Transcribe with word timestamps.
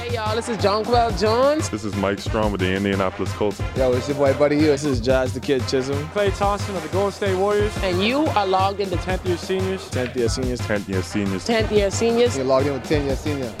Hey 0.00 0.14
y'all, 0.14 0.34
this 0.34 0.48
is 0.48 0.56
Jonquel 0.56 1.20
Jones. 1.20 1.68
This 1.68 1.84
is 1.84 1.94
Mike 1.96 2.18
Strachan 2.20 2.52
with 2.52 2.62
the 2.62 2.74
Indianapolis 2.74 3.30
Colts. 3.34 3.60
Yo, 3.76 3.92
it's 3.92 4.08
your 4.08 4.16
boy 4.16 4.32
Buddy 4.32 4.56
Hield. 4.56 4.72
This 4.72 4.84
is 4.84 4.98
Jazz 4.98 5.34
the 5.34 5.40
Kid 5.40 5.60
Chisholm. 5.68 6.02
Klay 6.08 6.34
Thompson 6.38 6.74
of 6.74 6.82
the 6.82 6.88
Golden 6.88 7.12
State 7.12 7.36
Warriors. 7.36 7.76
And 7.82 8.02
you 8.02 8.20
are 8.28 8.46
logged 8.46 8.80
into 8.80 8.96
10th 8.96 9.26
year 9.26 9.36
seniors. 9.36 9.90
10th 9.90 10.16
year 10.16 10.30
seniors. 10.30 10.60
10th 10.62 10.88
year 10.88 11.02
seniors. 11.02 11.46
10th 11.46 11.70
year 11.70 11.90
seniors. 11.90 12.34
You're 12.34 12.46
logged 12.46 12.66
in 12.66 12.72
with 12.72 12.84
10 12.84 13.04
year 13.04 13.14
senior. 13.14 13.54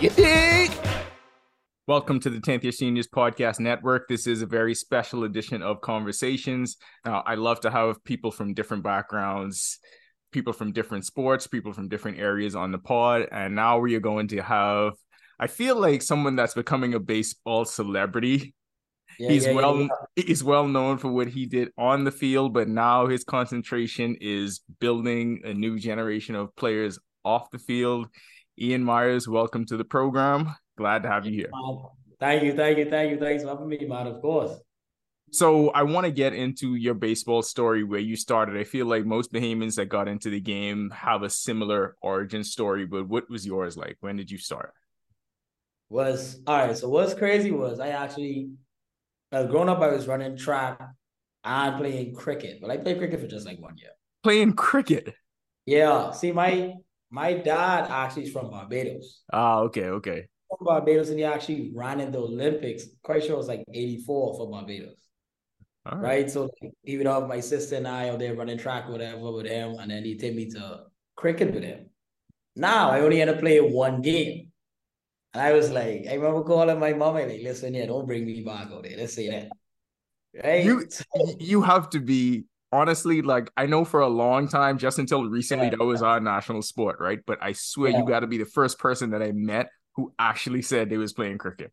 You 0.00 0.08
dig? 0.08 0.70
Welcome 1.86 2.20
to 2.20 2.30
the 2.30 2.40
10th 2.40 2.62
Year 2.62 2.72
Seniors 2.72 3.06
Podcast 3.06 3.60
Network. 3.60 4.08
This 4.08 4.26
is 4.26 4.40
a 4.40 4.46
very 4.46 4.74
special 4.74 5.24
edition 5.24 5.60
of 5.60 5.82
Conversations. 5.82 6.78
Now, 7.04 7.22
I 7.26 7.34
love 7.34 7.60
to 7.60 7.70
have 7.70 8.02
people 8.02 8.30
from 8.30 8.54
different 8.54 8.82
backgrounds, 8.82 9.78
people 10.32 10.54
from 10.54 10.72
different 10.72 11.04
sports, 11.04 11.46
people 11.46 11.74
from 11.74 11.88
different 11.88 12.18
areas 12.18 12.56
on 12.56 12.72
the 12.72 12.78
pod. 12.78 13.26
And 13.30 13.54
now 13.54 13.78
we 13.78 13.94
are 13.94 14.00
going 14.00 14.28
to 14.28 14.40
have, 14.40 14.94
I 15.38 15.46
feel 15.46 15.76
like 15.76 16.02
someone 16.02 16.36
that's 16.36 16.54
becoming 16.54 16.94
a 16.94 17.00
baseball 17.00 17.64
celebrity. 17.64 18.54
Yeah, 19.18 19.30
he's 19.30 19.46
yeah, 19.46 19.52
well 19.52 19.80
yeah. 19.82 20.24
he's 20.24 20.42
well 20.42 20.66
known 20.66 20.98
for 20.98 21.12
what 21.12 21.28
he 21.28 21.46
did 21.46 21.70
on 21.76 22.04
the 22.04 22.10
field, 22.10 22.54
but 22.54 22.68
now 22.68 23.06
his 23.06 23.24
concentration 23.24 24.16
is 24.20 24.60
building 24.80 25.42
a 25.44 25.52
new 25.52 25.78
generation 25.78 26.34
of 26.34 26.54
players 26.56 26.98
off 27.24 27.50
the 27.50 27.58
field. 27.58 28.08
Ian 28.58 28.84
Mayers, 28.84 29.28
welcome 29.28 29.66
to 29.66 29.76
the 29.76 29.84
program. 29.84 30.54
Glad 30.78 31.02
to 31.02 31.08
have 31.08 31.26
you 31.26 31.32
here. 31.32 31.50
Thank 32.20 32.42
you, 32.44 32.54
thank 32.54 32.78
you, 32.78 32.88
thank 32.88 33.10
you. 33.10 33.18
Thanks 33.18 33.42
for 33.42 33.50
having 33.50 33.68
me, 33.68 33.84
man. 33.86 34.06
Of 34.06 34.22
course. 34.22 34.58
So 35.32 35.70
I 35.70 35.82
want 35.82 36.04
to 36.04 36.12
get 36.12 36.34
into 36.34 36.74
your 36.74 36.92
baseball 36.92 37.42
story 37.42 37.84
where 37.84 38.00
you 38.00 38.16
started. 38.16 38.58
I 38.58 38.64
feel 38.64 38.84
like 38.84 39.06
most 39.06 39.32
Bahamians 39.32 39.76
that 39.76 39.86
got 39.86 40.06
into 40.06 40.28
the 40.28 40.40
game 40.40 40.90
have 40.90 41.22
a 41.22 41.30
similar 41.30 41.96
origin 42.02 42.44
story, 42.44 42.84
but 42.84 43.08
what 43.08 43.30
was 43.30 43.46
yours 43.46 43.74
like? 43.74 43.96
When 44.00 44.16
did 44.16 44.30
you 44.30 44.36
start? 44.36 44.74
Was 45.92 46.40
all 46.46 46.56
right. 46.56 46.76
So 46.76 46.88
what's 46.88 47.12
crazy 47.12 47.50
was 47.50 47.78
I 47.78 47.88
actually, 47.88 48.48
uh, 49.30 49.44
growing 49.44 49.68
up, 49.68 49.80
I 49.80 49.88
was 49.88 50.08
running 50.08 50.38
track 50.38 50.80
and 51.44 51.76
playing 51.76 52.14
cricket, 52.14 52.60
but 52.62 52.70
I 52.70 52.78
played 52.78 52.96
cricket 52.96 53.20
for 53.20 53.26
just 53.26 53.44
like 53.44 53.60
one 53.60 53.76
year. 53.76 53.90
Playing 54.22 54.54
cricket. 54.54 55.12
Yeah. 55.66 56.10
See, 56.12 56.32
my 56.32 56.72
my 57.10 57.34
dad 57.34 57.90
actually 57.90 58.22
is 58.22 58.32
from 58.32 58.48
Barbados. 58.48 59.20
Ah, 59.34 59.58
okay, 59.58 59.88
okay. 59.88 60.28
From 60.48 60.64
Barbados, 60.64 61.10
and 61.10 61.18
he 61.18 61.26
actually 61.26 61.72
ran 61.74 62.00
in 62.00 62.10
the 62.10 62.20
Olympics. 62.20 62.84
Quite 63.02 63.24
sure 63.24 63.34
it 63.34 63.36
was 63.36 63.48
like 63.48 63.62
'84 63.70 64.36
for 64.38 64.50
Barbados. 64.50 64.96
Right. 65.84 66.00
right? 66.00 66.30
So 66.30 66.44
like, 66.62 66.72
he 66.84 66.96
would 66.96 67.06
have 67.06 67.28
my 67.28 67.40
sister 67.40 67.76
and 67.76 67.86
I 67.86 68.08
out 68.08 68.18
there 68.18 68.34
running 68.34 68.56
track, 68.56 68.88
whatever, 68.88 69.30
with 69.30 69.46
him, 69.46 69.76
and 69.78 69.90
then 69.90 70.06
he'd 70.06 70.20
take 70.20 70.34
me 70.34 70.48
to 70.52 70.84
cricket 71.16 71.52
with 71.52 71.64
him. 71.64 71.90
Now 72.56 72.88
I 72.88 73.00
only 73.00 73.18
had 73.18 73.26
to 73.26 73.36
play 73.36 73.60
one 73.60 74.00
game. 74.00 74.51
And 75.34 75.42
I 75.42 75.52
was 75.52 75.70
like, 75.70 76.06
I 76.10 76.14
remember 76.14 76.42
calling 76.42 76.78
my 76.78 76.92
mom 76.92 77.16
and 77.16 77.30
like, 77.30 77.40
listen 77.42 77.72
here, 77.74 77.86
don't 77.86 78.06
bring 78.06 78.26
me 78.26 78.42
back 78.42 78.68
out 78.70 78.82
there. 78.82 78.96
Let's 78.96 79.14
say 79.14 79.30
that. 79.30 79.48
Right? 80.44 80.64
You 80.64 80.86
you 81.38 81.62
have 81.62 81.90
to 81.90 82.00
be 82.00 82.44
honestly 82.70 83.20
like 83.22 83.50
I 83.56 83.66
know 83.66 83.84
for 83.84 84.00
a 84.00 84.08
long 84.08 84.48
time, 84.48 84.78
just 84.78 84.98
until 84.98 85.28
recently, 85.28 85.66
Yeah. 85.66 85.76
that 85.76 85.84
was 85.84 86.02
our 86.02 86.20
national 86.20 86.62
sport, 86.62 86.96
right? 87.00 87.20
But 87.26 87.38
I 87.42 87.52
swear 87.52 87.90
Yeah. 87.90 87.98
you 87.98 88.06
got 88.06 88.20
to 88.20 88.26
be 88.26 88.38
the 88.38 88.46
first 88.46 88.78
person 88.78 89.10
that 89.10 89.22
I 89.22 89.32
met 89.32 89.68
who 89.96 90.12
actually 90.18 90.62
said 90.62 90.88
they 90.90 90.96
was 90.96 91.12
playing 91.12 91.38
cricket. 91.38 91.72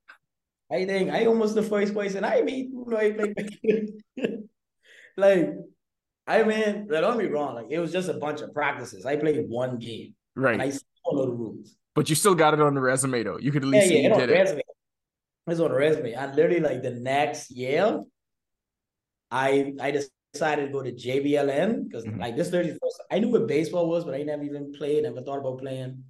I 0.72 0.86
think 0.86 1.10
I 1.10 1.26
almost 1.26 1.56
the 1.56 1.64
first 1.64 1.94
person 1.94 2.24
I 2.24 2.42
meet 2.42 2.70
who 2.72 2.86
know 2.90 2.98
I 2.98 3.12
play 3.12 3.34
cricket. 3.34 3.90
like, 5.18 5.50
I 6.28 6.44
mean, 6.44 6.88
don't 6.88 7.18
be 7.18 7.28
wrong. 7.28 7.56
Like, 7.56 7.68
it 7.72 7.80
was 7.80 7.92
just 7.92 8.08
a 8.10 8.14
bunch 8.14 8.42
of 8.42 8.54
practices. 8.54 9.06
I 9.06 9.16
played 9.16 9.50
one 9.50 9.80
game 9.80 10.16
Right. 10.36 10.60
I 10.62 10.70
still 10.70 10.86
know 11.14 11.26
the 11.26 11.32
rules. 11.32 11.76
But 12.00 12.10
you 12.10 12.16
still 12.16 12.34
got 12.34 12.54
it 12.54 12.62
on 12.62 12.76
the 12.76 12.80
resume 12.80 13.24
though. 13.24 13.38
You 13.38 13.52
could 13.52 13.64
at 13.64 13.68
least 13.68 13.88
yeah, 13.88 13.92
say 13.92 14.00
it 14.00 14.08
you 14.08 14.14
on 14.14 14.20
did 14.22 14.30
the 14.30 14.34
it. 14.36 14.40
resume. 14.40 14.62
It's 15.48 15.60
on 15.60 15.70
the 15.72 15.76
resume. 15.76 16.14
And 16.14 16.34
literally, 16.34 16.62
like 16.62 16.82
the 16.82 16.92
next 16.92 17.52
year, 17.52 18.02
I 19.30 19.74
I 19.82 19.92
decided 20.34 20.68
to 20.68 20.72
go 20.72 20.82
to 20.82 20.94
JBLN 20.94 21.84
because 21.84 22.06
Mhm. 22.06 22.18
like 22.18 22.38
this 22.38 22.52
literally 22.54 22.78
first. 22.82 23.02
I 23.12 23.20
knew 23.20 23.28
what 23.28 23.48
baseball 23.48 23.90
was, 23.90 24.06
but 24.06 24.14
I 24.16 24.24
never 24.24 24.44
even 24.44 24.72
played. 24.72 25.04
Never 25.04 25.22
thought 25.22 25.40
about 25.40 25.60
playing. 25.60 26.06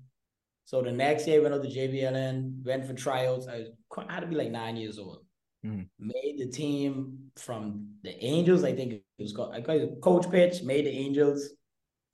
So 0.65 0.83
the 0.83 0.91
next 0.91 1.27
year, 1.27 1.39
I 1.39 1.41
went 1.41 1.55
out 1.55 1.63
to 1.63 1.69
JBLN, 1.69 2.63
went 2.63 2.85
for 2.85 2.93
tryouts. 2.93 3.47
I, 3.47 3.57
was, 3.57 3.69
I 3.97 4.13
had 4.13 4.19
to 4.19 4.27
be 4.27 4.35
like 4.35 4.51
nine 4.51 4.77
years 4.77 4.99
old. 4.99 5.25
Mhm. 5.65 5.89
Made 5.97 6.35
the 6.37 6.49
team 6.61 7.31
from 7.35 7.95
the 8.03 8.13
Angels. 8.23 8.63
I 8.63 8.73
think 8.75 8.93
it 8.93 9.03
was 9.17 9.33
called. 9.33 9.55
I 9.55 9.61
call 9.61 9.75
it 9.75 10.01
coach 10.01 10.29
pitch. 10.29 10.61
Made 10.61 10.85
the 10.85 10.91
Angels, 11.05 11.49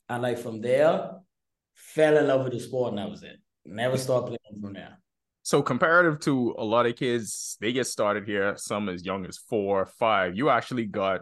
and 0.08 0.24
like 0.24 0.38
from 0.38 0.62
there, 0.62 1.12
fell 1.74 2.16
in 2.16 2.28
love 2.28 2.46
with 2.46 2.54
the 2.54 2.62
sport, 2.62 2.92
and 2.94 3.00
that 3.00 3.10
was 3.10 3.24
it. 3.24 3.38
Never 3.66 3.98
stopped 3.98 4.28
playing 4.28 4.62
from 4.62 4.74
there. 4.74 5.00
So 5.44 5.62
comparative 5.62 6.20
to 6.22 6.56
a 6.58 6.64
lot 6.64 6.86
of 6.86 6.96
kids, 6.96 7.58
they 7.62 7.72
get 7.72 7.88
started 7.88 8.26
here, 8.26 8.56
some 8.58 8.90
as 8.90 9.06
young 9.06 9.26
as 9.26 9.38
four, 9.38 9.86
five. 9.86 10.36
You 10.36 10.50
actually 10.50 10.86
got 10.86 11.22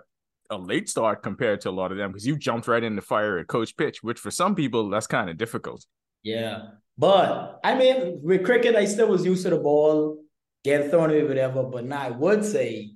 a 0.50 0.58
late 0.58 0.88
start 0.88 1.24
compared 1.24 1.62
to 1.62 1.70
a 1.70 1.72
lot 1.72 1.92
of 1.92 1.98
them 1.98 2.12
because 2.12 2.26
you 2.26 2.38
jumped 2.38 2.68
right 2.68 2.84
in 2.84 2.96
the 2.96 3.02
fire 3.02 3.38
at 3.40 3.48
coach 3.48 3.76
pitch, 3.76 4.04
which 4.04 4.20
for 4.20 4.32
some 4.32 4.56
people 4.56 4.90
that's 4.90 5.08
kind 5.08 5.30
of 5.30 5.38
difficult. 5.38 5.86
Yeah. 6.22 6.60
But 6.98 7.60
I 7.64 7.76
mean, 7.76 8.20
with 8.24 8.46
cricket, 8.46 8.76
I 8.76 8.86
still 8.86 9.08
was 9.08 9.26
used 9.26 9.44
to 9.44 9.50
the 9.50 9.58
ball, 9.58 10.24
get 10.64 10.90
thrown 10.90 11.10
at 11.10 11.18
me, 11.18 11.24
whatever. 11.24 11.64
But 11.64 11.86
now 11.86 12.02
I 12.02 12.12
would 12.12 12.46
say 12.46 12.92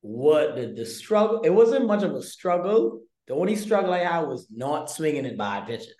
what 0.00 0.56
the, 0.56 0.72
the 0.74 0.86
struggle, 0.86 1.42
it 1.42 1.50
wasn't 1.50 1.86
much 1.86 2.02
of 2.02 2.14
a 2.14 2.22
struggle. 2.22 3.02
The 3.26 3.34
only 3.34 3.56
struggle 3.56 3.92
I 3.92 3.98
had 3.98 4.26
was 4.26 4.48
not 4.50 4.90
swinging 4.90 5.26
in 5.26 5.36
bad 5.36 5.66
pitches. 5.66 5.94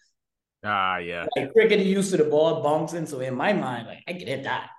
Ah, 0.65 0.99
yeah. 0.99 1.27
Like 1.37 1.53
cricket, 1.53 1.81
used 1.81 2.11
to 2.11 2.17
the 2.17 2.25
ball 2.25 2.63
bouncing. 2.63 3.07
So 3.07 3.21
in 3.21 3.35
my 3.35 3.53
mind, 3.53 3.87
like 3.87 4.03
I 4.09 4.13
could 4.15 4.29
hit 4.29 4.45
that. 4.45 4.71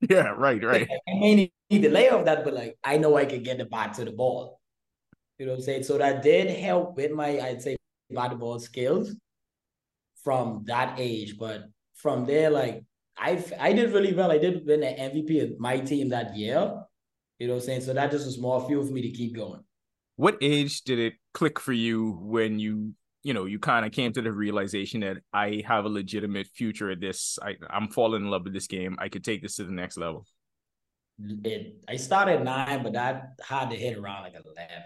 Yeah, 0.00 0.28
right, 0.36 0.62
right. 0.62 0.88
I 0.90 1.12
may 1.20 1.52
need 1.70 1.82
the 1.82 1.88
layoff 1.88 2.24
that, 2.24 2.44
but 2.44 2.54
like 2.54 2.78
I 2.82 2.96
know 2.96 3.16
I 3.16 3.26
could 3.26 3.44
get 3.44 3.58
the 3.58 3.66
bat 3.66 3.94
to 3.94 4.04
the 4.04 4.12
ball. 4.12 4.60
You 5.38 5.46
know 5.46 5.52
what 5.52 5.58
I'm 5.58 5.64
saying? 5.64 5.82
So 5.84 5.98
that 5.98 6.22
did 6.22 6.50
help 6.58 6.96
with 6.96 7.12
my, 7.12 7.40
I'd 7.40 7.62
say, 7.62 7.76
bat 8.10 8.38
ball 8.38 8.58
skills 8.58 9.14
from 10.22 10.64
that 10.66 10.98
age. 10.98 11.38
But 11.38 11.64
from 11.94 12.24
there, 12.24 12.50
like 12.50 12.84
I 13.16 13.42
I 13.58 13.72
did 13.72 13.92
really 13.92 14.14
well. 14.14 14.30
I 14.30 14.38
did 14.38 14.66
win 14.66 14.80
the 14.80 14.86
MVP 14.86 15.42
of 15.42 15.60
my 15.60 15.78
team 15.80 16.08
that 16.10 16.36
year. 16.36 16.82
You 17.38 17.46
know 17.46 17.54
what 17.54 17.62
I'm 17.62 17.66
saying? 17.66 17.80
So 17.82 17.94
that 17.94 18.10
just 18.10 18.26
was 18.26 18.38
more 18.38 18.66
fuel 18.66 18.84
for 18.84 18.92
me 18.92 19.02
to 19.02 19.10
keep 19.10 19.34
going. 19.34 19.60
What 20.16 20.36
age 20.42 20.82
did 20.82 20.98
it 20.98 21.14
click 21.32 21.58
for 21.58 21.72
you 21.72 22.18
when 22.20 22.58
you, 22.58 22.92
you 23.22 23.34
know, 23.34 23.44
you 23.44 23.58
kind 23.58 23.84
of 23.84 23.92
came 23.92 24.12
to 24.12 24.22
the 24.22 24.32
realization 24.32 25.00
that 25.00 25.18
I 25.32 25.62
have 25.66 25.84
a 25.84 25.88
legitimate 25.88 26.46
future 26.54 26.90
at 26.90 27.00
this. 27.00 27.38
I, 27.42 27.56
I'm 27.68 27.88
falling 27.88 28.22
in 28.22 28.30
love 28.30 28.44
with 28.44 28.54
this 28.54 28.66
game. 28.66 28.96
I 28.98 29.08
could 29.08 29.24
take 29.24 29.42
this 29.42 29.56
to 29.56 29.64
the 29.64 29.72
next 29.72 29.96
level. 29.98 30.26
It 31.44 31.84
I 31.88 31.96
started 31.96 32.42
nine, 32.44 32.82
but 32.82 32.94
that 32.94 33.34
had 33.46 33.70
to 33.70 33.76
hit 33.76 33.98
around 33.98 34.22
like 34.22 34.34
eleven. 34.34 34.82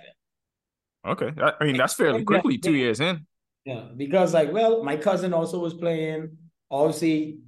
Okay. 1.07 1.31
I, 1.41 1.53
I 1.61 1.65
mean, 1.65 1.77
that's 1.77 1.95
fairly 1.95 2.25
Yeah, 2.29 2.41
quickly, 2.41 2.59
two 2.59 2.75
years 2.75 3.01
in. 3.01 3.27
Yeah, 3.65 3.87
because 3.97 4.35
like, 4.35 4.53
well, 4.53 4.83
my 4.83 4.97
cousin 4.97 5.33
also 5.33 5.59
was 5.59 5.75
playing. 5.75 6.37
Obviously, 6.71 7.39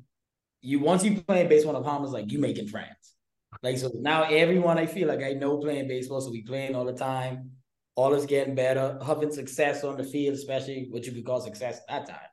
you 0.62 0.80
once 0.80 1.04
you 1.04 1.20
playing 1.22 1.48
baseball 1.48 1.76
in 1.76 1.82
the 1.82 1.86
Bahamas, 1.86 2.12
like 2.12 2.30
you 2.32 2.38
making 2.38 2.68
friends. 2.68 3.14
Like 3.62 3.78
so 3.78 3.90
now 3.94 4.24
everyone 4.24 4.78
I 4.78 4.86
feel 4.86 5.08
like 5.08 5.22
I 5.22 5.32
know 5.32 5.58
playing 5.58 5.88
baseball, 5.88 6.20
so 6.20 6.30
we 6.30 6.42
playing 6.42 6.74
all 6.74 6.84
the 6.84 6.92
time. 6.92 7.52
All 7.96 8.14
is 8.14 8.26
getting 8.26 8.54
better, 8.54 8.98
having 9.04 9.32
success 9.32 9.82
on 9.82 9.96
the 9.96 10.04
field, 10.04 10.34
especially 10.34 10.86
what 10.90 11.04
you 11.06 11.12
could 11.12 11.26
call 11.26 11.40
success 11.40 11.80
at 11.88 12.06
that 12.06 12.14
time. 12.14 12.28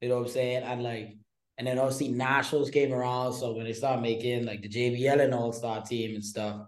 You 0.00 0.08
know 0.08 0.16
what 0.16 0.26
I'm 0.26 0.32
saying? 0.32 0.62
And 0.62 0.82
like, 0.82 1.16
and 1.58 1.66
then 1.66 1.78
obviously 1.78 2.08
nationals 2.08 2.70
came 2.70 2.92
around. 2.92 3.34
So 3.34 3.52
when 3.52 3.64
they 3.64 3.72
start 3.72 4.00
making 4.00 4.46
like 4.46 4.62
the 4.62 4.68
JBLN 4.68 5.36
All 5.36 5.52
Star 5.52 5.82
team 5.82 6.14
and 6.14 6.24
stuff, 6.24 6.62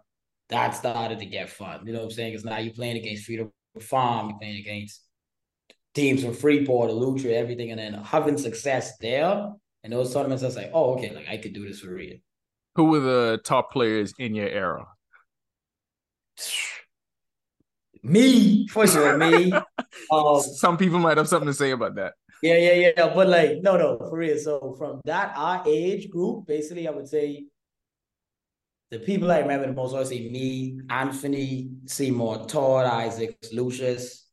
that 0.50 0.74
started 0.74 1.20
to 1.20 1.26
get 1.26 1.48
fun. 1.48 1.86
You 1.86 1.92
know 1.92 2.00
what 2.00 2.06
I'm 2.06 2.10
saying? 2.10 2.32
Because 2.32 2.44
now 2.44 2.58
you're 2.58 2.74
playing 2.74 2.98
against 2.98 3.24
Freedom 3.24 3.50
Farm, 3.80 4.30
you're 4.30 4.38
playing 4.38 4.58
against 4.58 5.00
teams 5.94 6.24
from 6.24 6.34
Freeport, 6.34 6.90
Eleuthera, 6.90 7.34
everything, 7.34 7.70
and 7.70 7.78
then 7.78 7.94
having 7.94 8.36
success 8.36 8.96
there 8.98 9.52
and 9.84 9.92
those 9.92 10.12
tournaments, 10.12 10.42
I 10.42 10.46
was 10.46 10.56
like, 10.56 10.70
oh, 10.72 10.94
okay, 10.94 11.14
like 11.14 11.28
I 11.28 11.36
could 11.36 11.52
do 11.52 11.66
this 11.66 11.80
for 11.80 11.94
real. 11.94 12.16
Who 12.74 12.84
were 12.84 13.00
the 13.00 13.40
top 13.44 13.70
players 13.70 14.12
in 14.18 14.34
your 14.34 14.48
era? 14.48 14.86
Me, 18.04 18.68
for 18.68 18.86
sure, 18.86 19.16
me. 19.18 19.52
Um, 20.10 20.40
Some 20.40 20.76
people 20.76 20.98
might 20.98 21.16
have 21.16 21.28
something 21.28 21.46
to 21.46 21.54
say 21.54 21.70
about 21.70 21.94
that. 21.94 22.14
yeah, 22.42 22.56
yeah, 22.56 22.92
yeah. 22.96 23.14
But 23.14 23.28
like, 23.28 23.62
no, 23.62 23.76
no, 23.76 23.96
for 23.98 24.18
real. 24.18 24.36
So 24.38 24.74
from 24.76 25.00
that 25.04 25.32
our 25.36 25.62
age 25.66 26.10
group, 26.10 26.46
basically, 26.46 26.86
I 26.88 26.90
would 26.90 27.08
say 27.08 27.44
the 28.90 28.98
people 28.98 29.30
I 29.30 29.38
remember 29.38 29.66
the 29.66 29.72
most, 29.72 29.92
obviously 29.92 30.28
me, 30.30 30.80
Anthony, 30.90 31.70
Seymour, 31.86 32.46
Todd, 32.46 32.86
Isaacs, 32.86 33.52
Lucius. 33.52 34.26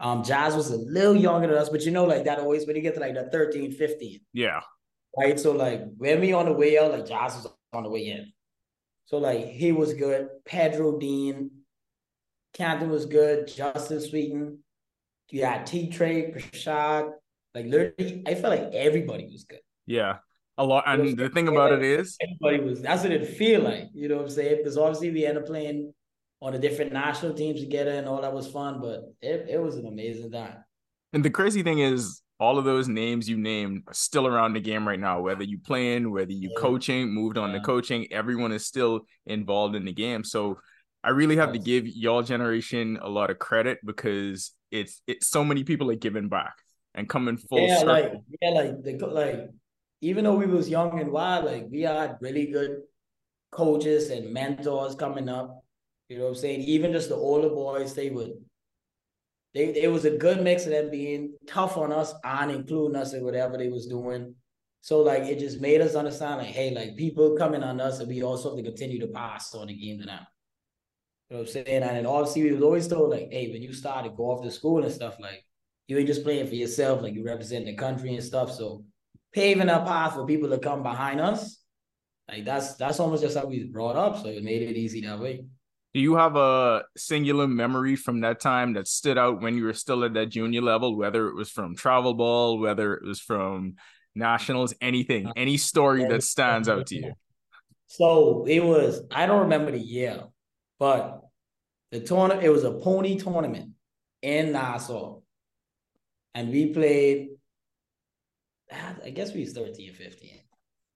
Um, 0.00 0.24
Jazz 0.24 0.56
was 0.56 0.70
a 0.70 0.76
little 0.76 1.14
younger 1.16 1.46
than 1.48 1.56
us, 1.58 1.68
but 1.68 1.82
you 1.82 1.92
know, 1.92 2.04
like 2.04 2.24
that 2.24 2.38
always 2.40 2.66
when 2.66 2.76
you 2.76 2.82
get 2.82 2.94
to 2.94 3.00
like 3.00 3.14
the 3.14 3.28
13, 3.30 3.72
15. 3.72 4.20
Yeah. 4.32 4.60
right? 5.16 5.38
So 5.38 5.52
like 5.52 5.82
when 5.98 6.20
we 6.20 6.32
on 6.32 6.46
the 6.46 6.52
way 6.52 6.78
out, 6.78 6.90
like 6.92 7.06
Josh 7.06 7.34
was 7.34 7.46
on 7.72 7.84
the 7.84 7.90
way 7.90 8.08
in. 8.08 8.32
So 9.04 9.18
like 9.18 9.46
he 9.46 9.70
was 9.72 9.94
good. 9.94 10.28
Pedro 10.44 10.98
Dean, 10.98 11.50
Canton 12.54 12.90
was 12.90 13.06
good. 13.06 13.48
Justin 13.48 14.00
Sweeten, 14.00 14.58
you 15.30 15.44
had 15.44 15.66
T 15.66 15.90
Trey, 15.90 16.32
Prashad. 16.32 17.10
Like 17.54 17.66
literally, 17.66 18.22
I 18.26 18.34
felt 18.34 18.58
like 18.58 18.72
everybody 18.72 19.28
was 19.30 19.44
good. 19.44 19.60
Yeah. 19.86 20.16
A 20.56 20.64
lot, 20.64 20.84
and 20.86 21.16
the 21.18 21.28
thing 21.28 21.48
about 21.48 21.72
it 21.72 21.82
is, 21.82 22.16
everybody 22.20 22.62
was 22.62 22.80
that's 22.80 23.02
what 23.02 23.10
it 23.10 23.26
feel 23.36 23.62
like. 23.62 23.88
You 23.92 24.08
know 24.08 24.16
what 24.16 24.26
I'm 24.26 24.30
saying? 24.30 24.58
Because 24.58 24.78
obviously 24.78 25.10
we 25.10 25.26
ended 25.26 25.42
up 25.42 25.48
playing 25.48 25.92
on 26.40 26.52
the 26.52 26.58
different 26.60 26.92
national 26.92 27.34
teams 27.34 27.60
together 27.60 27.90
and 27.90 28.06
all 28.06 28.20
that 28.22 28.32
was 28.32 28.46
fun, 28.46 28.80
but 28.80 29.00
it, 29.20 29.46
it 29.50 29.60
was 29.60 29.76
an 29.76 29.86
amazing 29.86 30.30
time. 30.30 30.58
and 31.12 31.24
the 31.24 31.30
crazy 31.30 31.62
thing 31.64 31.80
is, 31.80 32.22
all 32.38 32.58
of 32.58 32.64
those 32.64 32.86
names 32.86 33.28
you 33.28 33.36
named 33.36 33.82
are 33.88 33.94
still 33.94 34.26
around 34.28 34.52
the 34.52 34.60
game 34.60 34.86
right 34.86 34.98
now. 35.00 35.20
Whether 35.20 35.42
you 35.44 35.58
playing, 35.58 36.10
whether 36.12 36.32
you 36.32 36.50
Yeah. 36.54 36.60
coaching, 36.60 37.12
moved 37.12 37.36
on 37.38 37.52
to 37.52 37.60
coaching, 37.60 38.12
everyone 38.12 38.52
is 38.52 38.64
still 38.66 39.06
involved 39.26 39.74
in 39.74 39.84
the 39.84 39.92
game. 39.92 40.22
So 40.22 40.58
I 41.04 41.10
really 41.10 41.36
have 41.36 41.52
to 41.52 41.58
give 41.58 41.86
y'all 41.86 42.22
generation 42.22 42.98
a 43.02 43.08
lot 43.10 43.28
of 43.28 43.38
credit 43.38 43.78
because 43.84 44.52
it's 44.70 45.02
it's 45.06 45.26
so 45.26 45.44
many 45.44 45.62
people 45.62 45.90
are 45.90 45.96
giving 45.96 46.30
back 46.30 46.54
and 46.94 47.06
coming 47.06 47.36
full 47.36 47.60
yeah, 47.60 47.78
circle. 47.80 47.92
like 47.92 48.12
yeah, 48.40 48.50
like 48.50 48.82
the 48.82 49.06
like 49.06 49.50
even 50.00 50.24
though 50.24 50.36
we 50.36 50.46
was 50.46 50.68
young 50.68 50.98
and 50.98 51.12
wild, 51.12 51.44
like 51.44 51.66
we 51.70 51.82
had 51.82 52.16
really 52.22 52.46
good 52.46 52.78
coaches 53.50 54.08
and 54.08 54.32
mentors 54.32 54.94
coming 54.94 55.28
up. 55.28 55.62
You 56.08 56.18
know 56.18 56.24
what 56.24 56.30
I'm 56.30 56.36
saying? 56.36 56.62
Even 56.62 56.92
just 56.92 57.10
the 57.10 57.16
older 57.16 57.50
boys, 57.50 57.94
they 57.94 58.08
would 58.08 58.32
they 59.52 59.74
it 59.74 59.92
was 59.92 60.06
a 60.06 60.16
good 60.16 60.42
mix 60.42 60.64
of 60.64 60.72
them 60.72 60.90
being 60.90 61.34
tough 61.46 61.76
on 61.76 61.92
us 61.92 62.14
and 62.24 62.50
including 62.50 62.96
us 62.96 63.12
in 63.12 63.24
whatever 63.24 63.58
they 63.58 63.68
was 63.68 63.86
doing. 63.86 64.34
So 64.80 65.00
like 65.00 65.24
it 65.24 65.38
just 65.38 65.60
made 65.60 65.82
us 65.82 65.94
understand 65.94 66.38
like, 66.38 66.48
hey, 66.48 66.74
like 66.74 66.96
people 66.96 67.36
coming 67.36 67.62
on 67.62 67.78
us 67.78 68.00
and 68.00 68.08
we 68.08 68.22
also 68.22 68.50
have 68.50 68.56
to 68.56 68.70
continue 68.70 69.00
to 69.00 69.06
pass 69.08 69.54
on 69.54 69.66
the 69.66 69.74
game 69.74 70.00
to 70.00 70.06
them. 70.06 70.26
You 71.30 71.36
know 71.36 71.42
what 71.42 71.48
I'm 71.48 71.52
saying? 71.52 71.82
And 71.82 71.96
then 71.96 72.06
obviously 72.06 72.42
we 72.44 72.52
was 72.52 72.62
always 72.62 72.88
told 72.88 73.10
like, 73.10 73.28
hey, 73.30 73.50
when 73.50 73.62
you 73.62 73.72
start 73.72 74.04
to 74.04 74.10
go 74.10 74.24
off 74.24 74.42
to 74.44 74.50
school 74.50 74.84
and 74.84 74.92
stuff, 74.92 75.16
like 75.18 75.44
you 75.88 75.98
ain't 75.98 76.06
just 76.06 76.22
playing 76.22 76.46
for 76.46 76.54
yourself, 76.54 77.02
like 77.02 77.14
you 77.14 77.24
represent 77.24 77.66
the 77.66 77.74
country 77.74 78.14
and 78.14 78.22
stuff. 78.22 78.52
So 78.52 78.84
paving 79.32 79.68
a 79.68 79.80
path 79.80 80.14
for 80.14 80.26
people 80.26 80.50
to 80.50 80.58
come 80.58 80.82
behind 80.82 81.20
us, 81.20 81.58
like 82.28 82.44
that's 82.44 82.74
that's 82.76 83.00
almost 83.00 83.22
just 83.22 83.36
how 83.36 83.46
we 83.46 83.60
was 83.60 83.68
brought 83.68 83.96
up. 83.96 84.22
So 84.22 84.28
it 84.28 84.42
made 84.42 84.62
it 84.62 84.76
easy 84.76 85.00
that 85.02 85.18
way. 85.18 85.44
Do 85.94 86.00
you 86.00 86.16
have 86.16 86.34
a 86.34 86.82
singular 86.96 87.46
memory 87.46 87.94
from 87.94 88.22
that 88.22 88.40
time 88.40 88.72
that 88.72 88.88
stood 88.88 89.16
out 89.16 89.40
when 89.40 89.56
you 89.56 89.64
were 89.64 89.74
still 89.74 90.04
at 90.04 90.14
that 90.14 90.26
junior 90.26 90.60
level, 90.60 90.96
whether 90.96 91.28
it 91.28 91.36
was 91.36 91.50
from 91.50 91.76
travel 91.76 92.14
ball, 92.14 92.58
whether 92.58 92.94
it 92.94 93.04
was 93.04 93.20
from 93.20 93.74
nationals, 94.14 94.74
anything, 94.80 95.28
uh, 95.28 95.32
any 95.36 95.56
story 95.56 96.04
that 96.04 96.22
stands 96.22 96.68
out 96.68 96.86
to 96.88 96.96
you? 96.96 97.12
So 97.86 98.44
it 98.48 98.64
was, 98.64 99.02
I 99.12 99.26
don't 99.26 99.42
remember 99.42 99.70
the 99.70 99.78
year, 99.78 100.24
but 100.78 101.20
the 101.90 102.00
tournament, 102.00 102.44
it 102.44 102.50
was 102.50 102.64
a 102.64 102.72
pony 102.72 103.18
tournament 103.18 103.70
in 104.22 104.52
Nassau. 104.52 105.20
And 106.34 106.50
we 106.50 106.72
played, 106.72 107.28
I 109.04 109.10
guess 109.10 109.32
we 109.32 109.40
was 109.40 109.52
13, 109.52 109.90
or 109.90 109.94
15. 109.94 110.30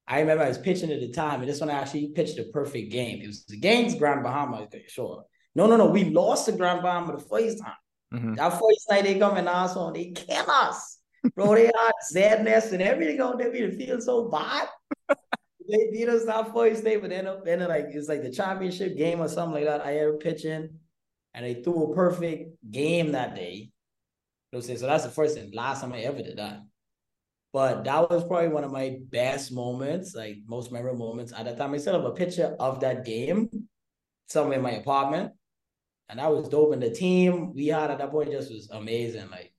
I 0.08 0.20
remember 0.20 0.44
I 0.44 0.48
was 0.48 0.58
pitching 0.58 0.90
at 0.90 1.00
the 1.00 1.12
time, 1.12 1.40
and 1.40 1.48
this 1.48 1.60
one 1.60 1.70
I 1.70 1.74
actually 1.74 2.08
pitched 2.08 2.38
a 2.38 2.44
perfect 2.44 2.90
game. 2.90 3.20
It 3.20 3.26
was 3.26 3.44
against 3.52 3.98
Grand 3.98 4.22
Bahama, 4.22 4.66
sure. 4.88 5.24
No, 5.54 5.66
no, 5.66 5.76
no. 5.76 5.86
We 5.86 6.04
lost 6.04 6.46
to 6.46 6.52
Grand 6.52 6.82
Bahama 6.82 7.16
the 7.16 7.22
first 7.22 7.62
time. 7.62 7.74
Mhm. 8.14 8.36
That 8.36 8.50
first 8.52 8.86
night 8.90 9.04
they 9.04 9.18
come 9.18 9.36
in 9.36 9.44
Nassau 9.44 9.88
and 9.88 9.96
they 9.96 10.10
kill 10.12 10.50
us. 10.50 10.98
Bro, 11.34 11.56
they 11.56 11.64
had 11.66 11.92
sadness 12.00 12.72
and 12.72 12.82
everything 12.82 13.20
on 13.20 13.36
there. 13.36 13.50
We 13.50 13.70
feel 13.76 14.00
so 14.00 14.28
bad. 14.28 14.68
they 15.68 15.90
beat 15.92 16.08
us 16.08 16.24
that 16.24 16.52
first 16.52 16.80
State, 16.80 17.00
but 17.00 17.10
then 17.10 17.26
up 17.26 17.44
then 17.44 17.60
like 17.60 17.86
it's 17.90 18.08
like 18.08 18.22
the 18.22 18.30
championship 18.30 18.96
game 18.96 19.20
or 19.20 19.28
something 19.28 19.54
like 19.54 19.64
that. 19.64 19.84
I 19.84 19.92
had 19.92 20.20
pitching 20.20 20.70
and 21.34 21.44
they 21.44 21.62
threw 21.62 21.92
a 21.92 21.94
perfect 21.94 22.56
game 22.70 23.12
that 23.12 23.34
day. 23.34 23.70
You 24.52 24.58
know? 24.58 24.60
So 24.60 24.86
that's 24.86 25.04
the 25.04 25.10
first 25.10 25.36
and 25.36 25.54
last 25.54 25.82
time 25.82 25.92
I 25.92 26.00
ever 26.00 26.18
did 26.18 26.38
that. 26.38 26.62
But 27.52 27.84
that 27.84 28.10
was 28.10 28.24
probably 28.24 28.48
one 28.48 28.64
of 28.64 28.72
my 28.72 28.98
best 29.10 29.52
moments, 29.52 30.14
like 30.14 30.36
most 30.46 30.70
memorable 30.70 31.06
moments. 31.06 31.32
At 31.32 31.46
that 31.46 31.56
time, 31.56 31.72
I 31.72 31.78
still 31.78 31.94
have 31.94 32.04
a 32.04 32.14
picture 32.14 32.54
of 32.58 32.80
that 32.80 33.04
game 33.04 33.48
somewhere 34.28 34.58
in 34.58 34.62
my 34.62 34.72
apartment. 34.72 35.32
And 36.08 36.18
that 36.18 36.30
was 36.30 36.48
dope. 36.48 36.72
And 36.72 36.82
the 36.82 36.90
team 36.90 37.54
we 37.54 37.68
had 37.68 37.90
at 37.90 37.98
that 37.98 38.10
point 38.10 38.30
just 38.30 38.52
was 38.52 38.68
amazing. 38.70 39.30
Like 39.30 39.52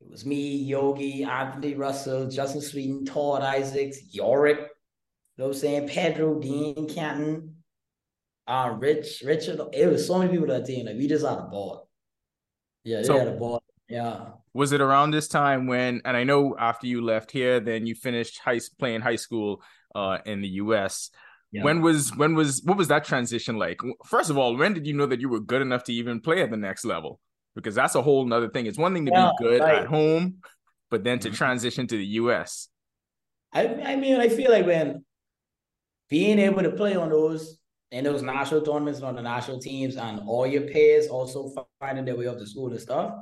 it 0.00 0.10
was 0.10 0.26
me, 0.26 0.56
Yogi, 0.56 1.24
Anthony 1.24 1.74
Russell, 1.74 2.28
Justin 2.28 2.60
Sweeten, 2.60 3.04
Todd 3.04 3.42
Isaacs, 3.42 3.98
Yorick, 4.14 4.68
know 5.38 5.44
what 5.46 5.54
I'm 5.54 5.60
saying? 5.60 5.88
Pedro, 5.88 6.38
Dean 6.40 6.88
Canton, 6.88 7.56
uh, 8.46 8.74
Rich, 8.78 9.22
Richard. 9.24 9.60
It 9.72 9.86
was 9.90 10.06
so 10.06 10.18
many 10.18 10.30
people 10.30 10.46
that 10.48 10.66
team. 10.66 10.86
Like 10.86 10.96
we 10.96 11.08
just 11.08 11.24
had 11.24 11.38
a 11.38 11.42
ball. 11.42 11.88
Yeah, 12.84 12.98
they 12.98 13.04
So- 13.04 13.18
had 13.18 13.28
a 13.28 13.32
ball. 13.36 13.62
Yeah. 13.88 14.28
Was 14.54 14.72
it 14.72 14.80
around 14.80 15.10
this 15.10 15.26
time 15.28 15.66
when, 15.66 16.00
and 16.04 16.16
I 16.16 16.22
know 16.24 16.56
after 16.58 16.86
you 16.86 17.02
left 17.02 17.30
here, 17.32 17.58
then 17.60 17.86
you 17.86 17.94
finished 17.94 18.38
high 18.38 18.60
playing 18.78 19.00
high 19.00 19.16
school 19.16 19.62
uh, 19.94 20.18
in 20.24 20.40
the 20.40 20.48
U.S. 20.62 21.10
Yeah. 21.50 21.64
When 21.64 21.82
was 21.82 22.14
when 22.16 22.34
was 22.34 22.62
what 22.64 22.76
was 22.78 22.88
that 22.88 23.04
transition 23.04 23.58
like? 23.58 23.80
First 24.06 24.30
of 24.30 24.38
all, 24.38 24.56
when 24.56 24.72
did 24.74 24.86
you 24.86 24.94
know 24.94 25.06
that 25.06 25.20
you 25.20 25.28
were 25.28 25.40
good 25.40 25.60
enough 25.62 25.84
to 25.84 25.92
even 25.92 26.20
play 26.20 26.42
at 26.42 26.50
the 26.50 26.56
next 26.56 26.84
level? 26.84 27.20
Because 27.54 27.74
that's 27.74 27.94
a 27.94 28.02
whole 28.02 28.24
nother 28.26 28.48
thing. 28.48 28.66
It's 28.66 28.78
one 28.78 28.94
thing 28.94 29.06
to 29.06 29.12
Yeah, 29.12 29.30
be 29.38 29.44
good 29.44 29.60
right. 29.60 29.82
at 29.82 29.86
home, 29.86 30.38
but 30.90 31.04
then 31.04 31.18
to 31.20 31.30
Mhm. 31.30 31.34
transition 31.36 31.86
to 31.88 31.96
the 31.96 32.06
U.S. 32.22 32.68
I 33.52 33.66
I 33.68 33.96
mean, 33.96 34.16
I 34.20 34.28
feel 34.28 34.50
like 34.50 34.66
when 34.66 35.04
being 36.10 36.38
able 36.38 36.62
to 36.62 36.70
play 36.70 36.96
on 36.96 37.10
those 37.10 37.60
in 37.90 38.04
those 38.04 38.22
national 38.22 38.62
tournaments 38.62 38.98
and 38.98 39.08
on 39.08 39.14
the 39.14 39.22
national 39.22 39.60
teams, 39.60 39.96
and 39.96 40.20
all 40.26 40.46
your 40.46 40.62
peers 40.62 41.06
also 41.06 41.52
finding 41.80 42.04
their 42.04 42.16
way 42.16 42.26
up 42.26 42.38
to 42.38 42.46
school 42.46 42.70
and 42.70 42.80
stuff, 42.80 43.14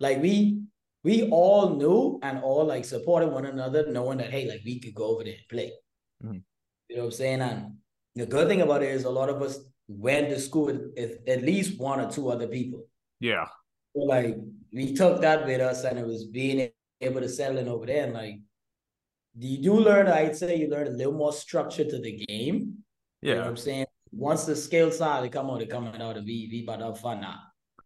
like 0.00 0.20
we 0.22 0.62
we 1.02 1.28
all 1.30 1.76
knew 1.76 2.18
and 2.22 2.38
all 2.42 2.64
like 2.64 2.84
supported 2.84 3.28
one 3.28 3.44
another, 3.44 3.90
knowing 3.90 4.18
that 4.18 4.30
hey, 4.30 4.48
like 4.48 4.62
we 4.64 4.80
could 4.80 4.94
go 4.94 5.04
over 5.04 5.24
there 5.24 5.34
and 5.34 5.48
play. 5.48 5.72
Mhm. 6.24 6.42
You 6.88 6.96
know 6.96 7.02
what 7.02 7.06
I'm 7.06 7.12
saying? 7.12 7.40
And 7.42 7.74
the 8.14 8.26
good 8.26 8.48
thing 8.48 8.62
about 8.62 8.82
it 8.82 8.90
is 8.90 9.04
a 9.04 9.10
lot 9.10 9.28
of 9.28 9.42
us 9.42 9.58
went 9.88 10.30
to 10.30 10.40
school 10.40 10.66
with 10.66 10.92
with 10.96 11.18
at 11.28 11.42
least 11.42 11.78
one 11.78 12.00
or 12.00 12.10
two 12.10 12.30
other 12.30 12.46
people. 12.46 12.86
Yeah, 13.20 13.46
So 13.94 14.02
like 14.02 14.36
we 14.72 14.94
took 14.94 15.20
that 15.20 15.46
with 15.46 15.60
us, 15.60 15.84
and 15.84 15.98
it 15.98 16.06
was 16.06 16.24
being 16.26 16.70
able 17.00 17.20
to 17.20 17.28
settle 17.28 17.58
in 17.58 17.68
over 17.68 17.86
there. 17.86 18.04
And 18.04 18.14
like, 18.14 18.40
you 19.38 19.62
do 19.62 19.74
learn, 19.74 20.06
I'd 20.06 20.36
say, 20.36 20.56
you 20.56 20.68
learn 20.68 20.86
a 20.86 20.90
little 20.90 21.12
more 21.12 21.32
structure 21.32 21.84
to 21.84 21.98
the 21.98 22.24
game. 22.26 22.78
You 23.22 23.30
know 23.30 23.36
what 23.36 23.44
yeah. 23.44 23.48
I'm 23.50 23.56
saying? 23.56 23.86
Once 24.12 24.44
the 24.44 24.54
skills 24.54 24.96
start 24.96 25.24
to 25.24 25.28
come 25.28 25.50
out, 25.50 25.58
they 25.58 25.66
coming 25.66 26.00
out, 26.00 26.16
of 26.16 26.24
about 26.24 26.78
to 26.78 26.84
have 26.84 27.00
fun 27.00 27.20
now. 27.20 27.40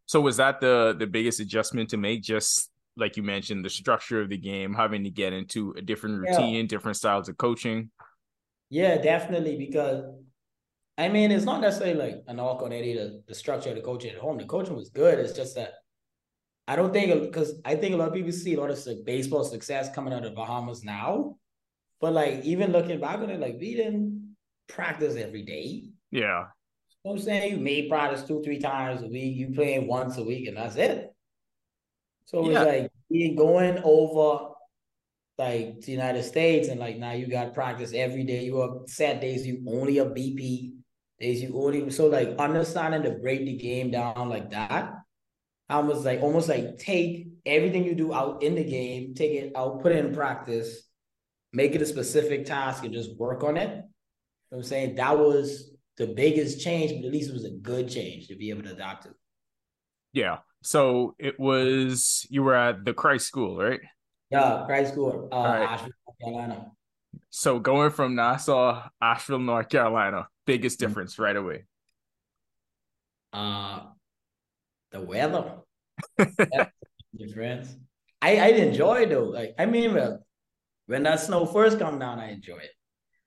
So 0.06 0.20
was 0.20 0.36
that 0.38 0.60
the 0.60 0.94
the 0.98 1.06
biggest 1.06 1.40
adjustment 1.40 1.90
to 1.90 1.96
make? 1.96 2.22
Just 2.22 2.70
like 2.96 3.16
you 3.16 3.22
mentioned, 3.22 3.64
the 3.64 3.70
structure 3.70 4.20
of 4.20 4.28
the 4.28 4.36
game, 4.36 4.74
having 4.74 5.04
to 5.04 5.10
get 5.10 5.32
into 5.32 5.72
a 5.78 5.82
different 5.82 6.24
Yeah. 6.24 6.32
routine, 6.32 6.66
different 6.66 6.96
styles 6.96 7.28
of 7.28 7.36
coaching. 7.38 7.90
Yeah, 8.70 8.98
definitely. 8.98 9.56
Because 9.56 10.04
I 10.98 11.08
mean, 11.08 11.30
it's 11.30 11.44
not 11.44 11.60
necessarily 11.60 11.94
like 11.94 12.24
an 12.26 12.36
knock 12.36 12.62
on 12.62 12.72
any 12.72 12.96
of 12.98 12.98
the, 12.98 13.22
the 13.28 13.34
structure 13.34 13.70
of 13.70 13.76
the 13.76 13.82
coaching 13.82 14.10
at 14.10 14.18
home. 14.18 14.36
The 14.36 14.44
coaching 14.46 14.74
was 14.74 14.90
good. 14.90 15.18
It's 15.18 15.32
just 15.32 15.54
that 15.54 15.74
I 16.66 16.76
don't 16.76 16.92
think 16.92 17.22
because 17.22 17.60
I 17.64 17.76
think 17.76 17.94
a 17.94 17.96
lot 17.96 18.08
of 18.08 18.14
people 18.14 18.32
see 18.32 18.54
a 18.54 18.60
lot 18.60 18.70
of 18.70 19.04
baseball 19.04 19.44
success 19.44 19.94
coming 19.94 20.12
out 20.12 20.26
of 20.26 20.34
Bahamas 20.34 20.84
now. 20.84 21.36
But 22.00 22.12
like 22.12 22.44
even 22.44 22.72
looking 22.72 23.00
back 23.00 23.18
on 23.18 23.30
it, 23.30 23.40
like 23.40 23.56
we 23.58 23.74
didn't 23.74 24.36
practice 24.68 25.16
every 25.16 25.42
day. 25.42 25.84
Yeah, 26.10 26.40
You 27.04 27.10
know 27.10 27.12
what 27.12 27.12
I'm 27.14 27.18
saying? 27.20 27.52
You 27.52 27.58
may 27.58 27.88
practice 27.88 28.22
two, 28.26 28.42
three 28.42 28.58
times 28.58 29.02
a 29.02 29.06
week. 29.08 29.36
You 29.36 29.50
playing 29.52 29.86
once 29.86 30.16
a 30.16 30.24
week, 30.24 30.46
and 30.48 30.56
that's 30.56 30.76
it. 30.76 31.12
So 32.26 32.40
it's 32.44 32.54
Yeah. 32.54 32.62
like 32.62 32.92
being 33.10 33.36
going 33.36 33.80
over 33.84 34.54
like 35.38 35.80
the 35.82 35.92
United 35.92 36.24
States, 36.24 36.68
and 36.68 36.80
like 36.80 36.98
now 36.98 37.12
you 37.12 37.26
got 37.26 37.54
practice 37.54 37.92
every 37.94 38.24
day. 38.24 38.44
You 38.44 38.60
have 38.60 38.88
set 38.88 39.20
days 39.20 39.46
you 39.46 39.62
only 39.68 39.96
have 39.96 40.08
BP 40.08 40.74
days 41.20 41.42
you 41.42 41.60
only 41.60 41.90
so 41.90 42.06
like 42.06 42.36
understanding 42.38 43.02
to 43.02 43.18
break 43.18 43.44
the 43.44 43.56
game 43.56 43.90
down 43.90 44.28
like 44.28 44.50
that. 44.50 44.94
I 45.68 45.74
almost 45.74 46.04
like 46.04 46.22
almost 46.22 46.48
like 46.48 46.78
take 46.78 47.28
everything 47.44 47.84
you 47.84 47.94
do 47.94 48.14
out 48.14 48.42
in 48.42 48.54
the 48.54 48.64
game, 48.64 49.14
take 49.14 49.32
it 49.32 49.52
out, 49.54 49.82
put 49.82 49.92
it 49.92 50.04
in 50.04 50.14
practice, 50.14 50.87
make 51.60 51.72
it 51.76 51.82
a 51.82 51.86
specific 51.96 52.40
task, 52.46 52.78
and 52.84 52.92
just 53.00 53.10
work 53.24 53.40
on 53.50 53.56
it. 53.64 53.70
You 53.70 54.50
know 54.52 54.58
I'm 54.58 54.62
saying 54.72 54.96
that 54.96 55.16
was 55.18 55.72
the 56.00 56.06
biggest 56.22 56.54
change, 56.66 56.88
but 56.92 57.06
at 57.08 57.12
least 57.16 57.30
it 57.30 57.34
was 57.40 57.44
a 57.52 57.56
good 57.70 57.86
change 57.96 58.28
to 58.28 58.36
be 58.42 58.50
able 58.52 58.64
to 58.68 58.72
adopt 58.78 59.06
it. 59.06 59.14
yeah. 60.12 60.38
So 60.62 61.14
it 61.18 61.36
was 61.38 62.26
you 62.34 62.42
were 62.46 62.54
at 62.56 62.84
the 62.84 62.94
Christ 62.94 63.26
School, 63.26 63.52
right? 63.66 63.80
Yeah, 64.30 64.64
Christ 64.66 64.92
School, 64.92 65.28
uh, 65.32 65.36
right. 65.36 65.68
Asheville, 65.72 65.92
North 66.06 66.18
Carolina. 66.22 66.72
So 67.30 67.58
going 67.60 67.90
from 67.90 68.14
Nassau, 68.14 68.88
Asheville, 69.00 69.38
North 69.40 69.68
Carolina, 69.68 70.28
biggest 70.46 70.80
Mm-hmm. 70.80 70.88
difference 70.88 71.18
right 71.18 71.36
away. 71.36 71.64
Uh, 73.32 73.80
the 74.90 75.00
weather. 75.00 75.58
Difference. 77.16 77.74
I 78.22 78.36
I 78.36 78.48
enjoy 78.48 79.06
though. 79.06 79.24
Like 79.24 79.54
I 79.58 79.66
mean, 79.66 79.96
when 80.88 81.02
that 81.02 81.20
snow 81.20 81.44
first 81.44 81.78
come 81.78 81.98
down, 81.98 82.18
I 82.18 82.30
enjoy 82.30 82.56
it. 82.56 82.70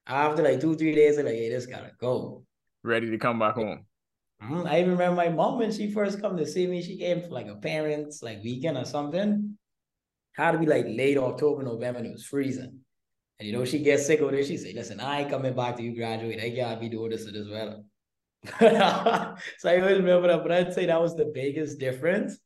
After 0.07 0.41
like 0.41 0.59
two 0.59 0.75
three 0.75 0.95
days, 0.95 1.17
I'm 1.17 1.25
like, 1.25 1.35
hey, 1.35 1.49
this 1.49 1.67
gotta 1.67 1.91
go. 1.99 2.43
Ready 2.83 3.11
to 3.11 3.17
come 3.19 3.37
back 3.37 3.55
home. 3.55 3.85
Mhm. 4.43 4.67
I 4.67 4.79
even 4.79 4.93
remember 4.93 5.15
my 5.15 5.29
mom 5.29 5.59
when 5.59 5.71
she 5.71 5.91
first 5.91 6.19
come 6.19 6.35
to 6.37 6.45
see 6.45 6.65
me. 6.65 6.81
She 6.81 6.97
came 6.97 7.21
for 7.21 7.29
like 7.29 7.47
a 7.47 7.55
parents 7.55 8.23
like 8.23 8.43
weekend 8.43 8.77
or 8.77 8.85
something. 8.85 9.57
Had 10.33 10.51
to 10.53 10.57
be 10.57 10.65
like 10.65 10.85
late 10.87 11.17
October, 11.17 11.61
November, 11.61 11.99
and 11.99 12.07
it 12.07 12.13
was 12.13 12.25
freezing. 12.25 12.79
And 13.39 13.47
you 13.47 13.53
know, 13.53 13.63
she 13.63 13.79
gets 13.79 14.07
sick 14.07 14.21
of 14.21 14.33
it. 14.33 14.45
She 14.47 14.57
say, 14.57 14.73
listen, 14.73 14.99
I 14.99 15.21
ain't 15.21 15.29
coming 15.29 15.55
back 15.55 15.75
to 15.77 15.83
you 15.83 15.95
graduate. 15.95 16.41
I 16.41 16.49
can't 16.49 16.79
be 16.79 16.89
doing 16.89 17.11
this 17.11 17.25
to 17.25 17.31
this 17.31 17.47
weather. 17.47 17.83
so 19.59 19.69
I 19.69 19.79
always 19.79 19.97
remember 19.97 20.29
that, 20.29 20.41
but 20.41 20.51
I'd 20.51 20.73
say 20.73 20.87
that 20.87 21.01
was 21.01 21.15
the 21.15 21.31
biggest 21.31 21.79
difference. 21.79 22.39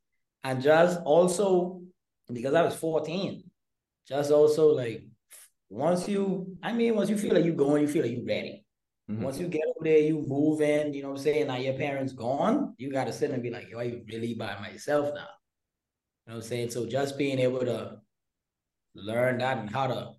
And 0.43 0.61
just 0.61 0.99
also 1.05 1.81
because 2.31 2.53
I 2.53 2.63
was 2.63 2.75
14, 2.75 3.43
just 4.07 4.31
also 4.31 4.73
like 4.73 5.03
once 5.69 6.07
you, 6.07 6.57
I 6.61 6.73
mean, 6.73 6.95
once 6.95 7.09
you 7.09 7.17
feel 7.17 7.33
like 7.33 7.45
you're 7.45 7.55
going, 7.55 7.81
you 7.81 7.87
feel 7.87 8.03
like 8.03 8.11
you're 8.11 8.25
ready. 8.25 8.65
Mm-hmm. 9.09 9.23
Once 9.23 9.39
you 9.39 9.47
get 9.47 9.61
over 9.67 9.83
there, 9.83 9.99
you 9.99 10.23
move 10.27 10.61
in, 10.61 10.93
you 10.93 11.03
know 11.03 11.09
what 11.09 11.19
I'm 11.19 11.23
saying? 11.23 11.47
Now 11.47 11.57
your 11.57 11.73
parents 11.73 12.13
gone, 12.13 12.73
you 12.77 12.91
gotta 12.91 13.13
sit 13.13 13.31
and 13.31 13.43
be 13.43 13.51
like, 13.51 13.69
yo, 13.69 13.79
I 13.79 14.01
really 14.11 14.33
by 14.33 14.57
myself 14.59 15.09
now. 15.13 15.27
You 16.25 16.33
know 16.33 16.35
what 16.35 16.35
I'm 16.35 16.41
saying? 16.41 16.71
So 16.71 16.87
just 16.87 17.17
being 17.17 17.39
able 17.39 17.59
to 17.59 17.97
learn 18.95 19.37
that 19.39 19.57
and 19.57 19.69
how 19.69 19.87
to 19.87 20.11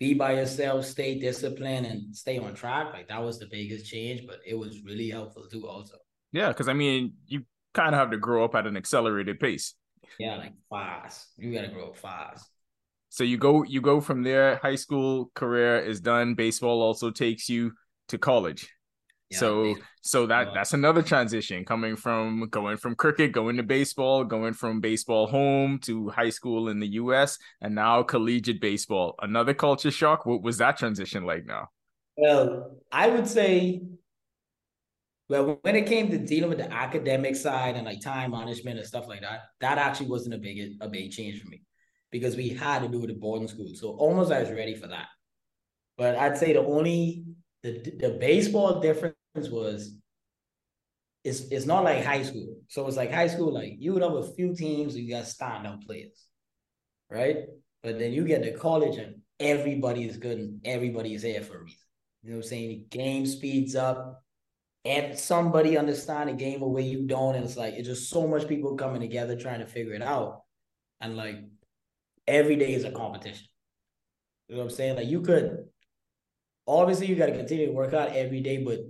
be 0.00 0.14
by 0.14 0.32
yourself, 0.32 0.86
stay 0.86 1.18
disciplined, 1.18 1.86
and 1.86 2.16
stay 2.16 2.38
on 2.38 2.54
track. 2.54 2.92
Like 2.92 3.08
that 3.08 3.22
was 3.22 3.38
the 3.38 3.46
biggest 3.46 3.86
change, 3.86 4.26
but 4.26 4.38
it 4.46 4.58
was 4.58 4.82
really 4.82 5.10
helpful 5.10 5.46
too, 5.46 5.68
also. 5.68 5.96
Yeah, 6.32 6.48
because 6.48 6.68
I 6.68 6.72
mean, 6.72 7.14
you 7.26 7.42
kind 7.74 7.94
of 7.94 8.00
have 8.00 8.10
to 8.10 8.16
grow 8.16 8.44
up 8.44 8.54
at 8.54 8.66
an 8.66 8.76
accelerated 8.76 9.38
pace. 9.38 9.74
Yeah, 10.18 10.36
like 10.36 10.54
fast. 10.68 11.28
You 11.36 11.52
gotta 11.52 11.68
grow 11.68 11.88
up 11.88 11.96
fast. 11.96 12.48
So 13.10 13.24
you 13.24 13.36
go, 13.38 13.64
you 13.64 13.80
go 13.80 14.00
from 14.00 14.22
there. 14.22 14.56
High 14.62 14.76
school 14.76 15.30
career 15.34 15.78
is 15.78 16.00
done. 16.00 16.34
Baseball 16.34 16.80
also 16.80 17.10
takes 17.10 17.48
you 17.48 17.72
to 18.08 18.18
college. 18.18 18.68
Yeah, 19.30 19.38
so 19.38 19.74
so 20.02 20.26
that 20.26 20.48
that's 20.54 20.72
another 20.72 21.02
transition 21.02 21.64
coming 21.64 21.94
from 21.94 22.48
going 22.50 22.76
from 22.76 22.96
cricket 22.96 23.30
going 23.30 23.56
to 23.58 23.62
baseball 23.62 24.24
going 24.24 24.54
from 24.54 24.80
baseball 24.80 25.28
home 25.28 25.78
to 25.84 26.08
high 26.08 26.30
school 26.30 26.68
in 26.68 26.80
the 26.80 26.88
US 26.88 27.38
and 27.60 27.76
now 27.76 28.02
collegiate 28.02 28.60
baseball 28.60 29.14
another 29.22 29.54
culture 29.54 29.92
shock 29.92 30.26
what 30.26 30.42
was 30.42 30.58
that 30.58 30.78
transition 30.78 31.24
like 31.24 31.46
now 31.46 31.68
well 32.16 32.72
I 32.90 33.06
would 33.06 33.28
say 33.28 33.82
well 35.28 35.60
when 35.62 35.76
it 35.76 35.86
came 35.86 36.10
to 36.10 36.18
dealing 36.18 36.48
with 36.48 36.58
the 36.58 36.72
academic 36.72 37.36
side 37.36 37.76
and 37.76 37.84
like 37.84 38.00
time 38.00 38.32
management 38.32 38.78
and 38.78 38.86
stuff 38.86 39.06
like 39.06 39.20
that 39.20 39.42
that 39.60 39.78
actually 39.78 40.08
wasn't 40.08 40.34
a 40.34 40.38
big 40.38 40.72
a 40.80 40.88
big 40.88 41.12
change 41.12 41.40
for 41.40 41.48
me 41.48 41.62
because 42.10 42.36
we 42.36 42.48
had 42.48 42.80
to 42.80 42.88
do 42.88 43.04
it 43.04 43.10
at 43.10 43.20
boarding 43.20 43.48
school 43.48 43.72
so 43.74 43.90
almost 43.90 44.32
I 44.32 44.40
was 44.40 44.50
ready 44.50 44.74
for 44.74 44.88
that 44.88 45.08
but 45.96 46.16
I'd 46.16 46.38
say 46.38 46.52
the 46.54 46.64
only 46.64 47.24
the 47.62 47.72
the 47.98 48.16
baseball 48.18 48.80
difference 48.80 49.14
was 49.36 49.94
it's 51.24 51.40
it's 51.50 51.66
not 51.66 51.84
like 51.84 52.04
high 52.04 52.22
school. 52.22 52.56
So 52.68 52.86
it's 52.86 52.96
like 52.96 53.12
high 53.12 53.26
school, 53.26 53.52
like 53.52 53.74
you 53.78 53.92
would 53.92 54.02
have 54.02 54.14
a 54.14 54.32
few 54.32 54.54
teams 54.54 54.94
and 54.94 55.04
you 55.04 55.14
got 55.14 55.24
standout 55.24 55.84
players, 55.84 56.24
right? 57.10 57.44
But 57.82 57.98
then 57.98 58.12
you 58.12 58.24
get 58.24 58.42
to 58.44 58.52
college 58.56 58.96
and 58.96 59.16
everybody 59.38 60.04
is 60.04 60.16
good 60.16 60.38
and 60.38 60.60
everybody 60.64 61.14
is 61.14 61.22
there 61.22 61.42
for 61.42 61.58
a 61.58 61.64
reason. 61.64 61.78
You 62.22 62.30
know 62.30 62.36
what 62.36 62.44
I'm 62.44 62.48
saying? 62.48 62.68
The 62.68 62.96
game 62.96 63.26
speeds 63.26 63.74
up. 63.74 64.22
And 64.86 65.18
somebody 65.18 65.76
understand 65.76 66.30
the 66.30 66.32
game 66.32 66.60
way 66.62 66.80
you 66.80 67.06
don't. 67.06 67.34
And 67.34 67.44
it's 67.44 67.58
like 67.58 67.74
it's 67.74 67.86
just 67.86 68.08
so 68.08 68.26
much 68.26 68.48
people 68.48 68.76
coming 68.76 69.02
together 69.02 69.36
trying 69.36 69.60
to 69.60 69.66
figure 69.66 69.92
it 69.92 70.00
out. 70.00 70.40
And 71.02 71.18
like 71.18 71.36
every 72.26 72.56
day 72.56 72.74
is 72.74 72.84
a 72.84 72.90
competition. 72.90 73.46
You 74.48 74.56
know 74.56 74.62
what 74.62 74.70
I'm 74.70 74.76
saying? 74.76 74.96
Like 74.96 75.06
you 75.06 75.20
could 75.20 75.64
obviously 76.66 77.06
you 77.06 77.16
got 77.16 77.26
to 77.26 77.36
continue 77.36 77.66
to 77.66 77.72
work 77.72 77.94
out 77.94 78.14
every 78.14 78.40
day, 78.40 78.58
but 78.64 78.80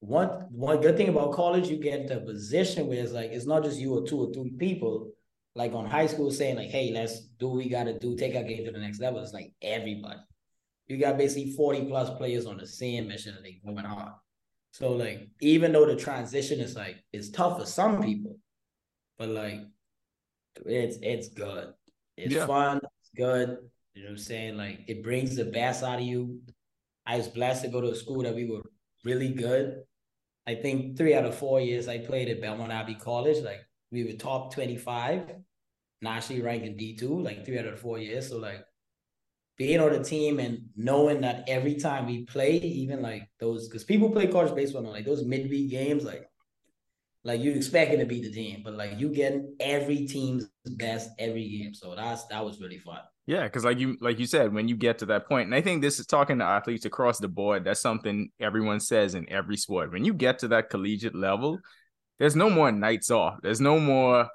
one 0.00 0.28
one 0.50 0.80
good 0.80 0.96
thing 0.96 1.08
about 1.08 1.32
college, 1.32 1.68
you 1.68 1.78
get 1.78 2.00
into 2.00 2.16
a 2.16 2.20
position 2.20 2.86
where 2.86 3.02
it's 3.02 3.12
like 3.12 3.30
it's 3.30 3.46
not 3.46 3.62
just 3.62 3.78
you 3.78 3.94
or 3.94 4.06
two 4.06 4.20
or 4.20 4.32
three 4.32 4.50
people. 4.50 5.12
Like 5.54 5.72
on 5.72 5.86
high 5.86 6.06
school, 6.06 6.30
saying 6.30 6.56
like, 6.56 6.68
"Hey, 6.68 6.92
let's 6.92 7.20
do 7.38 7.48
what 7.48 7.56
we 7.56 7.70
got 7.70 7.84
to 7.84 7.98
do, 7.98 8.14
take 8.14 8.36
our 8.36 8.42
game 8.42 8.66
to 8.66 8.72
the 8.72 8.78
next 8.78 9.00
level." 9.00 9.22
It's 9.22 9.32
like 9.32 9.54
everybody. 9.62 10.20
You 10.86 10.98
got 10.98 11.16
basically 11.16 11.52
forty 11.52 11.86
plus 11.86 12.10
players 12.18 12.44
on 12.44 12.58
the 12.58 12.66
same 12.66 13.08
mission, 13.08 13.34
and 13.34 13.44
they 13.44 13.58
going 13.64 13.86
hard. 13.86 14.12
So 14.72 14.92
like, 14.92 15.30
even 15.40 15.72
though 15.72 15.86
the 15.86 15.96
transition 15.96 16.60
is 16.60 16.76
like 16.76 16.96
it's 17.10 17.30
tough 17.30 17.58
for 17.58 17.64
some 17.64 18.02
people, 18.02 18.36
but 19.18 19.30
like, 19.30 19.60
it's 20.66 20.98
it's 21.00 21.28
good. 21.28 21.72
It's 22.16 22.34
yeah. 22.34 22.46
fun. 22.46 22.78
It's 22.78 23.10
good. 23.16 23.58
You 23.94 24.02
know 24.02 24.08
what 24.08 24.12
I'm 24.12 24.18
saying? 24.18 24.56
Like, 24.56 24.80
it 24.86 25.02
brings 25.02 25.36
the 25.36 25.44
best 25.46 25.82
out 25.82 25.98
of 25.98 26.04
you. 26.04 26.40
I 27.06 27.16
was 27.16 27.28
blessed 27.28 27.62
to 27.62 27.68
go 27.68 27.80
to 27.80 27.90
a 27.90 27.94
school 27.94 28.22
that 28.22 28.34
we 28.34 28.46
were 28.46 28.62
really 29.04 29.28
good. 29.28 29.82
I 30.46 30.54
think 30.54 30.96
three 30.96 31.14
out 31.14 31.24
of 31.24 31.34
four 31.34 31.60
years 31.60 31.88
I 31.88 31.98
played 31.98 32.28
at 32.28 32.40
Belmont 32.40 32.72
Abbey 32.72 32.94
College. 32.94 33.42
Like 33.42 33.60
we 33.90 34.04
were 34.04 34.12
top 34.12 34.52
25, 34.52 35.30
nationally 36.02 36.42
ranked 36.42 36.66
in 36.66 36.76
D2, 36.76 37.24
like 37.24 37.44
three 37.44 37.58
out 37.58 37.66
of 37.66 37.80
four 37.80 37.98
years. 37.98 38.28
So 38.28 38.38
like 38.38 38.64
being 39.56 39.80
on 39.80 39.92
the 39.92 40.04
team 40.04 40.38
and 40.38 40.68
knowing 40.76 41.22
that 41.22 41.44
every 41.48 41.76
time 41.76 42.06
we 42.06 42.24
play, 42.24 42.58
even 42.58 43.02
like 43.02 43.28
those, 43.40 43.68
because 43.68 43.84
people 43.84 44.10
play 44.10 44.26
college 44.26 44.54
baseball 44.54 44.86
on 44.86 44.92
like 44.92 45.06
those 45.06 45.24
midweek 45.24 45.70
games, 45.70 46.04
like 46.04 46.28
like 47.26 47.40
you 47.40 47.52
expecting 47.52 47.98
to 47.98 48.06
beat 48.06 48.22
the 48.22 48.30
team, 48.30 48.62
but 48.64 48.74
like 48.74 49.00
you 49.00 49.08
getting 49.08 49.52
every 49.58 50.06
team's 50.06 50.48
best 50.64 51.10
every 51.18 51.48
game. 51.48 51.74
So 51.74 51.94
that's 51.96 52.24
that 52.26 52.44
was 52.44 52.60
really 52.60 52.78
fun. 52.78 53.00
Yeah, 53.26 53.42
because 53.42 53.64
like 53.64 53.80
you 53.80 53.98
like 54.00 54.20
you 54.20 54.26
said, 54.26 54.54
when 54.54 54.68
you 54.68 54.76
get 54.76 54.98
to 54.98 55.06
that 55.06 55.28
point, 55.28 55.46
and 55.46 55.54
I 55.54 55.60
think 55.60 55.82
this 55.82 55.98
is 55.98 56.06
talking 56.06 56.38
to 56.38 56.44
athletes 56.44 56.84
across 56.84 57.18
the 57.18 57.26
board. 57.26 57.64
That's 57.64 57.80
something 57.80 58.30
everyone 58.38 58.78
says 58.78 59.16
in 59.16 59.28
every 59.28 59.56
sport. 59.56 59.90
When 59.90 60.04
you 60.04 60.14
get 60.14 60.38
to 60.38 60.48
that 60.48 60.70
collegiate 60.70 61.16
level, 61.16 61.58
there's 62.20 62.36
no 62.36 62.48
more 62.48 62.70
nights 62.70 63.10
off. 63.10 63.38
There's 63.42 63.60
no 63.60 63.80
more 63.80 64.28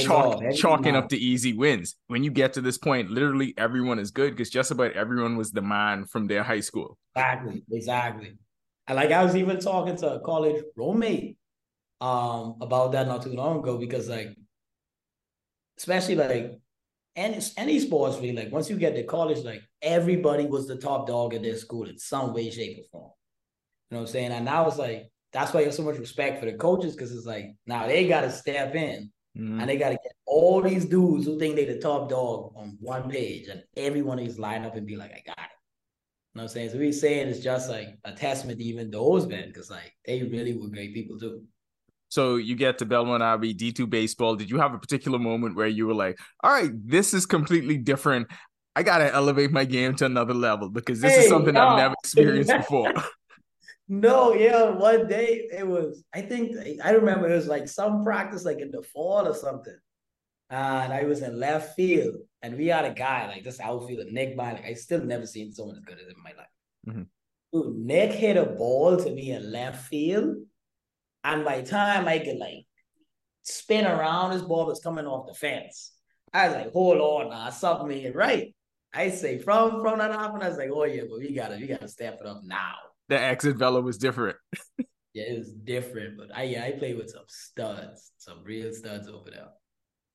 chalk, 0.00 0.42
chalking 0.54 0.94
up 0.94 1.08
the 1.08 1.16
easy 1.16 1.54
wins. 1.54 1.96
When 2.08 2.22
you 2.22 2.30
get 2.30 2.52
to 2.52 2.60
this 2.60 2.76
point, 2.76 3.10
literally 3.10 3.54
everyone 3.56 3.98
is 3.98 4.10
good 4.10 4.32
because 4.32 4.50
just 4.50 4.70
about 4.70 4.92
everyone 4.92 5.38
was 5.38 5.50
the 5.50 5.62
man 5.62 6.04
from 6.04 6.26
their 6.26 6.42
high 6.42 6.60
school. 6.60 6.98
Exactly, 7.16 7.64
exactly. 7.72 8.32
And 8.86 8.96
like 8.96 9.12
I 9.12 9.24
was 9.24 9.34
even 9.34 9.58
talking 9.60 9.96
to 9.96 10.16
a 10.16 10.20
college 10.20 10.62
roommate 10.76 11.38
um 12.02 12.56
about 12.60 12.90
that 12.90 13.06
not 13.06 13.22
too 13.22 13.32
long 13.32 13.60
ago 13.60 13.78
because 13.78 14.08
like 14.08 14.36
especially 15.78 16.16
like 16.16 16.58
any 17.14 17.40
any 17.56 17.78
sports 17.78 18.16
really 18.16 18.34
like 18.34 18.50
once 18.50 18.68
you 18.68 18.76
get 18.76 18.96
to 18.96 19.04
college 19.04 19.44
like 19.44 19.62
everybody 19.80 20.44
was 20.46 20.66
the 20.66 20.76
top 20.76 21.06
dog 21.06 21.32
at 21.32 21.42
their 21.42 21.56
school 21.56 21.88
in 21.88 21.96
some 21.98 22.34
way 22.34 22.50
shape 22.50 22.78
or 22.78 22.84
form. 22.90 23.10
You 23.90 23.94
know 23.94 24.00
what 24.02 24.08
i'm 24.08 24.12
saying? 24.12 24.32
And 24.32 24.44
now 24.44 24.66
it's 24.66 24.78
like 24.78 25.10
that's 25.32 25.52
why 25.52 25.60
you 25.60 25.66
have 25.66 25.74
so 25.74 25.84
much 25.84 25.98
respect 25.98 26.40
for 26.40 26.46
the 26.46 26.54
coaches 26.54 26.96
because 26.96 27.12
it's 27.12 27.26
like 27.26 27.54
now 27.66 27.86
they 27.86 28.08
got 28.08 28.22
to 28.22 28.32
step 28.32 28.74
in 28.74 29.12
mm-hmm. 29.38 29.60
and 29.60 29.70
they 29.70 29.76
got 29.76 29.90
to 29.90 29.94
get 30.02 30.12
all 30.26 30.60
these 30.60 30.86
dudes 30.86 31.26
who 31.26 31.38
think 31.38 31.54
they 31.54 31.66
the 31.66 31.78
top 31.78 32.08
dog 32.08 32.52
on 32.56 32.76
one 32.80 33.08
page 33.08 33.46
and 33.46 33.62
everyone 33.76 34.18
is 34.18 34.40
line 34.40 34.64
up 34.64 34.74
and 34.74 34.86
be 34.88 34.96
like 34.96 35.12
i 35.12 35.22
got 35.24 35.38
it. 35.38 35.52
You 36.34 36.38
know 36.38 36.42
what 36.42 36.42
i'm 36.42 36.48
saying? 36.48 36.70
So 36.70 36.78
we 36.78 36.90
saying 36.90 37.28
it's 37.28 37.38
just 37.38 37.70
like 37.70 37.96
a 38.04 38.12
testament 38.12 38.58
to 38.58 38.64
even 38.64 38.90
those 38.90 39.28
men 39.28 39.48
because 39.48 39.70
like 39.70 39.94
they 40.04 40.24
really 40.24 40.56
were 40.56 40.68
great 40.68 40.94
people 40.94 41.16
too 41.16 41.44
so 42.12 42.36
you 42.36 42.56
get 42.56 42.76
to 42.76 42.84
Belmont 42.84 43.22
Abbey, 43.22 43.54
D2 43.54 43.88
baseball. 43.88 44.36
Did 44.36 44.50
you 44.50 44.58
have 44.58 44.74
a 44.74 44.78
particular 44.78 45.18
moment 45.18 45.56
where 45.56 45.66
you 45.66 45.86
were 45.86 45.94
like, 45.94 46.18
all 46.44 46.52
right, 46.52 46.70
this 46.86 47.14
is 47.14 47.24
completely 47.24 47.78
different. 47.78 48.28
I 48.76 48.82
got 48.82 48.98
to 48.98 49.10
elevate 49.10 49.50
my 49.50 49.64
game 49.64 49.94
to 49.94 50.04
another 50.04 50.34
level 50.34 50.68
because 50.68 51.00
this 51.00 51.14
hey, 51.14 51.22
is 51.22 51.30
something 51.30 51.54
no. 51.54 51.68
I've 51.68 51.78
never 51.78 51.94
experienced 52.04 52.52
before. 52.54 52.92
no, 53.88 54.34
yeah, 54.34 54.72
one 54.72 55.08
day 55.08 55.48
it 55.56 55.66
was, 55.66 56.04
I 56.12 56.20
think, 56.20 56.54
I 56.84 56.90
remember 56.90 57.30
it 57.30 57.34
was 57.34 57.46
like 57.46 57.66
some 57.66 58.04
practice 58.04 58.44
like 58.44 58.60
in 58.60 58.70
the 58.70 58.82
fall 58.82 59.26
or 59.26 59.34
something. 59.34 59.78
And 60.50 60.92
I 60.92 61.04
was 61.04 61.22
in 61.22 61.40
left 61.40 61.74
field 61.76 62.16
and 62.42 62.58
we 62.58 62.66
had 62.66 62.84
a 62.84 62.92
guy 62.92 63.26
like 63.26 63.42
this 63.42 63.58
outfielder, 63.58 64.10
Nick. 64.10 64.36
Like 64.36 64.62
I 64.66 64.74
still 64.74 65.02
never 65.02 65.26
seen 65.26 65.50
someone 65.50 65.76
as 65.76 65.82
good 65.82 65.96
as 65.98 66.04
him 66.04 66.16
in 66.18 66.22
my 66.22 66.32
life. 66.36 66.46
Mm-hmm. 66.86 67.02
Dude, 67.54 67.86
Nick 67.86 68.12
hit 68.12 68.36
a 68.36 68.44
ball 68.44 68.98
to 68.98 69.10
me 69.10 69.30
in 69.30 69.50
left 69.50 69.86
field 69.86 70.36
and 71.24 71.44
by 71.44 71.60
the 71.60 71.68
time 71.68 72.08
I 72.08 72.18
could 72.18 72.38
like 72.38 72.66
spin 73.42 73.86
around, 73.86 74.30
this 74.30 74.42
ball 74.42 74.66
was 74.66 74.80
coming 74.80 75.06
off 75.06 75.26
the 75.26 75.34
fence. 75.34 75.92
I 76.32 76.48
was 76.48 76.56
like, 76.56 76.72
hold 76.72 76.98
on 76.98 77.30
now, 77.30 77.50
something 77.50 77.90
ain't 77.90 78.16
right. 78.16 78.54
I 78.94 79.10
say 79.10 79.38
from 79.38 79.80
from 79.80 79.98
that 79.98 80.12
happened, 80.12 80.42
I 80.42 80.48
was 80.48 80.58
like, 80.58 80.70
oh 80.72 80.84
yeah, 80.84 81.02
but 81.08 81.18
we 81.18 81.34
gotta 81.34 81.56
we 81.56 81.66
gotta 81.66 81.88
step 81.88 82.18
it 82.20 82.26
up 82.26 82.42
now. 82.44 82.74
The 83.08 83.20
exit 83.20 83.56
velo 83.56 83.80
was 83.80 83.98
different. 83.98 84.36
yeah, 85.14 85.24
it 85.24 85.38
was 85.38 85.52
different, 85.52 86.18
but 86.18 86.34
I 86.34 86.44
yeah, 86.44 86.64
I 86.64 86.72
played 86.72 86.96
with 86.96 87.10
some 87.10 87.24
studs, 87.26 88.12
some 88.18 88.42
real 88.44 88.72
studs 88.72 89.08
over 89.08 89.30
there. 89.30 89.48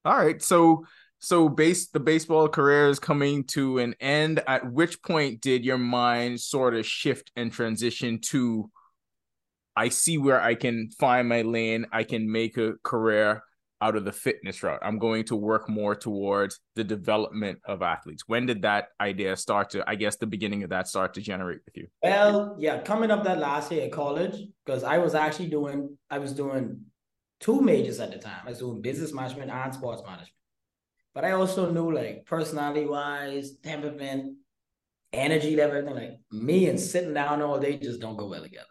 All 0.06 0.18
right, 0.18 0.42
so 0.42 0.86
so 1.20 1.50
base 1.50 1.88
the 1.88 2.00
baseball 2.00 2.48
career 2.48 2.90
is 2.90 3.00
coming 3.00 3.44
to 3.46 3.80
an 3.80 3.96
end. 4.00 4.44
At 4.48 4.72
which 4.72 5.02
point 5.02 5.42
did 5.42 5.66
your 5.66 5.80
mind 5.80 6.40
sort 6.40 6.76
of 6.76 6.86
shift 6.86 7.32
and 7.36 7.52
transition 7.52 8.20
to 8.26 8.70
I 9.78 9.90
see 9.90 10.18
where 10.18 10.42
I 10.42 10.56
can 10.56 10.90
find 11.00 11.30
my 11.30 11.44
lane. 11.44 11.86
I 11.92 12.04
can 12.04 12.30
make 12.32 12.58
a 12.58 12.74
career 12.84 13.44
out 13.80 13.96
of 13.96 14.06
the 14.06 14.12
fitness 14.12 14.64
route. 14.64 14.80
I'm 14.82 14.98
going 14.98 15.24
to 15.26 15.36
work 15.36 15.70
more 15.70 15.96
towards 15.96 16.60
the 16.76 16.84
development 16.84 17.60
of 17.64 17.84
athletes. 17.84 18.24
When 18.26 18.48
did 18.48 18.64
that 18.64 18.88
idea 19.00 19.36
start 19.36 19.70
to, 19.72 19.88
I 19.88 19.94
guess, 19.94 20.16
the 20.16 20.26
beginning 20.26 20.64
of 20.64 20.72
that 20.72 20.88
start 20.88 21.14
to 21.14 21.22
generate 21.22 21.60
with 21.64 21.78
you? 21.78 21.88
Well, 22.02 22.56
yeah, 22.58 22.82
coming 22.82 23.12
up 23.12 23.24
that 23.26 23.38
last 23.38 23.72
year 23.72 23.86
at 23.86 23.92
college, 23.92 24.36
because 24.66 24.84
I 24.84 24.98
was 24.98 25.14
actually 25.14 25.50
doing, 25.50 25.96
I 26.10 26.18
was 26.18 26.34
doing 26.34 26.82
two 27.40 27.62
majors 27.62 28.00
at 28.00 28.12
the 28.12 28.18
time. 28.18 28.42
I 28.48 28.50
was 28.50 28.58
doing 28.58 28.82
business 28.82 29.14
management 29.14 29.52
and 29.52 29.72
sports 29.72 30.02
management. 30.02 30.32
But 31.14 31.24
I 31.24 31.34
also 31.34 31.70
knew 31.70 31.92
like 31.94 32.26
personality 32.26 32.88
wise, 32.88 33.58
temperament, 33.64 34.38
energy 35.14 35.56
level, 35.56 35.78
everything. 35.78 35.96
Like 35.96 36.20
me 36.32 36.68
and 36.68 36.80
sitting 36.80 37.14
down 37.14 37.44
all 37.44 37.60
day 37.60 37.78
just 37.78 38.02
don't 38.02 38.18
go 38.18 38.28
well 38.28 38.42
together. 38.42 38.66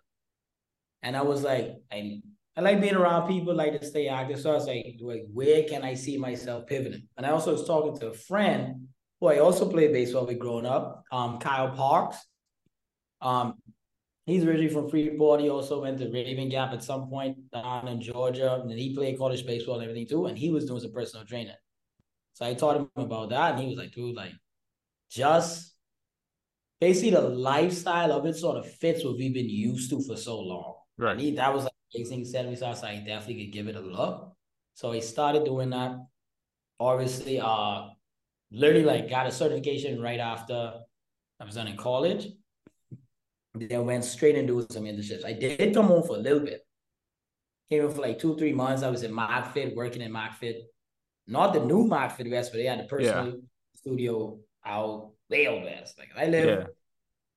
And 1.06 1.16
I 1.16 1.22
was 1.22 1.44
like, 1.44 1.70
I 1.92 2.20
I 2.56 2.62
like 2.62 2.80
being 2.80 2.96
around 2.96 3.28
people, 3.28 3.54
like 3.54 3.78
to 3.78 3.86
stay 3.86 4.08
active. 4.08 4.40
So 4.40 4.50
I 4.50 4.54
was 4.54 4.66
like, 4.66 4.96
where 5.32 5.62
can 5.62 5.84
I 5.84 5.94
see 5.94 6.16
myself 6.18 6.66
pivoting? 6.66 7.06
And 7.16 7.24
I 7.24 7.30
also 7.30 7.52
was 7.52 7.64
talking 7.64 7.96
to 8.00 8.08
a 8.08 8.12
friend 8.12 8.88
who 9.20 9.28
I 9.28 9.38
also 9.38 9.70
played 9.70 9.92
baseball 9.92 10.26
with 10.26 10.40
growing 10.40 10.66
up, 10.66 11.04
um, 11.12 11.38
Kyle 11.38 11.68
Parks. 11.68 12.16
Um, 13.20 13.54
he's 14.24 14.42
originally 14.42 14.72
from 14.72 14.90
Freeport. 14.90 15.42
He 15.42 15.48
also 15.48 15.80
went 15.80 15.98
to 15.98 16.06
Rabun 16.06 16.50
Gap 16.50 16.72
at 16.72 16.82
some 16.82 17.08
point 17.08 17.36
down 17.52 17.86
in 17.86 18.00
Georgia. 18.00 18.60
And 18.60 18.72
he 18.72 18.96
played 18.96 19.16
college 19.16 19.46
baseball 19.46 19.76
and 19.76 19.84
everything 19.84 20.08
too. 20.08 20.26
And 20.26 20.36
he 20.36 20.50
was 20.50 20.64
doing 20.64 20.80
some 20.80 20.92
personal 20.92 21.24
training. 21.24 21.60
So 22.32 22.46
I 22.46 22.54
taught 22.54 22.78
him 22.78 22.90
about 22.96 23.30
that. 23.30 23.52
And 23.52 23.60
he 23.62 23.68
was 23.68 23.78
like, 23.78 23.92
dude, 23.92 24.16
like, 24.16 24.32
just 25.10 25.72
basically 26.80 27.10
the 27.10 27.20
lifestyle 27.20 28.10
of 28.12 28.26
it 28.26 28.34
sort 28.34 28.56
of 28.56 28.68
fits 28.80 29.04
what 29.04 29.16
we've 29.18 29.34
been 29.34 29.48
used 29.48 29.90
to 29.90 30.02
for 30.02 30.16
so 30.16 30.40
long. 30.40 30.75
Right. 30.98 31.12
And 31.12 31.20
he, 31.20 31.30
that 31.32 31.52
was 31.54 31.64
like 31.64 31.72
amazing. 31.94 32.20
He 32.20 32.24
so 32.24 32.66
I 32.66 32.68
was 32.68 32.82
like, 32.82 33.04
definitely 33.04 33.44
could 33.44 33.52
give 33.52 33.68
it 33.68 33.76
a 33.76 33.80
look. 33.80 34.32
So 34.74 34.92
I 34.92 35.00
started 35.00 35.44
doing 35.44 35.70
that. 35.70 35.96
Obviously, 36.78 37.40
uh, 37.40 37.88
literally 38.50 38.84
like 38.84 39.08
got 39.08 39.26
a 39.26 39.32
certification 39.32 40.00
right 40.00 40.20
after 40.20 40.74
I 41.40 41.44
was 41.44 41.54
done 41.54 41.68
in 41.68 41.76
college. 41.76 42.28
Then 43.54 43.86
went 43.86 44.04
straight 44.04 44.36
into 44.36 44.66
some 44.70 44.84
internships. 44.84 45.24
I 45.24 45.32
did 45.32 45.74
come 45.74 45.86
home 45.86 46.02
for 46.02 46.16
a 46.16 46.20
little 46.20 46.40
bit. 46.40 46.60
Came 47.70 47.84
in 47.84 47.90
for 47.90 48.02
like 48.02 48.18
two, 48.18 48.36
three 48.36 48.52
months. 48.52 48.82
I 48.82 48.90
was 48.90 49.02
in 49.02 49.12
MarkFit, 49.12 49.74
working 49.74 50.02
in 50.02 50.12
MarkFit. 50.12 50.60
Not 51.26 51.54
the 51.54 51.60
new 51.60 51.88
MarkFit 51.88 52.30
West, 52.30 52.52
but 52.52 52.58
they 52.58 52.66
had 52.66 52.80
a 52.80 52.84
personal 52.84 53.26
yeah. 53.26 53.32
studio 53.74 54.38
out 54.64 55.12
way 55.30 55.46
out 55.46 55.62
west. 55.62 55.98
Like 55.98 56.10
I 56.16 56.26
live, 56.26 56.46
yeah. 56.46 56.66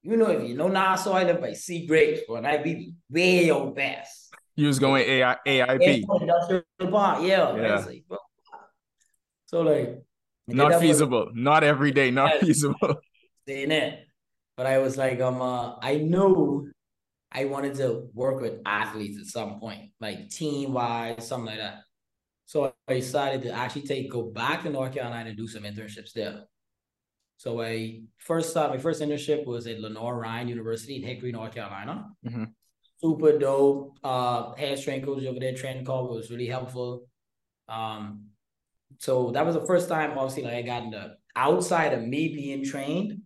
You 0.03 0.17
know, 0.17 0.27
if 0.27 0.47
you 0.47 0.55
know 0.55 0.67
Nassau, 0.67 1.13
I 1.13 1.23
live 1.23 1.41
by 1.41 1.53
Sea 1.53 1.85
Grapes, 1.85 2.21
but 2.27 2.45
I 2.45 2.57
be 2.57 2.93
way 3.09 3.51
out 3.51 3.75
west. 3.75 4.33
You 4.55 4.67
was 4.67 4.79
going 4.79 5.03
AI, 5.07 5.37
AIP. 5.45 6.03
Industrial 6.21 6.63
yeah. 7.25 7.55
yeah. 7.55 7.85
so 9.45 9.61
like 9.61 10.01
not 10.47 10.79
feasible. 10.79 11.25
Was, 11.25 11.33
not 11.35 11.63
every 11.63 11.91
day, 11.91 12.11
not 12.11 12.39
feasible. 12.39 12.95
Saying 13.47 13.71
it. 13.71 14.05
But 14.57 14.65
I 14.65 14.79
was 14.79 14.97
like, 14.97 15.21
um, 15.21 15.41
uh, 15.41 15.75
I 15.81 15.95
know 15.95 16.67
I 17.31 17.45
wanted 17.45 17.75
to 17.75 18.09
work 18.13 18.41
with 18.41 18.59
athletes 18.65 19.19
at 19.19 19.27
some 19.27 19.59
point, 19.59 19.91
like 20.01 20.29
team 20.29 20.73
wise, 20.73 21.27
something 21.27 21.45
like 21.45 21.59
that. 21.59 21.77
So 22.45 22.73
I 22.87 22.93
decided 22.95 23.43
to 23.43 23.51
actually 23.51 23.83
take 23.83 24.11
go 24.11 24.23
back 24.23 24.63
to 24.63 24.69
North 24.69 24.93
Carolina 24.93 25.29
and 25.29 25.37
do 25.37 25.47
some 25.47 25.63
internships 25.63 26.11
there. 26.13 26.43
So 27.39 27.61
I 27.61 28.01
first 28.17 28.49
started 28.49 28.73
my 28.73 28.81
first 28.81 29.01
internship 29.01 29.45
was 29.45 29.65
at 29.65 29.79
Lenoir-Rhyne 29.79 30.49
University 30.49 30.97
in 30.97 31.03
Hickory, 31.03 31.31
North 31.31 31.55
Carolina. 31.55 32.09
Mm-hmm. 32.27 32.43
Super 33.01 33.39
dope. 33.39 33.97
Uh, 34.03 34.53
head 34.55 34.77
strength 34.77 35.05
coach 35.05 35.23
over 35.23 35.39
there, 35.39 35.55
training 35.55 35.85
call 35.85 36.09
was 36.09 36.29
really 36.29 36.47
helpful. 36.47 37.07
Um, 37.69 38.25
so 38.97 39.31
that 39.31 39.45
was 39.45 39.55
the 39.55 39.65
first 39.65 39.87
time, 39.87 40.17
obviously, 40.17 40.43
like 40.43 40.55
I 40.55 40.61
got 40.63 40.83
into 40.83 41.13
outside 41.33 41.93
of 41.93 42.03
me 42.03 42.27
being 42.35 42.65
trained 42.65 43.21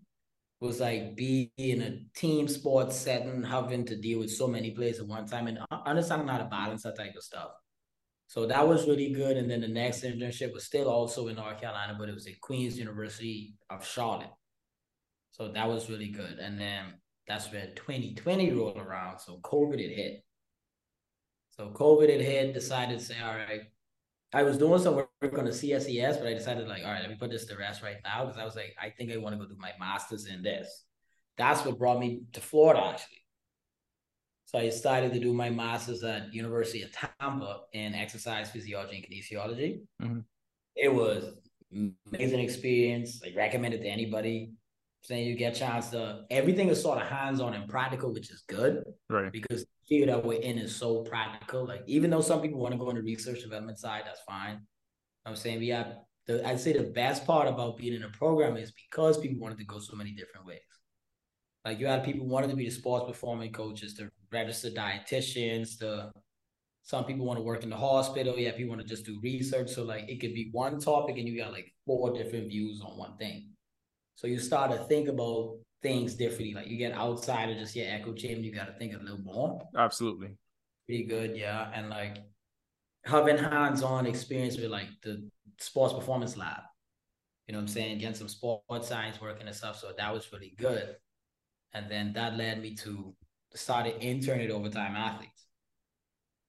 was 0.60 0.79
like 0.79 1.15
being 1.15 1.50
in 1.58 1.82
a 1.82 1.98
team 2.15 2.48
sports 2.48 2.96
setting, 2.96 3.41
having 3.41 3.84
to 3.86 3.96
deal 3.96 4.20
with 4.20 4.29
so 4.29 4.46
many 4.46 4.70
players 4.70 5.00
at 5.00 5.08
one 5.08 5.25
time 5.25 5.48
and 5.48 5.58
understanding 5.88 6.27
how 6.27 6.38
to 6.38 6.46
balance 6.46 6.84
that 6.84 6.96
type 6.96 7.15
of 7.17 7.24
stuff. 7.24 7.50
So 8.33 8.47
that 8.47 8.67
was 8.67 8.87
really 8.87 9.11
good. 9.11 9.37
And 9.37 9.47
then 9.47 9.61
the 9.61 9.67
next 9.67 10.03
internship 10.03 10.53
was 10.53 10.63
still 10.63 10.89
also 10.89 11.27
in 11.27 11.35
North 11.35 11.61
Carolina, 11.61 11.95
but 11.99 12.09
it 12.09 12.15
was 12.15 12.25
at 12.25 12.41
Queens 12.41 12.79
University 12.79 13.53
of 13.69 13.85
Charlotte. 13.85 14.31
So 15.29 15.51
that 15.51 15.69
was 15.69 15.87
really 15.87 16.09
good. 16.09 16.39
And 16.39 16.59
then 16.59 16.95
that's 17.27 17.51
when 17.51 17.75
2020 17.75 18.51
rolled 18.53 18.77
around. 18.77 19.19
So 19.19 19.37
COVID 19.43 19.79
had 19.79 19.91
hit. 19.91 20.24
So 21.51 21.69
COVID 21.75 22.09
had 22.09 22.22
hit, 22.22 22.55
decided 22.55 22.98
to 22.98 23.05
say, 23.05 23.17
all 23.24 23.35
right, 23.35 23.61
I 24.33 24.41
was 24.41 24.57
doing 24.57 24.81
some 24.81 24.96
work 24.96 25.37
on 25.37 25.46
the 25.46 25.51
CSCS, 25.51 26.17
but 26.17 26.25
I 26.25 26.33
decided 26.33 26.67
like, 26.67 26.83
all 26.83 26.91
right, 26.91 27.01
let 27.01 27.11
me 27.11 27.17
put 27.19 27.29
this 27.29 27.46
to 27.46 27.55
rest 27.55 27.83
right 27.83 27.98
now 28.03 28.25
because 28.25 28.41
I 28.41 28.46
was 28.46 28.55
like, 28.55 28.75
I 28.81 28.89
think 28.89 29.11
I 29.11 29.17
want 29.17 29.35
to 29.35 29.39
go 29.39 29.48
do 29.48 29.55
my 29.59 29.74
master's 29.79 30.25
in 30.25 30.41
this. 30.41 30.85
That's 31.37 31.63
what 31.63 31.77
brought 31.77 32.00
me 32.00 32.24
to 32.31 32.41
Florida 32.41 32.83
actually. 32.83 33.23
So 34.53 34.61
I 34.61 34.70
started 34.70 35.13
to 35.13 35.20
do 35.20 35.33
my 35.33 35.50
master's 35.50 36.03
at 36.03 36.33
University 36.33 36.83
of 36.83 36.92
Tampa 36.92 37.61
in 37.74 37.96
exercise 37.96 38.51
physiology 38.51 38.98
and 38.98 39.05
kinesiology. 39.05 39.81
Mm-hmm. 40.01 40.20
It 40.75 40.94
was 40.94 41.33
amazing 42.11 42.39
experience. 42.39 43.22
I 43.25 43.35
recommend 43.35 43.74
it 43.74 43.81
to 43.81 43.87
anybody. 43.87 44.51
Saying 45.05 45.27
you 45.27 45.35
get 45.35 45.57
a 45.57 45.59
chance 45.59 45.89
to 45.89 46.24
everything 46.29 46.70
is 46.70 46.81
sort 46.81 47.01
of 47.01 47.07
hands-on 47.07 47.53
and 47.53 47.68
practical, 47.68 48.13
which 48.13 48.31
is 48.31 48.44
good. 48.48 48.83
Right. 49.09 49.31
Because 49.33 49.63
the 49.63 49.68
field 49.89 50.09
that 50.09 50.24
we're 50.24 50.39
in 50.39 50.57
is 50.57 50.74
so 50.74 51.01
practical. 51.01 51.66
Like 51.66 51.83
even 51.87 52.09
though 52.09 52.22
some 52.22 52.42
people 52.42 52.59
want 52.59 52.74
to 52.74 52.77
go 52.77 52.87
on 52.87 52.96
the 52.96 53.01
research 53.01 53.42
development 53.42 53.79
side, 53.79 54.03
that's 54.05 54.22
fine. 54.25 54.61
I'm 55.25 55.35
saying 55.35 55.59
we 55.59 55.70
have 55.70 55.96
the 56.25 56.48
I'd 56.48 56.59
say 56.59 56.72
the 56.72 56.83
best 56.83 57.25
part 57.25 57.50
about 57.50 57.77
being 57.77 57.96
in 57.96 58.03
a 58.03 58.09
program 58.09 58.55
is 58.55 58.72
because 58.72 59.18
people 59.18 59.42
wanted 59.42 59.57
to 59.57 59.66
go 59.66 59.79
so 59.79 59.96
many 59.96 60.11
different 60.11 60.46
ways. 60.46 60.59
Like 61.66 61.79
you 61.79 61.87
had 61.87 62.05
people 62.05 62.25
wanted 62.27 62.50
to 62.51 62.55
be 62.55 62.66
the 62.66 62.72
sports 62.72 63.05
performance 63.05 63.51
coaches, 63.53 63.96
the 63.96 64.09
registered 64.33 64.75
dietitians, 64.75 65.77
the 65.77 66.11
some 66.81 67.05
people 67.05 67.25
want 67.25 67.39
to 67.39 67.43
work 67.43 67.63
in 67.63 67.69
the 67.69 67.77
hospital. 67.77 68.37
Yeah, 68.37 68.51
people 68.51 68.75
want 68.75 68.81
to 68.81 68.87
just 68.87 69.05
do 69.05 69.19
research. 69.24 69.69
So 69.69 69.83
like 69.83 70.09
it 70.09 70.19
could 70.19 70.33
be 70.33 70.50
one 70.51 70.79
topic 70.79 71.17
and 71.17 71.27
you 71.27 71.37
got 71.37 71.53
like 71.53 71.74
four 71.85 72.13
different 72.13 72.50
views 72.50 72.81
on 72.81 72.98
one 72.98 73.15
thing. 73.17 73.51
So 74.15 74.27
you 74.27 74.37
start 74.39 74.72
to 74.72 74.77
think 74.85 75.07
about 75.07 75.57
things 75.81 76.15
differently. 76.15 76.53
Like 76.53 76.67
you 76.67 76.77
get 76.77 76.93
outside 76.93 77.50
of 77.50 77.57
just 77.57 77.75
your 77.75 77.87
echo 77.87 78.13
chamber, 78.13 78.41
you 78.41 78.53
got 78.53 78.67
to 78.67 78.74
think 78.74 78.93
a 78.93 78.98
little 78.98 79.22
more. 79.22 79.61
Absolutely. 79.77 80.35
Pretty 80.85 81.05
good, 81.05 81.37
yeah. 81.37 81.72
And 81.74 81.89
like 81.89 82.17
having 83.05 83.37
hands-on 83.37 84.05
experience 84.05 84.57
with 84.57 84.69
like 84.69 84.87
the 85.03 85.29
sports 85.59 85.93
performance 85.93 86.35
lab. 86.35 86.61
You 87.48 87.53
know 87.53 87.59
what 87.59 87.63
I'm 87.63 87.67
saying? 87.69 88.00
Getting 88.00 88.15
some 88.15 88.29
sports 88.29 88.87
science 88.87 89.22
working 89.22 89.48
and 89.48 89.55
stuff. 89.55 89.79
So 89.79 89.91
that 89.98 90.13
was 90.13 90.31
really 90.31 90.53
good. 90.57 90.96
And 91.74 91.89
then 91.89 92.13
that 92.13 92.37
led 92.37 92.61
me 92.61 92.75
to 92.75 93.15
started 93.55 94.01
interning 94.01 94.46
at 94.46 94.51
Overtime 94.51 94.96
Athletes. 94.96 95.46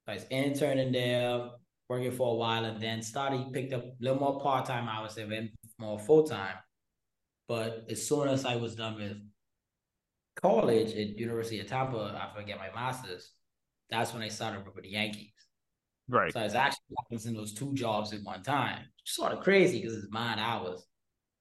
So 0.07 0.13
I 0.13 0.15
was 0.15 0.25
interning 0.31 0.93
there, 0.93 1.51
working 1.89 2.13
for 2.13 2.33
a 2.33 2.37
while, 2.37 2.65
and 2.65 2.81
then 2.81 3.03
started 3.03 3.53
picked 3.53 3.73
up 3.73 3.85
a 3.85 3.93
little 4.01 4.19
more 4.19 4.41
part-time 4.41 4.89
hours 4.89 5.17
and 5.17 5.31
went 5.31 5.51
more 5.79 5.99
full-time. 5.99 6.57
But 7.49 7.87
as 7.91 8.07
soon 8.07 8.29
as 8.29 8.45
I 8.45 8.57
was 8.57 8.75
done 8.75 8.97
with 8.97 9.17
college 10.37 10.93
at 10.93 11.19
University 11.19 11.61
of 11.61 11.67
Tampa 11.67 12.19
after 12.21 12.41
I 12.41 12.45
get 12.45 12.59
my 12.59 12.71
master's, 12.75 13.31
that's 13.91 14.13
when 14.13 14.23
I 14.23 14.29
started 14.29 14.59
working 14.59 14.75
with 14.75 14.85
the 14.85 14.91
Yankees. 14.91 15.31
Right. 16.09 16.33
So 16.33 16.41
I 16.41 16.45
was 16.45 16.55
actually 16.55 16.81
in 17.25 17.35
those 17.35 17.55
two 17.55 17.73
jobs 17.75 18.13
at 18.13 18.23
one 18.23 18.43
time. 18.43 18.81
Sort 19.05 19.33
of 19.33 19.41
crazy 19.41 19.81
because 19.81 19.97
it's 19.97 20.11
mine 20.11 20.39
hours, 20.39 20.87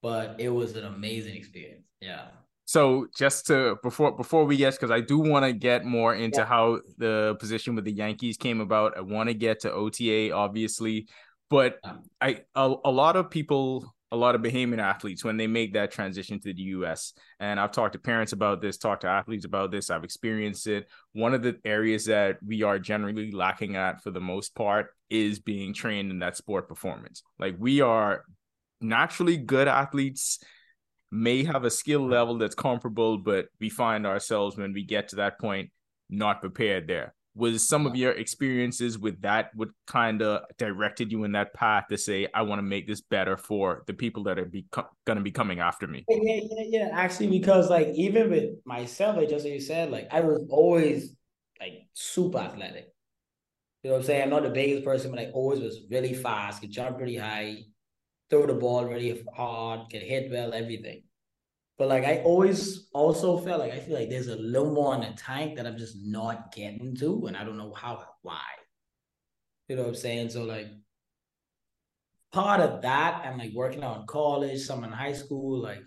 but 0.02 0.40
it 0.40 0.50
was 0.50 0.76
an 0.76 0.86
amazing 0.86 1.36
experience. 1.36 1.86
Yeah. 2.02 2.28
So 2.66 3.08
just 3.16 3.48
to 3.48 3.78
before 3.84 4.16
before 4.16 4.46
we 4.46 4.58
get 4.58 4.74
because 4.74 4.92
I 4.92 5.02
do 5.02 5.20
want 5.20 5.46
to 5.46 5.54
get 5.54 5.86
more 5.86 6.16
into 6.16 6.40
Yeah. 6.42 6.46
how 6.46 6.80
the 6.98 7.36
position 7.40 7.76
with 7.76 7.86
the 7.86 7.92
Yankees 7.92 8.38
came 8.38 8.62
about. 8.62 8.98
I 8.98 9.02
want 9.02 9.30
to 9.30 9.34
get 9.34 9.62
to 9.62 9.72
OTA 9.72 10.32
obviously, 10.32 11.08
but. 11.50 11.80
I 12.22 12.42
a, 12.56 12.74
a 12.86 12.92
lot 12.92 13.16
of 13.18 13.30
people 13.30 13.94
a 14.12 14.16
lot 14.16 14.36
of 14.36 14.42
Bahamian 14.42 14.78
athletes 14.78 15.24
when 15.24 15.38
they 15.38 15.48
make 15.48 15.74
that 15.74 15.90
transition 15.90 16.40
to 16.42 16.54
the 16.54 16.62
US. 16.78 17.14
And 17.40 17.60
I've 17.60 17.72
talked 17.72 17.94
to 17.94 18.00
parents 18.00 18.32
about 18.32 18.62
this, 18.62 18.78
talked 18.78 19.02
to 19.02 19.08
athletes 19.08 19.44
about 19.44 19.72
this. 19.72 19.90
I've 19.90 20.04
experienced 20.04 20.68
it. 20.68 20.88
One 21.14 21.34
of 21.34 21.42
the 21.42 21.58
areas 21.66 22.06
that 22.06 22.38
we 22.46 22.62
are 22.62 22.78
generally 22.78 23.32
lacking 23.32 23.76
at 23.76 24.04
for 24.04 24.12
the 24.12 24.22
most 24.22 24.54
part 24.54 24.92
is 25.10 25.40
being 25.40 25.74
trained 25.74 26.12
in 26.12 26.20
that 26.20 26.38
sport 26.38 26.68
performance. 26.68 27.24
Like 27.40 27.56
we 27.58 27.82
are 27.82 28.24
naturally 28.82 29.36
good 29.36 29.68
athletes 29.68 30.38
may 31.14 31.44
have 31.44 31.64
a 31.64 31.70
skill 31.70 32.06
level 32.06 32.38
that's 32.38 32.56
comparable, 32.56 33.20
but 33.20 33.46
we 33.60 33.70
find 33.70 34.08
ourselves 34.08 34.58
when 34.58 34.74
we 34.74 34.84
get 34.84 35.10
to 35.10 35.18
that 35.18 35.40
point 35.40 35.70
not 36.10 36.42
prepared 36.42 36.88
there. 36.88 37.14
Was 37.36 37.68
some 37.68 37.88
of 37.88 37.96
your 37.96 38.12
experiences 38.12 39.00
with 39.00 39.22
that 39.22 39.50
what 39.56 39.70
kind 39.88 40.22
of 40.22 40.44
directed 40.60 41.12
you 41.12 41.24
in 41.24 41.32
that 41.32 41.54
path 41.54 41.86
to 41.90 41.98
say, 41.98 42.28
I 42.34 42.44
want 42.44 42.60
to 42.60 42.64
make 42.64 42.88
this 42.88 43.02
better 43.02 43.38
for 43.38 43.84
the 43.88 43.94
people 43.94 44.24
that 44.24 44.38
are 44.38 44.46
be- 44.46 44.68
going 45.06 45.18
to 45.18 45.24
be 45.24 45.32
coming 45.32 45.60
after 45.60 45.88
me? 45.88 46.06
Yeah, 46.08 46.42
yeah, 46.44 46.64
yeah. 46.68 46.90
Actually, 46.94 47.28
because 47.28 47.72
like 47.72 47.88
even 47.96 48.30
with 48.30 48.50
myself, 48.66 49.18
like 49.18 49.30
just 49.30 49.46
like 49.46 49.54
you 49.54 49.62
said, 49.62 49.90
like 49.90 50.10
I 50.12 50.22
was 50.22 50.46
always 50.50 51.16
like 51.60 51.88
super 51.94 52.38
athletic. 52.38 52.94
You 53.82 53.90
know 53.90 53.96
what 53.96 54.02
I'm 54.02 54.06
saying? 54.06 54.24
I'm 54.24 54.30
not 54.30 54.44
the 54.44 54.50
biggest 54.50 54.86
person, 54.86 55.10
but 55.10 55.20
I 55.20 55.32
always 55.34 55.60
was 55.60 55.80
really 55.90 56.14
fast, 56.14 56.62
could 56.62 56.72
jump 56.72 57.00
really 57.00 57.18
high, 57.18 57.64
throw 58.34 58.48
the 58.48 58.54
ball 58.56 58.86
really 58.86 59.24
hard, 59.36 59.90
can 59.90 60.02
hit 60.02 60.32
well, 60.32 60.54
everything. 60.54 61.04
But 61.78 61.90
like 61.90 62.04
I 62.06 62.18
always 62.24 62.90
also 62.94 63.38
felt 63.38 63.60
like 63.60 63.74
I 63.74 63.80
feel 63.80 63.96
like 64.00 64.10
there's 64.10 64.28
a 64.28 64.36
little 64.36 64.74
more 64.74 64.96
in 64.96 65.02
the 65.02 65.14
tank 65.18 65.56
that 65.58 65.68
I'm 65.68 65.78
just 65.78 65.98
not 65.98 66.54
getting 66.54 66.96
to, 66.98 67.28
and 67.28 67.38
I 67.38 67.44
don't 67.44 67.58
know 67.58 67.74
how 67.74 68.04
why. 68.22 68.52
You 69.68 69.76
know 69.76 69.84
what 69.84 69.90
I'm 69.90 69.96
saying? 69.96 70.30
So 70.30 70.44
like 70.44 70.68
part 72.32 72.62
of 72.62 72.82
that 72.82 73.24
and 73.26 73.38
like 73.38 73.54
working 73.54 73.84
out 73.84 74.02
in 74.02 74.08
college, 74.08 74.62
some 74.62 74.84
in 74.84 74.92
high 74.92 75.14
school, 75.14 75.62
like 75.62 75.84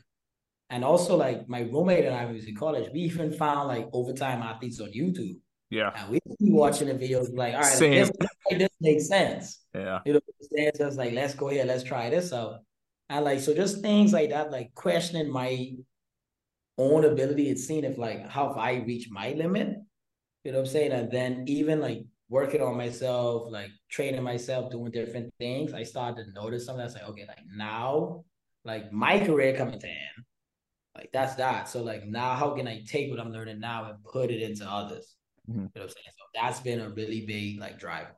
And 0.71 0.85
also, 0.85 1.17
like 1.17 1.49
my 1.49 1.61
roommate 1.61 2.05
and 2.05 2.15
I 2.15 2.27
was 2.27 2.47
in 2.47 2.57
college, 2.57 2.91
we 2.93 3.01
even 3.01 3.33
found 3.33 3.69
like 3.69 3.89
overtime 3.93 4.43
athletes 4.43 4.81
on 4.81 4.91
YouTube. 4.93 5.37
Yeah. 5.71 5.93
And 5.97 6.11
we 6.11 6.21
be 6.39 6.53
watching 6.53 6.89
the 6.89 6.95
videos 6.95 7.35
like, 7.35 7.55
all 7.55 7.61
right, 7.61 7.73
Same. 7.73 7.93
this, 7.93 8.11
this 8.51 8.69
makes 8.81 9.09
sense. 9.09 9.61
Yeah. 9.75 10.01
You 10.05 10.15
know, 10.15 10.21
it's 10.53 10.79
just 10.79 10.97
like, 10.97 11.13
let's 11.13 11.35
go 11.35 11.49
here, 11.49 11.65
let's 11.65 11.83
try 11.83 12.09
this 12.11 12.33
out. 12.33 12.61
And 13.09 13.25
like, 13.25 13.41
so 13.41 13.55
just 13.55 13.83
things 13.83 14.13
like 14.13 14.31
that, 14.31 14.51
like 14.51 14.75
questioning 14.75 15.31
my 15.31 15.73
own 16.79 17.05
ability 17.05 17.49
and 17.49 17.59
seeing 17.59 17.85
if 17.85 17.99
like 17.99 18.29
how 18.29 18.51
if 18.51 18.57
I 18.57 18.75
reach 18.87 19.09
my 19.11 19.33
limit, 19.33 19.77
you 20.45 20.53
know 20.53 20.59
what 20.59 20.67
I'm 20.67 20.73
saying? 20.73 20.93
And 20.93 21.11
then 21.11 21.45
even 21.47 21.81
like 21.81 22.05
working 22.29 22.61
on 22.61 22.77
myself, 22.77 23.51
like 23.51 23.71
training 23.91 24.23
myself, 24.23 24.71
doing 24.71 24.93
different 24.93 25.33
things, 25.39 25.73
I 25.73 25.83
started 25.83 26.25
to 26.25 26.33
notice 26.33 26.67
something 26.67 26.85
that's 26.85 26.95
like, 26.95 27.09
okay, 27.11 27.25
like 27.27 27.43
now, 27.55 28.25
like 28.65 28.93
my 28.93 29.25
career 29.25 29.57
coming 29.57 29.81
to 29.81 29.87
end. 29.89 30.25
Like 30.95 31.11
that's 31.13 31.35
that. 31.37 31.69
So 31.69 31.83
like 31.83 32.07
now 32.07 32.35
how 32.35 32.55
can 32.55 32.69
I 32.69 32.83
take 32.87 33.11
what 33.11 33.21
I'm 33.21 33.33
learning 33.33 33.61
now 33.61 33.91
and 33.91 34.03
put 34.05 34.31
it 34.31 34.43
into 34.43 34.65
others? 34.65 35.16
Mhm. 35.49 35.55
You 35.55 35.61
know 35.61 35.71
what 35.73 35.83
I'm 35.83 35.89
saying? 35.89 36.07
So 36.19 36.25
that's 36.35 36.61
been 36.61 36.81
a 36.81 36.91
really 36.91 37.25
big 37.27 37.61
like 37.61 37.79
driver. 37.79 38.17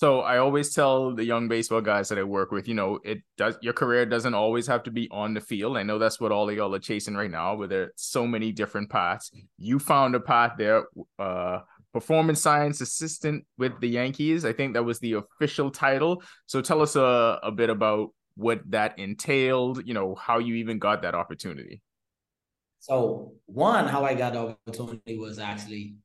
So 0.00 0.20
I 0.20 0.38
always 0.38 0.72
tell 0.74 1.14
the 1.14 1.24
young 1.24 1.46
baseball 1.46 1.82
guys 1.82 2.08
that 2.08 2.18
I 2.18 2.22
work 2.22 2.52
with, 2.52 2.66
you 2.66 2.72
know, 2.72 3.00
it 3.04 3.18
does 3.36 3.58
your 3.60 3.74
career 3.74 4.06
doesn't 4.06 4.32
always 4.32 4.66
have 4.66 4.82
to 4.84 4.90
be 4.90 5.08
on 5.10 5.34
the 5.34 5.42
field. 5.42 5.76
I 5.76 5.82
know 5.82 5.98
that's 5.98 6.18
what 6.18 6.32
all 6.32 6.48
of 6.48 6.56
y'all 6.56 6.74
are 6.74 6.78
chasing 6.78 7.14
right 7.14 7.30
now, 7.30 7.54
where 7.54 7.68
there's 7.68 7.90
so 7.96 8.26
many 8.26 8.50
different 8.50 8.88
paths. 8.88 9.30
You 9.58 9.78
found 9.78 10.14
a 10.14 10.20
path 10.20 10.54
there, 10.56 10.86
uh, 11.18 11.60
performance 11.92 12.40
science 12.40 12.80
assistant 12.80 13.44
with 13.58 13.78
the 13.80 13.88
Yankees. 13.88 14.46
I 14.46 14.54
think 14.54 14.72
that 14.72 14.84
was 14.84 15.00
the 15.00 15.14
official 15.14 15.70
title. 15.70 16.22
So 16.46 16.62
tell 16.62 16.80
us 16.80 16.96
a, 16.96 17.38
a 17.42 17.52
bit 17.52 17.68
about 17.68 18.14
what 18.36 18.62
that 18.70 18.98
entailed, 18.98 19.86
you 19.86 19.92
know, 19.92 20.14
how 20.14 20.38
you 20.38 20.54
even 20.54 20.78
got 20.78 21.02
that 21.02 21.14
opportunity. 21.14 21.82
So 22.78 23.34
one, 23.44 23.86
how 23.86 24.06
I 24.06 24.14
got 24.14 24.32
the 24.32 24.56
opportunity 24.66 25.18
was 25.18 25.38
actually 25.38 25.96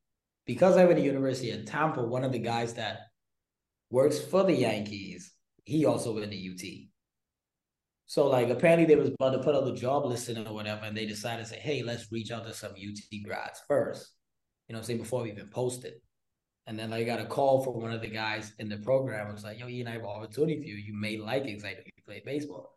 because 0.46 0.76
I 0.76 0.84
went 0.84 0.96
to 0.96 1.02
the 1.02 1.06
University 1.06 1.50
of 1.50 1.64
Tampa, 1.66 2.02
one 2.02 2.24
of 2.24 2.32
the 2.32 2.38
guys 2.38 2.74
that 2.74 3.08
works 3.90 4.18
for 4.18 4.44
the 4.44 4.54
Yankees, 4.54 5.32
he 5.64 5.84
also 5.84 6.14
went 6.14 6.30
to 6.30 6.52
UT. 6.52 6.88
So 8.06 8.28
like 8.28 8.48
apparently 8.48 8.86
they 8.86 8.94
was 8.94 9.10
about 9.10 9.30
to 9.30 9.40
put 9.40 9.56
out 9.56 9.64
the 9.64 9.74
job 9.74 10.06
listing 10.06 10.46
or 10.46 10.54
whatever, 10.54 10.84
and 10.84 10.96
they 10.96 11.06
decided 11.06 11.44
to 11.44 11.48
say, 11.48 11.58
hey, 11.58 11.82
let's 11.82 12.10
reach 12.12 12.30
out 12.30 12.46
to 12.46 12.54
some 12.54 12.72
UT 12.72 13.22
grads 13.24 13.60
first. 13.66 14.12
You 14.68 14.72
know 14.72 14.78
what 14.78 14.82
I'm 14.82 14.86
saying? 14.86 14.98
Before 15.00 15.22
we 15.22 15.32
even 15.32 15.48
posted. 15.48 15.94
And 16.68 16.78
then 16.78 16.92
I 16.92 17.04
got 17.04 17.20
a 17.20 17.26
call 17.26 17.62
from 17.62 17.80
one 17.80 17.92
of 17.92 18.00
the 18.00 18.08
guys 18.08 18.52
in 18.58 18.68
the 18.68 18.78
program. 18.78 19.28
It 19.28 19.32
was 19.32 19.44
like, 19.44 19.58
yo, 19.58 19.68
Ian, 19.68 19.86
I 19.86 19.92
have 19.92 20.00
an 20.00 20.08
opportunity 20.08 20.60
for 20.60 20.66
you. 20.66 20.74
You 20.74 20.94
may 20.94 21.16
like 21.16 21.42
it 21.42 21.46
because 21.46 21.64
I 21.64 21.72
know 21.74 21.80
you 21.84 22.02
play 22.04 22.22
baseball. 22.24 22.76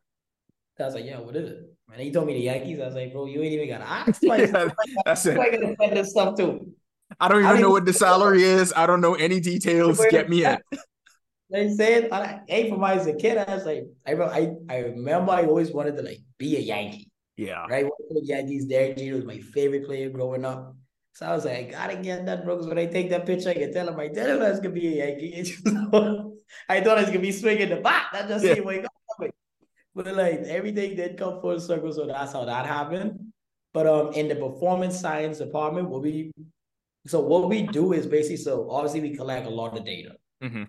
I 0.80 0.86
was 0.86 0.96
like, 0.96 1.06
yeah, 1.06 1.20
what 1.20 1.36
is 1.36 1.50
it? 1.50 1.60
And 1.92 2.02
he 2.02 2.12
told 2.12 2.28
me 2.28 2.34
the 2.34 2.40
Yankees. 2.40 2.80
I 2.80 2.86
was 2.86 2.96
like, 2.96 3.12
bro, 3.12 3.26
you 3.26 3.42
ain't 3.42 3.54
even 3.54 3.68
got 3.68 3.80
to 3.80 3.90
ask. 3.90 4.24
Like, 4.24 4.50
Yeah, 4.50 4.70
that's 5.06 5.26
it. 5.26 5.38
I 5.38 5.50
gotta 5.50 5.76
find 5.76 5.98
this 5.98 6.12
stuff 6.12 6.38
too. 6.38 6.72
I 7.20 7.28
don't 7.28 7.44
I 7.46 7.50
even 7.52 7.62
know 7.62 7.72
what 7.72 7.86
the 7.86 7.94
salary 7.94 8.44
is. 8.44 8.74
I 8.76 8.86
don't 8.86 9.02
know 9.02 9.16
any 9.16 9.40
details. 9.40 10.00
Get 10.10 10.30
me 10.30 10.46
in. 10.46 10.58
They 11.52 11.70
said, 11.74 12.10
I, 12.12 12.42
hey, 12.48 12.70
from 12.70 12.84
as 12.84 13.08
a 13.08 13.14
kid, 13.14 13.38
I 13.40 13.56
was 13.56 13.66
like, 13.66 13.86
I, 14.06 14.12
remember- 14.12 14.34
I, 14.70 14.74
I 14.74 14.78
remember 14.80 15.32
I 15.32 15.46
always 15.46 15.72
wanted 15.72 15.98
to 15.98 16.04
like 16.04 16.20
be 16.38 16.58
a 16.58 16.60
Yankee, 16.60 17.10
Yeah. 17.38 17.66
right? 17.68 17.84
One 17.86 17.92
of 18.12 18.16
the 18.18 18.22
Yankees, 18.24 18.66
Derek 18.66 18.98
Jeter 18.98 19.16
was 19.16 19.26
my 19.26 19.40
favorite 19.40 19.86
player 19.88 20.10
growing 20.12 20.46
up. 20.46 20.76
So 21.14 21.26
I 21.26 21.34
was 21.34 21.46
like, 21.46 21.70
I 21.70 21.72
gotta 21.72 21.96
get 21.98 22.26
that, 22.28 22.46
bro. 22.46 22.56
Because 22.56 22.68
when 22.68 22.78
I 22.78 22.86
take 22.86 23.10
that 23.10 23.26
picture, 23.26 23.50
I 23.50 23.56
can 23.56 23.74
tell 23.74 23.90
him, 23.90 24.00
I 24.00 24.10
tell 24.10 24.30
him 24.30 24.40
that's 24.40 24.60
gonna 24.60 24.76
be 24.76 25.00
a 25.00 25.08
Yankee. 25.08 25.56
I 26.70 26.82
thought 26.82 26.98
I 26.98 27.02
was 27.02 27.06
gonna 27.10 27.20
be 27.20 27.32
swinging 27.32 27.70
the 27.70 27.78
bat. 27.78 28.06
That 28.14 28.28
just 28.28 28.46
Yeah. 28.46 28.54
seemed 28.54 28.68
like, 28.68 28.86
but 29.96 30.06
like 30.16 30.42
everything 30.42 30.96
did 30.96 31.18
come 31.18 31.42
full 31.42 31.60
circle, 31.60 31.92
so 31.92 32.06
that's 32.06 32.32
how 32.32 32.46
that 32.46 32.68
happened. 32.68 33.34
But 33.74 33.88
um, 33.88 34.14
in 34.14 34.28
the 34.28 34.36
performance 34.36 35.00
science 35.00 35.40
department, 35.40 35.90
what 35.90 36.04
we 36.04 36.32
so 37.10 37.20
what 37.20 37.50
we 37.50 37.64
do 37.64 37.94
is 37.94 38.06
basically 38.06 38.38
so 38.38 38.70
obviously 38.70 39.02
we 39.02 39.16
collect 39.16 39.48
a 39.48 39.50
lot 39.50 39.76
of 39.78 39.84
data. 39.84 40.14
Mhm. 40.44 40.68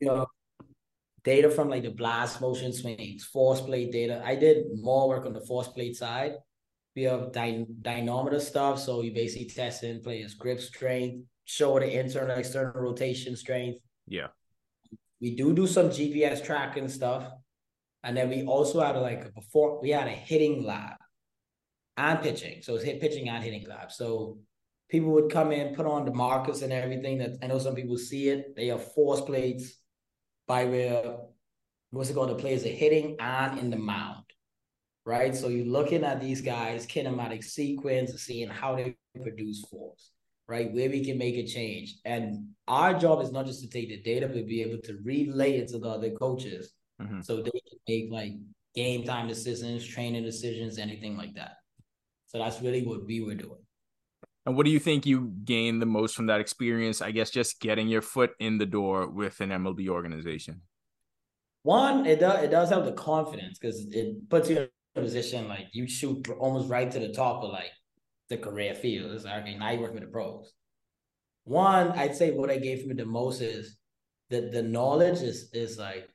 You 0.00 0.06
know, 0.08 0.26
data 1.22 1.50
from 1.50 1.68
like 1.68 1.84
the 1.84 1.90
blast 1.90 2.40
motion 2.40 2.72
swings, 2.72 3.24
force 3.24 3.60
plate 3.60 3.92
data. 3.92 4.20
I 4.24 4.34
did 4.34 4.66
more 4.74 5.08
work 5.08 5.24
on 5.24 5.32
the 5.32 5.40
force 5.50 5.68
plate 5.68 5.96
side. 5.96 6.32
We 6.96 7.02
have 7.04 7.30
dy- 7.30 7.66
dynamometer 7.82 8.40
stuff, 8.40 8.80
so 8.80 9.02
you 9.02 9.12
basically 9.12 9.48
test 9.48 9.84
in 9.84 10.02
players' 10.02 10.34
grip 10.34 10.60
strength, 10.60 11.26
show 11.44 11.78
the 11.78 11.88
internal 12.00 12.36
external 12.38 12.80
rotation 12.88 13.36
strength. 13.36 13.78
Yeah. 14.08 14.28
We 15.20 15.36
do 15.36 15.52
do 15.54 15.66
some 15.66 15.90
GPS 15.90 16.44
tracking 16.44 16.88
stuff, 16.88 17.24
and 18.02 18.16
then 18.16 18.28
we 18.30 18.44
also 18.44 18.80
had 18.80 18.96
a, 18.96 19.00
like 19.00 19.26
a 19.26 19.30
before 19.30 19.80
we 19.80 19.90
had 19.90 20.08
a 20.08 20.18
hitting 20.30 20.64
lab 20.64 20.96
and 21.96 22.20
pitching. 22.20 22.62
So 22.62 22.74
it's 22.74 22.84
hit 22.84 23.00
pitching 23.00 23.28
and 23.28 23.44
hitting 23.44 23.64
lab. 23.68 23.92
So 23.92 24.38
people 24.88 25.10
would 25.10 25.30
come 25.30 25.52
in, 25.52 25.74
put 25.74 25.86
on 25.86 26.04
the 26.04 26.14
markers 26.14 26.62
and 26.62 26.72
everything. 26.72 27.18
That 27.18 27.38
I 27.42 27.46
know 27.46 27.58
some 27.58 27.74
people 27.74 27.98
see 27.98 28.28
it. 28.28 28.56
They 28.56 28.68
have 28.68 28.92
force 28.92 29.20
plates 29.20 29.74
by 30.46 30.64
where 30.64 31.18
what's 31.90 32.10
it 32.10 32.14
called? 32.14 32.30
The 32.30 32.34
players 32.34 32.64
are 32.64 32.68
hitting 32.68 33.16
on 33.20 33.58
in 33.58 33.70
the 33.70 33.76
mound, 33.76 34.24
right? 35.04 35.34
So 35.34 35.48
you're 35.48 35.66
looking 35.66 36.04
at 36.04 36.20
these 36.20 36.40
guys 36.40 36.86
kinematic 36.86 37.44
sequence, 37.44 38.12
seeing 38.22 38.48
how 38.48 38.76
they 38.76 38.96
produce 39.22 39.64
force, 39.70 40.10
right? 40.46 40.72
Where 40.72 40.90
we 40.90 41.04
can 41.04 41.18
make 41.18 41.36
a 41.36 41.46
change. 41.46 41.96
And 42.04 42.48
our 42.66 42.98
job 42.98 43.22
is 43.22 43.32
not 43.32 43.46
just 43.46 43.62
to 43.62 43.68
take 43.68 43.88
the 43.88 44.02
data, 44.02 44.28
but 44.28 44.46
be 44.46 44.62
able 44.62 44.80
to 44.82 44.98
relay 45.02 45.58
it 45.58 45.68
to 45.68 45.78
the 45.78 45.88
other 45.88 46.10
coaches 46.10 46.72
Mhm. 47.00 47.24
so 47.24 47.36
they 47.36 47.50
can 47.50 47.78
make 47.88 48.10
like 48.10 48.32
game 48.74 49.04
time 49.04 49.28
decisions, 49.28 49.86
training 49.86 50.24
decisions, 50.24 50.78
anything 50.78 51.16
like 51.16 51.34
that. 51.34 51.56
So 52.26 52.38
that's 52.38 52.60
really 52.60 52.84
what 52.84 53.06
we 53.06 53.22
were 53.22 53.34
doing. 53.34 53.64
And 54.48 54.56
what 54.56 54.64
do 54.64 54.72
you 54.72 54.78
think 54.78 55.04
you 55.04 55.30
gained 55.44 55.82
the 55.82 55.84
most 55.84 56.16
from 56.16 56.24
that 56.28 56.40
experience? 56.40 57.02
I 57.02 57.10
guess 57.10 57.28
just 57.28 57.60
getting 57.60 57.86
your 57.86 58.00
foot 58.00 58.30
in 58.40 58.56
the 58.56 58.64
door 58.64 59.06
with 59.06 59.38
an 59.40 59.50
MLB 59.50 59.88
organization. 59.88 60.62
One, 61.64 62.06
it 62.06 62.18
does 62.18 62.44
it 62.44 62.50
does 62.50 62.70
have 62.70 62.86
the 62.86 62.92
confidence 62.92 63.58
because 63.58 63.86
it 63.90 64.26
puts 64.30 64.48
you 64.48 64.56
in 64.56 64.68
a 64.96 65.00
position 65.02 65.48
like 65.48 65.66
you 65.72 65.86
shoot 65.86 66.26
almost 66.40 66.70
right 66.70 66.90
to 66.90 66.98
the 66.98 67.12
top 67.12 67.44
of 67.44 67.50
like 67.50 67.72
the 68.30 68.38
career 68.38 68.74
field. 68.74 69.12
It's 69.12 69.26
like 69.26 69.42
okay, 69.42 69.58
now 69.58 69.70
you 69.72 69.80
work 69.80 69.92
with 69.92 70.04
the 70.04 70.08
pros. 70.08 70.50
One, 71.44 71.90
I'd 71.90 72.16
say 72.16 72.30
what 72.30 72.48
I 72.48 72.56
gave 72.56 72.80
from 72.80 72.92
it 72.92 72.96
the 72.96 73.04
most 73.04 73.42
is 73.42 73.76
that 74.30 74.50
the 74.50 74.62
knowledge 74.62 75.20
is 75.20 75.50
is 75.52 75.76
like 75.76 76.08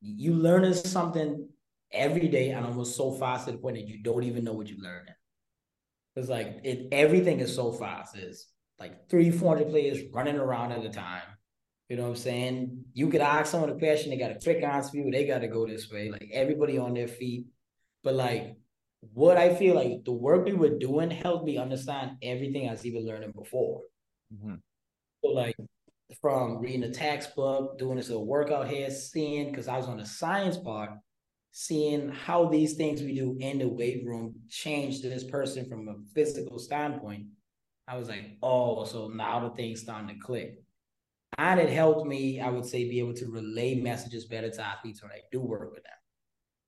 you 0.00 0.34
learning 0.34 0.74
something 0.74 1.48
every 1.92 2.26
day 2.26 2.50
and 2.50 2.66
almost 2.66 2.96
so 2.96 3.12
fast 3.12 3.46
to 3.46 3.52
the 3.52 3.58
point 3.58 3.76
that 3.76 3.86
you 3.86 4.02
don't 4.02 4.24
even 4.24 4.42
know 4.42 4.52
what 4.52 4.66
you're 4.66 4.82
learning. 4.82 5.14
It's 6.16 6.28
like 6.28 6.60
it 6.64 6.88
everything 6.92 7.40
is 7.40 7.54
so 7.54 7.72
fast. 7.72 8.16
It's 8.16 8.48
like 8.78 9.08
three, 9.08 9.30
four 9.30 9.56
hundred 9.56 9.70
players 9.70 9.98
running 10.12 10.36
around 10.36 10.72
at 10.72 10.84
a 10.84 10.90
time. 10.90 11.22
You 11.88 11.96
know 11.96 12.04
what 12.04 12.10
I'm 12.10 12.16
saying? 12.16 12.84
You 12.94 13.08
could 13.08 13.20
ask 13.20 13.50
someone 13.50 13.70
a 13.70 13.78
question, 13.78 14.10
they 14.10 14.16
got 14.16 14.30
a 14.30 14.38
quick 14.38 14.62
answer 14.62 14.90
for 14.90 14.96
you, 14.96 15.10
they 15.10 15.26
got 15.26 15.40
to 15.40 15.48
go 15.48 15.66
this 15.66 15.90
way. 15.90 16.10
Like 16.10 16.28
everybody 16.32 16.78
on 16.78 16.94
their 16.94 17.08
feet. 17.08 17.46
But 18.02 18.14
like 18.14 18.56
what 19.12 19.36
I 19.36 19.54
feel 19.54 19.74
like 19.74 20.04
the 20.04 20.12
work 20.12 20.44
we 20.44 20.52
were 20.52 20.78
doing 20.78 21.10
helped 21.10 21.44
me 21.44 21.58
understand 21.58 22.12
everything 22.22 22.68
I 22.68 22.72
was 22.72 22.86
even 22.86 23.04
learning 23.04 23.32
before. 23.32 23.82
Mhm. 24.32 24.60
So 25.22 25.30
like 25.30 25.56
from 26.20 26.58
reading 26.58 26.84
a 26.84 26.90
textbook, 26.90 27.78
doing 27.78 27.96
this 27.96 28.08
little 28.08 28.26
workout 28.26 28.68
here, 28.68 28.90
seeing 28.90 29.50
because 29.50 29.68
I 29.68 29.76
was 29.76 29.86
on 29.86 29.96
the 29.98 30.06
science 30.06 30.56
part, 30.56 30.90
seeing 31.52 32.08
how 32.08 32.46
these 32.48 32.74
things 32.74 33.02
we 33.02 33.14
do 33.14 33.36
in 33.38 33.58
the 33.58 33.68
weight 33.68 34.02
room 34.06 34.34
change 34.48 35.02
this 35.02 35.22
person 35.24 35.68
from 35.68 35.86
a 35.88 35.94
physical 36.14 36.58
standpoint. 36.58 37.26
I 37.86 37.96
was 37.98 38.08
like, 38.08 38.38
oh, 38.42 38.84
so 38.84 39.08
now 39.08 39.40
the 39.48 39.54
thing's 39.54 39.82
starting 39.82 40.08
to 40.08 40.14
click. 40.24 40.62
And 41.38 41.60
it 41.60 41.70
helped 41.70 42.06
me, 42.06 42.40
I 42.40 42.48
would 42.50 42.64
say, 42.66 42.88
be 42.88 42.98
able 43.00 43.14
to 43.14 43.26
relay 43.30 43.74
messages 43.74 44.24
better 44.26 44.50
to 44.50 44.62
athletes 44.62 45.02
when 45.02 45.12
I 45.12 45.20
do 45.30 45.40
work 45.40 45.72
with 45.74 45.82
them. 45.84 45.92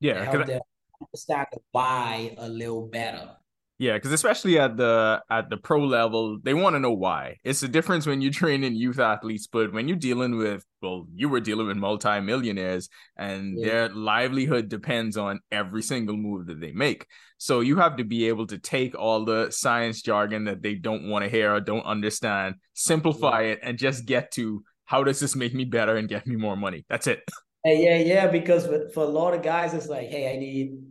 It 0.01 0.07
Yeah, 0.07 0.25
'cause- 0.25 0.35
helped 0.35 0.47
them 0.49 0.61
understand 1.01 1.47
the 1.53 1.61
why 1.73 2.35
a 2.39 2.49
little 2.49 2.87
better. 2.87 3.37
yeah, 3.79 3.95
because 3.95 4.13
especially 4.13 4.59
at 4.59 4.77
the 4.77 5.23
at 5.31 5.51
the 5.51 5.57
pro 5.57 5.85
level, 5.85 6.39
they 6.43 6.55
want 6.55 6.75
to 6.75 6.81
know 6.81 6.93
why. 6.93 7.37
It's 7.45 7.61
the 7.61 7.69
difference 7.69 8.07
when 8.07 8.21
you're 8.23 8.33
training 8.33 8.75
youth 8.77 8.99
athletes, 8.99 9.47
but 9.47 9.73
when 9.73 9.89
you're 9.89 9.97
dealing 9.97 10.37
with 10.37 10.65
well, 10.85 11.07
you 11.15 11.29
were 11.29 11.41
dealing 11.41 11.67
with 11.67 11.77
multimillionaires, 11.77 12.89
and 13.17 13.59
Yeah. 13.59 13.67
their 13.67 13.89
livelihood 13.89 14.69
depends 14.69 15.17
on 15.17 15.41
every 15.51 15.83
single 15.83 16.17
move 16.17 16.47
that 16.47 16.61
they 16.61 16.73
make. 16.73 17.07
So 17.39 17.61
you 17.61 17.77
have 17.77 17.97
to 17.97 18.05
be 18.05 18.29
able 18.29 18.47
to 18.49 18.59
take 18.59 18.95
all 18.97 19.25
the 19.25 19.51
science 19.51 20.03
jargon 20.03 20.45
that 20.45 20.63
they 20.63 20.75
don't 20.77 21.09
want 21.09 21.25
to 21.25 21.31
hear 21.31 21.55
or 21.55 21.61
don't 21.61 21.85
understand, 21.85 22.57
simplify 22.75 23.43
it, 23.43 23.61
and 23.63 23.79
just 23.79 24.05
get 24.07 24.31
to 24.33 24.63
how 24.85 25.03
does 25.03 25.19
this 25.19 25.35
make 25.35 25.55
me 25.55 25.65
better 25.65 25.97
and 25.97 26.09
get 26.09 26.27
me 26.27 26.37
more 26.37 26.57
money. 26.57 26.85
That's 26.89 27.07
it. 27.07 27.23
Hey, 27.67 27.83
yeah, 27.83 27.97
yeah, 28.15 28.27
because 28.27 28.67
for, 28.67 28.91
for 28.91 29.05
a 29.05 29.09
lot 29.09 29.33
of 29.33 29.41
guys, 29.43 29.73
it's 29.73 29.89
like, 29.89 30.09
hey, 30.09 30.31
I 30.31 30.37
need, 30.37 30.83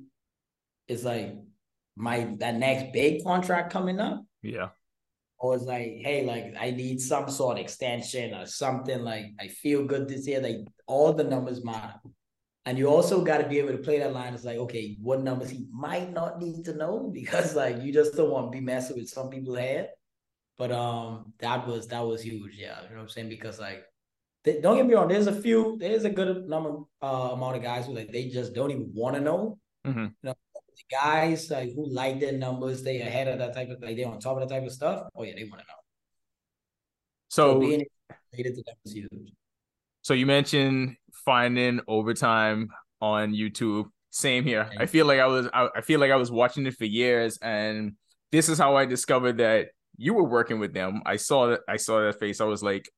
it's 0.88 1.04
like 1.04 1.36
my 1.96 2.36
that 2.40 2.56
next 2.56 2.92
big 2.92 3.24
contract 3.24 3.72
coming 3.72 4.00
up, 4.00 4.26
Yeah. 4.42 4.70
Or 5.40 5.56
it's 5.56 5.66
like, 5.66 5.98
hey, 6.02 6.26
like 6.26 6.54
I 6.60 6.72
need 6.72 7.02
some 7.02 7.30
sort 7.30 7.58
of 7.58 7.64
extension 7.64 8.34
or 8.34 8.46
something. 8.46 9.04
Like 9.04 9.26
I 9.40 9.48
feel 9.48 9.86
good 9.86 10.08
this 10.08 10.28
year. 10.28 10.42
Like 10.42 10.58
all 10.88 11.14
the 11.14 11.24
numbers 11.24 11.64
matter. 11.64 12.00
And 12.66 12.78
you 12.78 12.88
also 12.88 13.24
got 13.24 13.40
to 13.40 13.50
be 13.50 13.60
able 13.60 13.74
to 13.74 13.78
play 13.80 14.00
that 14.00 14.14
line. 14.14 14.34
It's 14.34 14.46
like, 14.46 14.58
okay, 14.58 14.96
what 15.02 15.22
numbers 15.22 15.50
he 15.50 15.68
might 15.72 16.14
not 16.14 16.40
need 16.40 16.64
to 16.66 16.76
know 16.76 17.10
because 17.14 17.56
like 17.56 17.82
you 17.82 17.92
just 17.92 18.16
don't 18.16 18.32
want 18.32 18.52
to 18.52 18.58
be 18.58 18.64
messing 18.64 18.98
with 18.98 19.10
some 19.10 19.30
people's 19.30 19.58
head. 19.58 19.90
But 20.58 20.72
um, 20.72 21.34
that 21.40 21.68
was 21.68 21.88
that 21.88 22.02
was 22.02 22.22
huge. 22.22 22.56
Yeah, 22.58 22.82
you 22.84 22.90
know 22.90 22.96
what 22.96 23.02
I'm 23.02 23.10
saying? 23.10 23.30
Because 23.30 23.60
like, 23.60 23.84
they, 24.44 24.62
don't 24.62 24.78
get 24.78 24.86
me 24.86 24.94
wrong. 24.94 25.08
There's 25.08 25.28
a 25.28 25.34
few. 25.34 25.78
There's 25.80 26.06
a 26.06 26.12
good 26.12 26.48
number 26.48 26.76
uh, 27.02 27.32
amount 27.34 27.58
of 27.58 27.64
guys 27.64 27.88
who 27.88 27.96
like 27.96 28.12
they 28.12 28.30
just 28.30 28.54
don't 28.54 28.70
even 28.70 28.92
want 28.94 29.16
to 29.16 29.22
know. 29.22 29.58
Mhm. 29.86 30.14
You 30.22 30.30
know, 30.30 30.36
the 30.76 30.96
guys 30.96 31.50
like 31.50 31.74
who 31.74 31.88
like 31.88 32.20
their 32.20 32.34
numbers, 32.34 32.84
they 32.84 33.02
ahead 33.02 33.28
of 33.28 33.40
that 33.40 33.54
type 33.54 33.70
of 33.70 33.82
like 33.82 33.96
they 33.96 34.04
on 34.04 34.20
top 34.20 34.38
of 34.38 34.48
that 34.48 34.54
type 34.54 34.66
of 34.66 34.72
stuff. 34.72 35.08
Oh 35.16 35.24
yeah, 35.24 35.34
they 35.36 35.44
want 35.44 35.62
to 35.62 35.68
know. 35.68 35.84
So 37.30 37.60
being 37.60 37.86
related 38.32 38.56
to 38.56 38.64
them 38.64 38.76
is 38.86 38.94
huge. 38.94 39.34
So 40.02 40.14
you 40.14 40.26
mentioned 40.26 40.98
finding 41.26 41.80
overtime 41.88 42.70
on 43.02 43.34
YouTube. 43.34 43.86
Same 44.12 44.44
here. 44.44 44.70
I 44.78 44.86
feel 44.86 45.08
like 45.08 45.20
I 45.20 45.26
was 45.26 45.48
I, 45.54 45.70
I 45.76 45.82
feel 45.82 46.00
like 46.00 46.12
I 46.12 46.18
was 46.18 46.32
watching 46.32 46.66
it 46.68 46.76
for 46.76 46.86
years, 46.86 47.40
and 47.42 47.94
this 48.32 48.50
is 48.50 48.60
how 48.60 48.76
I 48.76 48.86
discovered 48.86 49.38
that 49.38 49.70
you 49.98 50.14
were 50.14 50.24
working 50.24 50.60
with 50.60 50.74
them. 50.74 51.02
I 51.06 51.16
saw 51.16 51.48
that 51.48 51.62
I 51.68 51.78
saw 51.78 52.02
that 52.02 52.20
face. 52.20 52.40
I 52.40 52.46
was 52.46 52.62
like, 52.62 52.90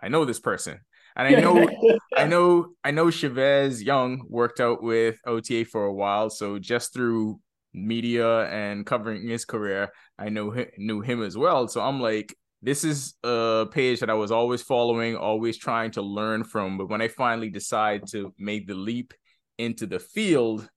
I 0.00 0.08
know 0.08 0.24
this 0.24 0.40
person, 0.40 0.80
and 1.16 1.36
I 1.36 1.40
know 1.40 1.68
I 2.16 2.26
know 2.26 2.68
I 2.82 2.90
know 2.90 3.10
Chavez 3.10 3.82
Young 3.82 4.24
worked 4.28 4.60
out 4.60 4.82
with 4.82 5.18
OTA 5.26 5.66
for 5.66 5.84
a 5.84 5.92
while. 5.92 6.30
So 6.30 6.58
just 6.58 6.92
through 6.92 7.40
media 7.72 8.46
and 8.46 8.86
covering 8.86 9.28
his 9.28 9.44
career, 9.44 9.90
I 10.18 10.28
know 10.28 10.54
knew 10.78 11.00
him 11.00 11.22
as 11.22 11.36
well. 11.36 11.68
So 11.68 11.80
I'm 11.80 12.00
like, 12.00 12.34
this 12.62 12.84
is 12.84 13.14
a 13.22 13.66
page 13.70 14.00
that 14.00 14.10
I 14.10 14.14
was 14.14 14.30
always 14.30 14.62
following, 14.62 15.16
always 15.16 15.58
trying 15.58 15.90
to 15.92 16.02
learn 16.02 16.44
from. 16.44 16.78
But 16.78 16.88
when 16.88 17.02
I 17.02 17.08
finally 17.08 17.50
decide 17.50 18.06
to 18.08 18.32
make 18.38 18.66
the 18.66 18.74
leap 18.74 19.12
into 19.58 19.86
the 19.86 19.98
field 19.98 20.68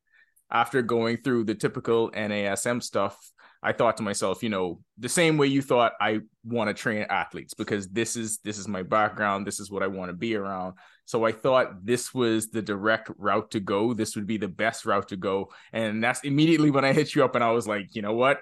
after 0.51 0.81
going 0.81 1.17
through 1.17 1.45
the 1.45 1.55
typical 1.55 2.11
NASM 2.11 2.83
stuff, 2.83 3.17
I 3.63 3.73
thought 3.73 3.97
to 3.97 4.03
myself, 4.03 4.43
you 4.43 4.49
know, 4.49 4.79
the 4.97 5.09
same 5.09 5.37
way 5.37 5.47
you 5.47 5.61
thought 5.61 5.93
I 5.99 6.19
want 6.43 6.69
to 6.69 6.73
train 6.73 7.05
athletes 7.09 7.53
because 7.53 7.87
this 7.89 8.15
is 8.15 8.39
this 8.43 8.57
is 8.57 8.67
my 8.67 8.83
background, 8.83 9.47
this 9.47 9.59
is 9.59 9.71
what 9.71 9.83
I 9.83 9.87
want 9.87 10.09
to 10.09 10.13
be 10.13 10.35
around. 10.35 10.75
So 11.05 11.25
I 11.25 11.31
thought 11.31 11.85
this 11.85 12.13
was 12.13 12.49
the 12.49 12.61
direct 12.61 13.09
route 13.17 13.51
to 13.51 13.59
go. 13.59 13.93
This 13.93 14.15
would 14.15 14.27
be 14.27 14.37
the 14.37 14.47
best 14.47 14.85
route 14.85 15.07
to 15.09 15.17
go. 15.17 15.51
And 15.73 16.03
that's 16.03 16.21
immediately 16.21 16.69
when 16.71 16.85
I 16.85 16.93
hit 16.93 17.15
you 17.15 17.23
up 17.23 17.35
and 17.35 17.43
I 17.43 17.51
was 17.51 17.67
like, 17.67 17.95
you 17.95 18.01
know 18.01 18.13
what? 18.13 18.39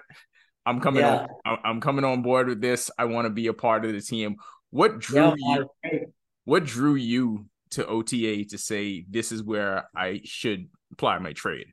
I'm 0.66 0.80
coming 0.80 1.02
Yeah. 1.02 1.26
on 1.46 1.58
I'm- 1.64 1.80
coming 1.80 2.04
on 2.04 2.22
board 2.22 2.48
with 2.48 2.60
this. 2.60 2.90
I 2.98 3.04
want 3.04 3.26
to 3.26 3.30
be 3.30 3.46
a 3.46 3.54
part 3.54 3.84
of 3.84 3.92
the 3.92 4.00
team. 4.00 4.36
What 4.70 4.98
drew 4.98 5.34
Yeah, 5.38 5.64
you 5.82 6.12
what 6.44 6.64
drew 6.64 6.94
you 6.94 7.46
to 7.70 7.86
OTA 7.86 8.44
to 8.50 8.58
say 8.58 9.04
this 9.08 9.32
is 9.32 9.42
where 9.42 9.88
I 9.96 10.20
should 10.24 10.68
apply 10.92 11.18
my 11.18 11.32
trade? 11.32 11.66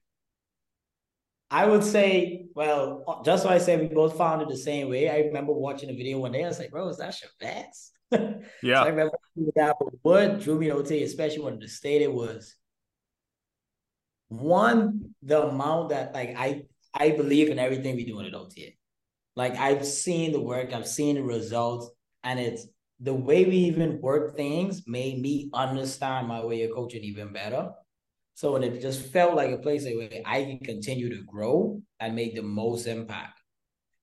I 1.54 1.68
would 1.68 1.84
say, 1.84 2.48
well, 2.56 3.22
just 3.24 3.44
so 3.44 3.50
I 3.50 3.60
said 3.60 3.80
we 3.80 3.88
both 3.88 4.18
found 4.18 4.42
it 4.42 4.48
the 4.50 4.58
same 4.58 4.90
way. 4.90 5.08
I 5.08 5.20
remember 5.20 5.54
watching 5.54 5.92
a 5.92 5.94
video 5.94 6.18
one 6.18 6.32
day. 6.32 6.44
I 6.44 6.48
was 6.48 6.58
like, 6.58 6.72
bro, 6.72 6.90
is 6.90 6.98
that 6.98 7.14
Chavez? 7.14 7.92
So 8.76 8.86
I 8.86 8.88
Yeah. 8.88 8.90
remember 8.90 9.18
that. 9.56 9.76
But 9.80 9.90
what 10.02 10.40
drew 10.42 10.58
me 10.58 10.68
to 10.68 10.74
OTA, 10.74 11.04
especially 11.04 11.44
when 11.44 11.60
the 11.60 11.68
state 11.68 12.02
it 12.02 12.12
was 12.12 12.56
one, 14.30 15.14
the 15.22 15.44
amount 15.44 15.90
that 15.90 16.14
like 16.16 16.36
I 16.38 16.64
I 16.94 17.12
believe 17.12 17.50
in 17.50 17.60
everything 17.60 17.96
we 17.96 18.06
do 18.06 18.20
at 18.22 18.34
OTA. 18.34 18.72
Like 19.36 19.56
I've 19.58 19.86
seen 19.86 20.32
the 20.32 20.42
work, 20.42 20.74
I've 20.74 20.88
seen 20.88 21.16
the 21.16 21.24
results, 21.24 21.92
and 22.24 22.40
it's 22.40 22.66
the 23.00 23.14
way 23.14 23.46
we 23.46 23.58
even 23.58 24.02
work 24.02 24.36
things 24.36 24.84
made 24.88 25.22
me 25.22 25.52
understand 25.54 26.28
my 26.28 26.44
way 26.44 26.64
of 26.64 26.72
coaching 26.74 27.04
even 27.04 27.32
better. 27.32 27.72
So 28.36 28.56
and 28.56 28.66
it 28.66 28.82
just 28.82 29.12
felt 29.12 29.36
like 29.36 29.52
a 29.52 29.58
place 29.58 29.86
where 29.86 30.10
I 30.26 30.44
can 30.44 30.60
continue 30.60 31.10
to 31.10 31.24
grow 31.24 31.82
and 32.00 32.16
make 32.16 32.36
the 32.36 32.42
most 32.42 32.88
impact. 32.88 33.40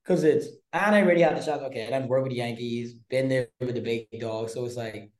Cause 0.06 0.24
it's 0.24 0.46
and 0.72 0.94
I 0.94 1.02
already 1.02 1.22
had 1.22 1.36
the 1.36 1.42
shot. 1.42 1.62
Okay, 1.62 1.86
I 1.86 1.90
done 1.90 2.08
work 2.08 2.22
with 2.22 2.30
the 2.30 2.38
Yankees, 2.38 2.94
been 3.08 3.28
there 3.28 3.48
with 3.60 3.74
the 3.74 3.80
big 3.80 4.08
dogs. 4.20 4.54
So 4.54 4.64
it's 4.64 4.76
like, 4.76 5.10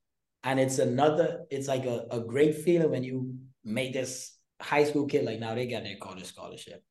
and 0.44 0.58
it's 0.58 0.78
another, 0.78 1.44
it's 1.50 1.68
like 1.68 1.84
a, 1.84 2.06
a 2.10 2.20
great 2.20 2.56
feeling 2.56 2.90
when 2.90 3.04
you 3.04 3.34
make 3.64 3.92
this 3.92 4.36
high 4.60 4.84
school 4.84 5.06
kid 5.06 5.24
like 5.24 5.40
now 5.40 5.54
they 5.54 5.66
got 5.66 5.82
their 5.82 5.96
college 5.96 6.24
scholarship. 6.24 6.82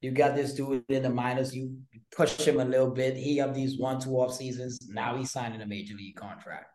You 0.00 0.10
got 0.10 0.34
this 0.34 0.54
dude 0.54 0.84
in 0.88 1.04
the 1.04 1.10
minors, 1.10 1.54
you 1.54 1.78
push 2.14 2.36
him 2.40 2.58
a 2.58 2.64
little 2.64 2.90
bit. 2.90 3.16
He 3.16 3.36
have 3.36 3.54
these 3.54 3.78
one, 3.78 4.00
two 4.00 4.16
off 4.16 4.34
seasons. 4.34 4.88
Now 4.88 5.16
he's 5.16 5.30
signing 5.30 5.62
a 5.62 5.66
major 5.66 5.94
league 5.94 6.16
contract. 6.16 6.66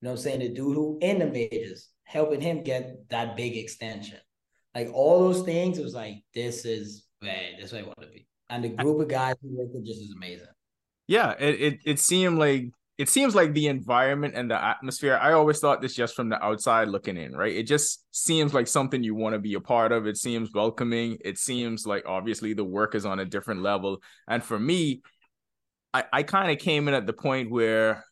You 0.00 0.06
know 0.06 0.12
what 0.12 0.20
I'm 0.20 0.22
saying? 0.22 0.40
The 0.40 0.48
dude 0.48 0.76
who 0.76 0.98
in 1.02 1.18
the 1.18 1.26
majors, 1.26 1.90
helping 2.12 2.42
him 2.42 2.62
get 2.62 3.08
that 3.08 3.36
big 3.36 3.56
extension. 3.56 4.18
Like 4.74 4.90
all 4.92 5.20
those 5.20 5.44
things, 5.44 5.78
it 5.78 5.84
was 5.84 5.94
like, 5.94 6.22
this 6.34 6.66
is 6.66 7.06
bad. 7.22 7.54
This 7.56 7.66
is 7.66 7.72
where 7.72 7.82
I 7.82 7.86
want 7.86 8.02
to 8.02 8.08
be. 8.08 8.26
And 8.50 8.62
the 8.62 8.68
group 8.68 9.00
of 9.00 9.08
guys 9.08 9.34
who 9.40 9.56
work 9.56 9.68
with 9.72 9.86
just 9.86 10.02
is 10.02 10.12
amazing. 10.14 10.46
Yeah, 11.06 11.34
it, 11.38 11.60
it 11.60 11.78
it 11.84 11.98
seemed 11.98 12.38
like 12.38 12.66
it 12.98 13.08
seems 13.08 13.34
like 13.34 13.54
the 13.54 13.66
environment 13.68 14.34
and 14.36 14.50
the 14.50 14.62
atmosphere. 14.62 15.18
I 15.20 15.32
always 15.32 15.58
thought 15.58 15.80
this 15.80 15.94
just 15.94 16.14
from 16.14 16.28
the 16.28 16.42
outside 16.44 16.88
looking 16.88 17.16
in, 17.16 17.34
right? 17.34 17.56
It 17.56 17.64
just 17.64 18.04
seems 18.10 18.52
like 18.52 18.66
something 18.68 19.02
you 19.02 19.14
want 19.14 19.34
to 19.34 19.38
be 19.38 19.54
a 19.54 19.60
part 19.60 19.90
of. 19.90 20.06
It 20.06 20.18
seems 20.18 20.52
welcoming. 20.52 21.16
It 21.24 21.38
seems 21.38 21.86
like 21.86 22.04
obviously 22.06 22.52
the 22.52 22.64
work 22.64 22.94
is 22.94 23.06
on 23.06 23.20
a 23.20 23.24
different 23.24 23.62
level. 23.62 24.02
And 24.28 24.44
for 24.44 24.58
me, 24.58 25.02
I, 25.94 26.04
I 26.12 26.22
kind 26.22 26.52
of 26.52 26.58
came 26.58 26.88
in 26.88 26.94
at 26.94 27.06
the 27.06 27.14
point 27.14 27.50
where 27.50 28.04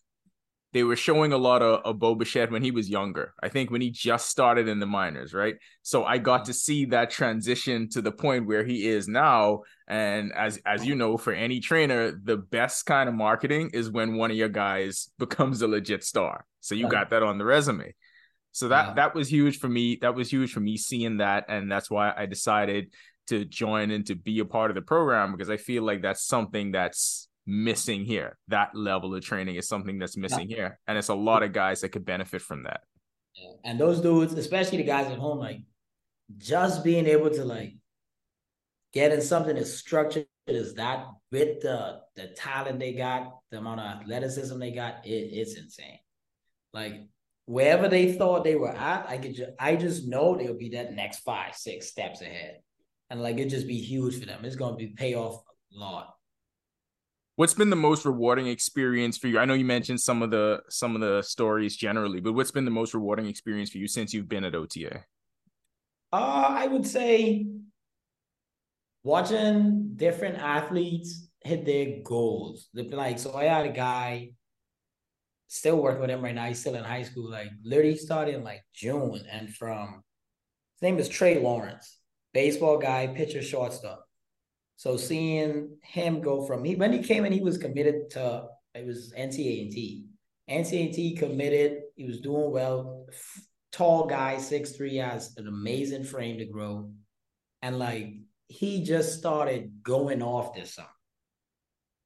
they 0.73 0.85
were 0.85 0.97
showing 0.97 1.33
a 1.33 1.39
lot 1.39 1.63
of, 1.63 1.81
of 1.85 1.99
Bo 1.99 2.15
Bichette 2.15 2.51
when 2.51 2.63
he 2.63 2.71
was 2.71 2.89
younger. 2.89 3.35
I 3.43 3.49
think 3.49 3.71
when 3.71 3.81
he 3.81 3.91
just 3.91 4.29
started 4.29 4.69
in 4.69 4.79
the 4.79 4.87
minors, 4.87 5.35
right? 5.35 5.57
So 5.83 6.05
I 6.05 6.19
got 6.19 6.45
to 6.45 6.53
see 6.53 6.85
that 6.87 7.11
transition 7.11 7.89
to 7.91 8.01
the 8.03 8.13
point 8.13 8.47
where 8.47 8.65
he 8.65 8.87
is 8.87 9.09
now. 9.09 9.63
And 9.89 10.33
as 10.33 10.61
as 10.65 10.87
you 10.87 10.95
know, 10.95 11.17
for 11.17 11.33
any 11.33 11.59
trainer, 11.61 12.13
the 12.13 12.37
best 12.37 12.87
kind 12.87 13.09
of 13.09 13.15
marketing 13.15 13.71
is 13.73 13.91
when 13.91 14.15
one 14.17 14.31
of 14.31 14.37
your 14.37 14.49
guys 14.49 15.11
becomes 15.19 15.63
a 15.63 15.69
legit 15.69 16.05
star. 16.05 16.45
So 16.61 16.75
you 16.75 16.89
got 16.89 17.11
that 17.11 17.23
on 17.23 17.39
the 17.39 17.45
resume. 17.45 17.95
So 18.53 18.69
that 18.69 18.89
Yeah. 18.89 18.95
that 18.95 19.15
was 19.15 19.31
huge 19.31 19.59
for 19.59 19.69
me. 19.69 19.99
That 20.01 20.15
was 20.15 20.31
huge 20.31 20.53
for 20.53 20.61
me 20.61 20.77
seeing 20.77 21.19
that, 21.19 21.47
and 21.49 21.71
that's 21.71 21.91
why 21.91 22.13
I 22.17 22.27
decided 22.27 22.93
to 23.29 23.45
join 23.45 23.91
and 23.93 24.05
to 24.07 24.15
be 24.17 24.41
a 24.41 24.45
part 24.45 24.71
of 24.71 24.75
the 24.75 24.83
program 24.83 25.33
because 25.33 25.51
I 25.51 25.57
feel 25.57 25.85
like 25.85 26.03
that's 26.03 26.25
something 26.27 26.73
that's 26.73 27.29
missing 27.51 28.05
here. 28.05 28.39
That 28.49 28.75
level 28.75 29.15
of 29.15 29.25
training 29.25 29.57
is 29.57 29.69
something 29.69 29.99
that's 29.99 30.17
missing 30.17 30.49
here, 30.49 30.79
and 30.87 30.97
it's 30.97 31.09
a 31.09 31.15
lot 31.15 31.43
of 31.43 31.53
guys 31.53 31.81
that 31.81 31.91
could 31.91 32.05
benefit 32.05 32.41
from 32.41 32.63
that. 32.63 32.83
And 33.65 33.79
those 33.79 34.01
dudes, 34.01 34.35
especially 34.35 34.79
the 34.79 34.85
guys 34.85 35.11
at 35.11 35.19
home, 35.19 35.39
like 35.39 35.61
just 36.39 36.85
being 36.85 37.07
able 37.07 37.31
to 37.31 37.45
like 37.45 37.75
get 38.93 39.13
in 39.13 39.21
something 39.21 39.57
as 39.57 39.77
structured 39.77 40.27
as 40.47 40.75
that 40.75 41.07
with 41.31 41.61
the 41.61 42.01
the 42.17 42.29
talent 42.29 42.79
they 42.79 42.93
got, 42.93 43.39
the 43.51 43.59
amount 43.59 43.81
of 43.81 44.01
athleticism 44.01 44.59
they 44.59 44.73
got, 44.73 45.07
it, 45.07 45.11
it's 45.11 45.57
insane. 45.57 45.99
Like 46.73 47.07
wherever 47.47 47.89
they 47.89 48.13
thought 48.13 48.45
they 48.45 48.55
were 48.55 48.71
at, 48.71 49.09
I 49.09 49.19
could 49.19 49.35
just 49.35 49.51
I 49.59 49.77
just 49.77 50.07
know 50.07 50.37
they'll 50.37 50.55
be 50.55 50.71
that 50.71 50.95
next 50.95 51.21
five, 51.21 51.55
six 51.57 51.89
steps 51.89 52.21
ahead. 52.21 52.61
And 53.11 53.23
like 53.23 53.39
it 53.39 53.49
just 53.49 53.67
be 53.67 53.81
huge 53.81 54.21
for 54.21 54.27
them. 54.27 54.45
It's 54.45 54.57
gonna 54.57 54.77
be 54.77 54.89
pay 54.89 55.15
off 55.15 55.43
a 55.75 55.79
lot. 55.79 56.15
What's 57.41 57.55
been 57.55 57.71
the 57.71 57.75
most 57.75 58.05
rewarding 58.05 58.49
experience 58.49 59.17
for 59.17 59.27
you? 59.27 59.39
I 59.39 59.47
know 59.47 59.55
you 59.55 59.65
mentioned 59.65 59.99
some 59.99 60.21
of 60.21 60.31
the 60.31 60.61
some 60.69 60.95
of 60.95 61.01
the 61.01 61.23
stories 61.23 61.75
generally, 61.75 62.21
but 62.21 62.35
what's 62.35 62.51
been 62.51 62.67
the 62.67 62.71
most 62.71 62.93
rewarding 62.93 63.25
experience 63.25 63.71
for 63.71 63.79
you 63.79 63.89
since 63.89 64.13
you've 64.13 64.29
been 64.29 64.45
at 64.45 64.55
OTA? 64.55 65.03
Uh, 66.13 66.47
I 66.51 66.67
would 66.67 66.87
say 66.87 67.47
watching 69.03 69.93
different 69.97 70.37
athletes 70.37 71.31
hit 71.41 71.65
their 71.65 72.03
goals. 72.05 72.69
Like, 72.75 73.19
so 73.19 73.33
I 73.35 73.45
had 73.45 73.65
a 73.65 73.73
guy 73.73 74.33
still 75.49 75.79
working 75.79 76.03
with 76.03 76.11
him 76.11 76.21
right 76.21 76.35
now. 76.35 76.45
He's 76.45 76.61
still 76.61 76.75
in 76.75 76.85
high 76.85 77.05
school. 77.05 77.31
Like, 77.31 77.49
literally 77.65 77.97
started 77.97 78.35
in 78.35 78.45
like 78.45 78.61
June, 78.75 79.23
and 79.33 79.49
from 79.49 80.03
his 80.75 80.83
name 80.83 80.99
is 80.99 81.09
Trey 81.09 81.41
Lawrence, 81.41 82.01
baseball 82.35 82.77
guy, 82.77 83.07
pitcher, 83.07 83.41
shortstop. 83.41 84.10
So 84.81 84.97
seeing 84.97 85.77
him 85.83 86.23
go 86.23 86.47
from 86.47 86.65
he 86.65 86.75
when 86.75 86.91
he 86.91 87.03
came 87.03 87.27
in, 87.27 87.33
he 87.35 87.43
was 87.43 87.59
committed 87.59 88.09
to 88.13 88.47
it 88.75 88.87
was 88.87 89.13
NCAA 89.13 90.05
NCAA 90.49 91.19
committed. 91.19 91.83
He 91.97 92.07
was 92.07 92.23
doing 92.23 92.51
well. 92.51 93.07
Tall 93.73 94.07
guy, 94.07 94.39
six 94.39 94.73
three, 94.73 94.97
has 94.97 95.35
an 95.37 95.47
amazing 95.47 96.05
frame 96.05 96.39
to 96.39 96.47
grow, 96.47 96.93
and 97.61 97.79
like 97.79 98.15
he 98.49 98.83
just 98.83 99.19
started 99.19 99.83
going 99.83 100.23
off 100.23 100.55
this 100.55 100.77
summer. 100.77 100.89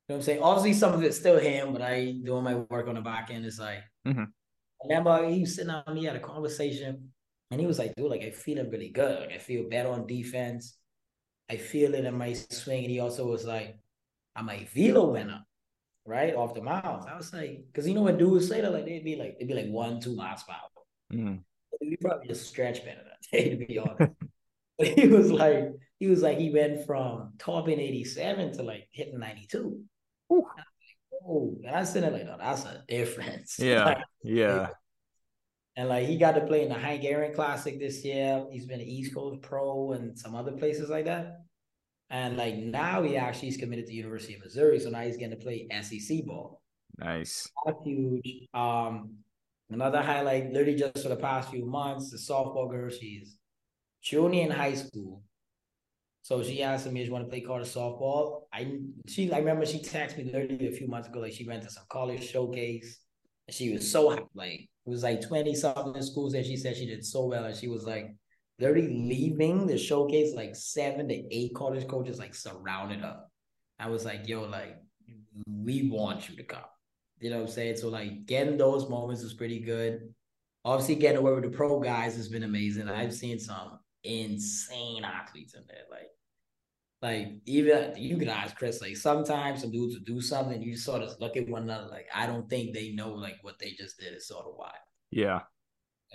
You 0.09 0.15
know 0.15 0.17
what 0.17 0.19
I'm 0.19 0.23
saying? 0.25 0.43
Obviously, 0.43 0.73
some 0.73 0.95
of 0.95 1.03
it's 1.05 1.17
still 1.17 1.39
him, 1.39 1.73
but 1.73 1.81
I 1.81 2.17
doing 2.25 2.43
my 2.43 2.57
work 2.57 2.89
on 2.89 2.97
the 2.97 3.03
back 3.03 3.31
end. 3.31 3.47
It's 3.47 3.61
like, 3.61 3.85
Mhm. 4.05 4.27
I 4.27 4.89
remember 4.89 5.29
he 5.29 5.43
was 5.43 5.55
sitting 5.55 5.71
on 5.71 5.95
me 5.95 6.07
had 6.07 6.17
a 6.17 6.19
conversation, 6.19 7.13
and 7.53 7.61
he 7.61 7.69
was 7.69 7.79
like, 7.79 7.95
"Dude, 7.95 8.11
like 8.11 8.23
I 8.23 8.33
feeling 8.33 8.69
really 8.69 8.91
good. 8.91 9.21
Like 9.21 9.33
I 9.33 9.39
feel 9.39 9.69
better 9.69 9.91
on 9.91 10.09
defense. 10.09 10.77
I 11.51 11.57
feel 11.57 11.95
it 11.95 12.05
in 12.05 12.17
my 12.19 12.33
swing." 12.33 12.85
And 12.85 12.91
he 12.91 13.01
also 13.01 13.27
was 13.27 13.45
like, 13.45 13.79
"I'm 14.37 14.49
a 14.49 14.65
velo 14.75 15.13
winner." 15.13 15.45
Right 16.07 16.35
off 16.35 16.55
the 16.55 16.61
mound, 16.63 17.09
I 17.09 17.17
was 17.17 17.33
like, 17.33 17.65
because 17.67 17.89
you 17.89 17.95
know 17.95 18.03
when 18.03 18.19
dudes 18.19 18.49
say 18.49 18.61
that, 18.61 18.71
like 18.71 18.85
they'd 18.85 19.03
be 19.03 19.17
like, 19.17 19.39
they'd 19.39 19.49
be 19.49 19.55
like 19.55 19.69
one, 19.69 20.01
two 20.01 20.15
miles 20.15 20.43
per 20.43 20.53
hour. 20.53 20.69
Mm. 21.11 21.41
we 21.81 21.97
probably 21.97 22.29
just 22.29 22.47
stretch 22.47 22.85
better 22.85 23.01
that 23.05 23.31
day, 23.33 23.51
to 23.51 23.57
be 23.57 23.79
honest. 23.79 24.13
but 24.79 24.87
he 24.89 25.09
was 25.09 25.31
like, 25.33 25.73
he 25.99 26.07
was 26.07 26.23
like, 26.23 26.39
he 26.39 26.51
went 26.51 26.85
from 26.87 27.33
topping 27.39 27.81
87 27.81 28.57
to 28.57 28.63
like 28.63 28.89
hitting 28.93 29.19
92. 29.19 29.81
Ooh. 30.33 30.47
Oh, 31.27 31.57
and 31.65 31.75
I 31.75 31.85
said, 31.85 32.13
like, 32.13 32.27
oh, 32.29 32.37
that's 32.39 32.65
a 32.65 32.85
difference. 32.87 33.59
Yeah, 33.59 33.85
Like, 33.85 33.99
yeah, 34.23 34.69
and 35.77 35.89
like 35.89 36.07
he 36.07 36.17
got 36.17 36.33
to 36.33 36.47
play 36.47 36.63
in 36.63 36.69
the 36.69 36.75
Hank 36.75 37.05
Aaron 37.05 37.35
Classic 37.35 37.79
this 37.79 38.05
year. 38.05 38.45
He's 38.51 38.67
been 38.67 38.81
an 38.81 38.87
East 38.87 39.15
Coast 39.15 39.43
Pro 39.43 39.93
and 39.93 40.17
some 40.19 40.35
other 40.35 40.53
places 40.53 40.89
like 40.89 41.07
that. 41.07 41.45
And 42.11 42.37
like 42.37 42.57
now 42.57 43.03
he 43.03 43.17
actually 43.17 43.49
is 43.49 43.57
committed 43.57 43.87
to 43.87 43.93
University 43.93 44.35
of 44.35 44.45
Missouri, 44.45 44.79
so 44.79 44.91
now 44.91 45.01
he's 45.01 45.17
getting 45.17 45.37
to 45.37 45.43
play 45.45 45.67
SEC 45.83 46.25
ball. 46.25 46.63
nice. 46.99 47.49
That's 47.67 47.79
huge. 47.85 48.47
Um, 48.55 49.17
another 49.71 50.01
highlight, 50.01 50.53
literally 50.53 50.77
just 50.77 51.03
for 51.03 51.09
the 51.09 51.17
past 51.17 51.51
few 51.51 51.65
months, 51.67 52.11
the 52.11 52.19
softball 52.19 52.71
girl. 52.71 52.91
She's 52.91 53.37
junior 54.03 54.43
in 54.43 54.51
high 54.51 54.75
school, 54.75 55.23
so 56.23 56.43
she 56.45 56.63
asked 56.63 56.87
me, 56.87 57.01
"Do 57.01 57.07
you 57.07 57.13
want 57.13 57.25
to 57.25 57.31
play 57.31 57.41
college 57.41 57.69
softball?" 57.69 58.43
I 58.53 58.79
she 59.09 59.33
I 59.33 59.39
remember 59.39 59.67
she 59.67 59.81
texted 59.81 60.19
me 60.19 60.25
literally 60.25 60.69
a 60.69 60.73
few 60.73 60.87
months 60.87 61.09
ago, 61.09 61.21
like 61.21 61.33
she 61.33 61.47
went 61.47 61.63
to 61.65 61.71
some 61.71 61.85
college 61.89 62.31
showcase, 62.31 63.01
and 63.49 63.55
she 63.55 63.73
was 63.73 63.91
so 63.91 64.11
happy. 64.11 64.29
Like 64.35 64.69
it 64.87 64.91
was 64.91 65.03
like 65.03 65.21
twenty 65.21 65.55
something 65.55 66.03
schools, 66.03 66.35
and 66.35 66.45
she 66.45 66.57
said 66.57 66.77
she 66.77 66.87
did 66.87 67.05
so 67.05 67.27
well, 67.27 67.45
and 67.45 67.57
she 67.57 67.69
was 67.69 67.85
like 67.85 68.15
literally 68.59 68.89
leaving 68.89 69.67
the 69.67 69.79
showcase, 69.79 70.35
like 70.35 70.55
seven 70.55 71.09
to 71.09 71.15
eight 71.15 71.55
college 71.55 71.87
coaches 71.89 72.19
like 72.19 72.35
surrounded 72.35 73.01
her. 73.01 73.21
I 73.79 73.89
was 73.89 74.05
like, 74.05 74.29
"Yo, 74.29 74.43
like 74.43 74.77
we 75.47 75.89
want 75.91 76.29
you 76.29 76.37
to 76.37 76.45
come." 76.45 76.65
You 77.21 77.31
know 77.31 77.37
what 77.37 77.49
I'm 77.49 77.53
saying? 77.53 77.77
So 77.77 77.89
like 77.89 78.27
getting 78.27 78.59
those 78.59 78.89
moments 78.89 79.23
was 79.23 79.35
pretty 79.35 79.61
good. 79.61 80.15
Obviously, 80.65 80.97
getting 80.97 81.19
away 81.19 81.33
with 81.33 81.45
the 81.45 81.51
pro 81.51 81.81
guys 81.81 82.17
has 82.17 82.29
been 82.29 82.43
amazing. 82.43 82.89
I've 82.89 83.15
seen 83.15 83.39
some 83.39 83.79
insane 84.03 85.05
athletes 85.05 85.55
in 85.55 85.63
there. 85.67 85.85
Like, 85.91 86.09
like 87.05 87.29
even 87.45 87.93
you 87.99 88.17
can 88.17 88.31
ask 88.31 88.57
Chris. 88.57 88.81
Like 88.81 88.97
sometimes 88.97 89.61
some 89.61 89.71
dudes 89.71 89.95
will 89.95 90.05
do 90.05 90.23
something, 90.23 90.63
you 90.63 90.75
sort 90.75 91.03
of 91.03 91.15
look 91.21 91.37
at 91.37 91.47
one 91.51 91.65
another. 91.65 91.87
Like 91.91 92.07
I 92.15 92.27
don't 92.27 92.49
think 92.49 92.73
they 92.73 92.93
know 92.93 93.13
like 93.13 93.37
what 93.43 93.59
they 93.59 93.73
just 93.73 94.01
did 94.01 94.15
is 94.15 94.27
sort 94.27 94.47
of 94.47 94.55
why. 94.57 94.73
Yeah, 95.11 95.41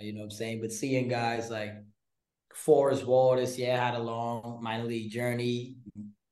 You 0.00 0.12
know 0.12 0.18
what 0.18 0.24
I'm 0.24 0.30
saying? 0.32 0.60
But 0.60 0.72
seeing 0.72 1.06
guys 1.06 1.48
like 1.48 1.70
Forrest 2.54 3.06
Wall 3.06 3.36
this 3.36 3.56
year 3.56 3.78
had 3.78 3.94
a 3.94 4.02
long 4.02 4.58
minor 4.60 4.84
league 4.84 5.12
journey. 5.12 5.76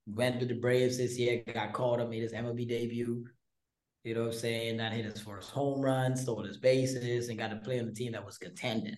Went 0.08 0.40
to 0.40 0.46
the 0.46 0.54
Braves 0.54 0.98
this 0.98 1.16
year, 1.16 1.44
got 1.54 1.72
called 1.72 2.00
up, 2.00 2.08
made 2.08 2.22
his 2.22 2.32
MLB 2.32 2.68
debut. 2.68 3.24
You 4.02 4.14
know 4.14 4.22
what 4.22 4.32
I'm 4.32 4.38
saying? 4.38 4.78
Not 4.78 4.92
hit 4.92 5.04
his 5.04 5.20
first 5.20 5.50
home 5.50 5.80
run, 5.80 6.16
stole 6.16 6.42
his 6.42 6.56
bases, 6.56 7.28
and 7.28 7.38
got 7.38 7.50
to 7.50 7.56
play 7.56 7.78
on 7.78 7.88
a 7.88 7.92
team 7.92 8.12
that 8.12 8.26
was 8.26 8.38
contending. 8.38 8.96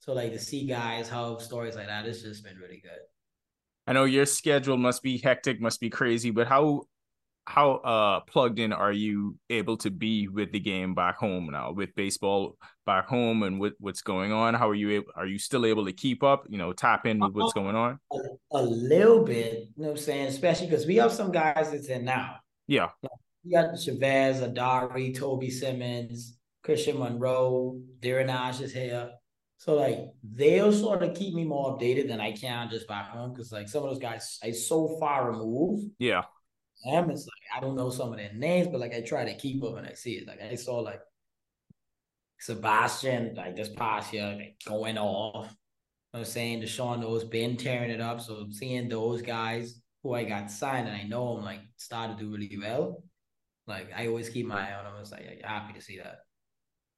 So 0.00 0.12
like 0.12 0.32
to 0.32 0.38
see 0.40 0.66
guys 0.66 1.08
have 1.08 1.40
stories 1.40 1.76
like 1.76 1.86
that, 1.86 2.06
it's 2.06 2.22
just 2.22 2.42
been 2.42 2.56
really 2.56 2.80
good. 2.82 2.98
I 3.88 3.94
know 3.94 4.04
your 4.04 4.26
schedule 4.26 4.76
must 4.76 5.02
be 5.02 5.16
hectic, 5.16 5.62
must 5.62 5.80
be 5.80 5.88
crazy, 5.88 6.30
but 6.30 6.46
how 6.46 6.82
how 7.46 7.76
uh 7.76 8.20
plugged 8.20 8.58
in 8.58 8.74
are 8.74 8.92
you 8.92 9.34
able 9.48 9.78
to 9.78 9.90
be 9.90 10.28
with 10.28 10.52
the 10.52 10.60
game 10.60 10.94
back 10.94 11.16
home 11.16 11.48
now 11.50 11.72
with 11.72 11.94
baseball 11.94 12.58
back 12.84 13.08
home 13.08 13.42
and 13.42 13.58
with 13.58 13.72
what's 13.80 14.02
going 14.02 14.32
on 14.32 14.52
how 14.52 14.68
are 14.68 14.74
you 14.74 14.90
able 14.90 15.06
are 15.16 15.24
you 15.24 15.38
still 15.38 15.64
able 15.64 15.86
to 15.86 15.92
keep 15.94 16.22
up 16.22 16.44
you 16.50 16.58
know 16.58 16.74
tap 16.74 17.06
in 17.06 17.18
with 17.18 17.32
what's 17.32 17.54
going 17.54 17.74
on 17.74 17.98
A, 18.12 18.18
a 18.58 18.62
little 18.62 19.24
bit, 19.24 19.60
you 19.74 19.82
know 19.82 19.88
what 19.88 19.90
I'm 19.92 19.96
saying? 19.96 20.26
Especially 20.26 20.66
because 20.66 20.84
we 20.84 20.96
have 20.96 21.10
some 21.10 21.32
guys 21.32 21.70
that's 21.70 21.88
in 21.88 22.04
now. 22.04 22.36
yeah 22.66 22.90
You 23.44 23.52
got 23.52 23.80
Chavez, 23.80 24.42
Adari, 24.42 25.16
Toby 25.16 25.48
Simmons, 25.48 26.36
Christian 26.62 26.98
Monroe, 26.98 27.80
Darren 28.00 28.28
Ash 28.28 28.60
is 28.60 28.74
here. 28.74 29.08
So 29.58 29.74
like 29.74 29.98
they'll 30.22 30.72
sort 30.72 31.02
of 31.02 31.14
keep 31.14 31.34
me 31.34 31.44
more 31.44 31.76
updated 31.76 32.06
than 32.08 32.20
I 32.20 32.32
can 32.32 32.70
just 32.70 32.86
back 32.86 33.08
home 33.08 33.32
because 33.32 33.50
like 33.50 33.68
some 33.68 33.82
of 33.82 33.90
those 33.90 33.98
guys 33.98 34.38
I 34.42 34.52
so 34.52 34.96
far 35.00 35.30
removed. 35.30 35.90
yeah 35.98 36.22
Them 36.84 37.10
it's 37.10 37.26
like 37.26 37.56
I 37.56 37.60
don't 37.60 37.76
know 37.76 37.90
some 37.90 38.12
of 38.12 38.18
their 38.18 38.32
names, 38.32 38.68
but 38.68 38.80
like 38.80 38.94
I 38.94 39.00
try 39.00 39.24
to 39.24 39.36
keep 39.36 39.62
up 39.64 39.76
and 39.76 39.86
I 39.86 39.94
see 39.94 40.12
it. 40.12 40.28
Like 40.28 40.40
I 40.40 40.54
saw 40.54 40.78
like 40.78 41.00
Sebastian 42.38 43.34
like 43.34 43.56
this 43.56 43.68
past 43.68 44.12
year 44.12 44.36
like, 44.36 44.56
going 44.64 44.96
off. 44.96 45.46
You 45.46 45.50
know 46.14 46.20
I'm 46.20 46.24
saying 46.24 46.60
D'Shawn 46.60 47.00
Knowles 47.00 47.24
been 47.24 47.56
tearing 47.56 47.90
it 47.90 48.00
up. 48.00 48.20
So 48.20 48.46
seeing 48.50 48.88
those 48.88 49.22
guys 49.22 49.82
who 50.04 50.14
I 50.14 50.22
got 50.22 50.52
signed 50.52 50.86
and 50.86 50.96
I 50.96 51.02
know 51.02 51.34
them 51.34 51.44
like 51.44 51.60
start 51.76 52.16
to 52.16 52.24
do 52.24 52.30
really 52.30 52.56
well. 52.62 53.02
Like 53.66 53.90
I 53.94 54.06
always 54.06 54.28
keep 54.28 54.46
my 54.46 54.70
eye 54.70 54.74
on 54.74 54.84
them. 54.84 54.94
It's 55.00 55.10
like 55.10 55.42
I'm 55.44 55.50
happy 55.50 55.72
to 55.72 55.84
see 55.84 55.98
that. 55.98 56.20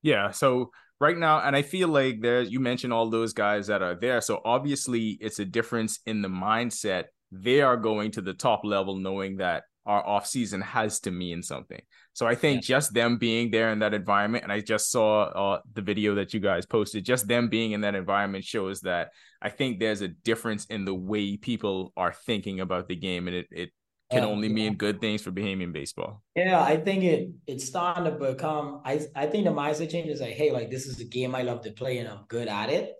Yeah 0.02 0.30
so 0.30 0.70
right 1.00 1.16
now 1.16 1.40
and 1.40 1.56
i 1.56 1.62
feel 1.62 1.88
like 1.88 2.20
there 2.20 2.42
you 2.42 2.60
mentioned 2.60 2.92
all 2.92 3.08
those 3.10 3.32
guys 3.32 3.66
that 3.66 3.82
are 3.82 3.94
there 3.94 4.20
so 4.20 4.40
obviously 4.44 5.18
it's 5.20 5.38
a 5.38 5.44
difference 5.44 6.00
in 6.06 6.22
the 6.22 6.28
mindset. 6.28 7.04
They 7.32 7.60
are 7.60 7.76
going 7.76 8.10
to 8.12 8.22
the 8.22 8.34
top 8.34 8.64
level 8.64 8.96
knowing 8.96 9.36
that 9.36 9.64
our 9.86 10.06
off 10.06 10.26
season 10.26 10.60
has 10.60 11.00
to 11.00 11.10
mean 11.10 11.42
something. 11.42 11.80
So 12.12 12.26
i 12.26 12.34
think 12.34 12.62
just 12.62 12.92
them 12.92 13.16
being 13.18 13.50
there 13.50 13.70
in 13.72 13.78
that 13.78 13.94
environment 13.94 14.44
and 14.44 14.52
i 14.52 14.60
just 14.60 14.90
saw 14.90 15.22
uh, 15.22 15.60
the 15.72 15.82
video 15.82 16.16
that 16.16 16.34
you 16.34 16.40
guys 16.40 16.66
posted 16.66 17.04
just 17.04 17.26
them 17.28 17.48
being 17.48 17.72
in 17.72 17.80
that 17.82 17.94
environment 17.94 18.44
shows 18.44 18.80
that 18.80 19.10
i 19.40 19.48
think 19.48 19.78
there's 19.78 20.02
a 20.02 20.08
difference 20.08 20.66
in 20.66 20.84
the 20.84 20.94
way 20.94 21.36
people 21.36 21.92
are 21.96 22.12
thinking 22.12 22.60
about 22.60 22.88
the 22.88 22.96
game 22.96 23.28
and 23.28 23.36
it, 23.36 23.46
it 23.50 23.70
can 24.10 24.24
oh, 24.24 24.28
Yeah, 24.28 24.32
only 24.32 24.48
mean 24.48 24.74
good 24.74 25.00
things 25.00 25.22
for 25.22 25.30
Bahamian 25.30 25.72
baseball 25.72 26.22
Yeah, 26.34 26.62
I 26.62 26.76
think 26.76 27.04
it 27.04 27.30
it's 27.46 27.66
starting 27.66 28.04
to 28.04 28.12
become. 28.12 28.82
I 28.84 29.00
I 29.14 29.26
think 29.26 29.44
the 29.44 29.52
mindset 29.52 29.90
change 29.90 30.08
is 30.08 30.20
like, 30.20 30.34
hey, 30.34 30.50
like 30.50 30.70
this 30.70 30.86
is 30.86 31.00
a 31.00 31.04
game 31.04 31.34
I 31.34 31.42
love 31.42 31.62
to 31.62 31.72
play 31.72 31.98
and 31.98 32.08
I'm 32.08 32.24
good 32.28 32.48
at 32.48 32.70
it. 32.70 32.94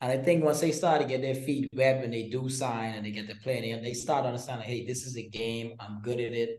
And 0.00 0.10
I 0.10 0.16
think 0.22 0.42
once 0.42 0.60
they 0.60 0.72
start 0.72 1.02
to 1.02 1.06
get 1.06 1.20
their 1.20 1.34
feet 1.34 1.68
wet 1.74 2.02
and 2.02 2.12
they 2.12 2.28
do 2.28 2.48
sign 2.48 2.94
and 2.94 3.04
they 3.04 3.10
get 3.10 3.28
to 3.28 3.34
play 3.36 3.70
and 3.70 3.84
they, 3.84 3.90
they 3.90 3.94
start 3.94 4.24
understanding, 4.24 4.66
hey, 4.66 4.86
this 4.86 5.04
is 5.04 5.16
a 5.16 5.28
game. 5.28 5.74
I'm 5.78 6.00
good 6.00 6.20
at 6.20 6.32
it. 6.32 6.58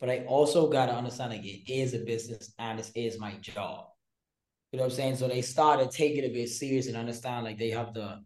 But 0.00 0.08
I 0.08 0.20
also 0.20 0.66
got 0.66 0.86
to 0.86 0.94
understand, 0.94 1.32
like, 1.32 1.44
it 1.44 1.70
is 1.70 1.92
a 1.92 1.98
business 1.98 2.54
and 2.58 2.78
this 2.78 2.90
is 2.94 3.20
my 3.20 3.32
job. 3.42 3.84
You 4.72 4.78
know 4.78 4.84
what 4.84 4.92
I'm 4.92 4.96
saying? 4.96 5.16
So 5.16 5.28
they 5.28 5.42
started 5.42 5.90
taking 5.90 6.24
it 6.24 6.30
a 6.30 6.32
bit 6.32 6.48
serious 6.48 6.86
and 6.86 6.96
understand, 6.96 7.44
like, 7.44 7.58
they 7.58 7.68
have 7.68 7.92
to 7.94 8.20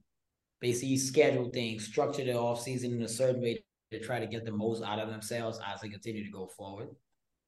basically 0.60 0.98
schedule 0.98 1.50
things, 1.50 1.86
structure 1.86 2.24
their 2.24 2.38
off 2.38 2.60
season 2.60 2.92
in 2.92 3.02
a 3.02 3.08
certain 3.08 3.42
way 3.42 3.64
to 3.98 4.04
try 4.04 4.18
to 4.20 4.26
get 4.26 4.44
the 4.44 4.52
most 4.52 4.82
out 4.82 4.98
of 4.98 5.08
themselves 5.10 5.58
as 5.66 5.80
they 5.80 5.88
continue 5.88 6.24
to 6.24 6.30
go 6.30 6.46
forward. 6.46 6.88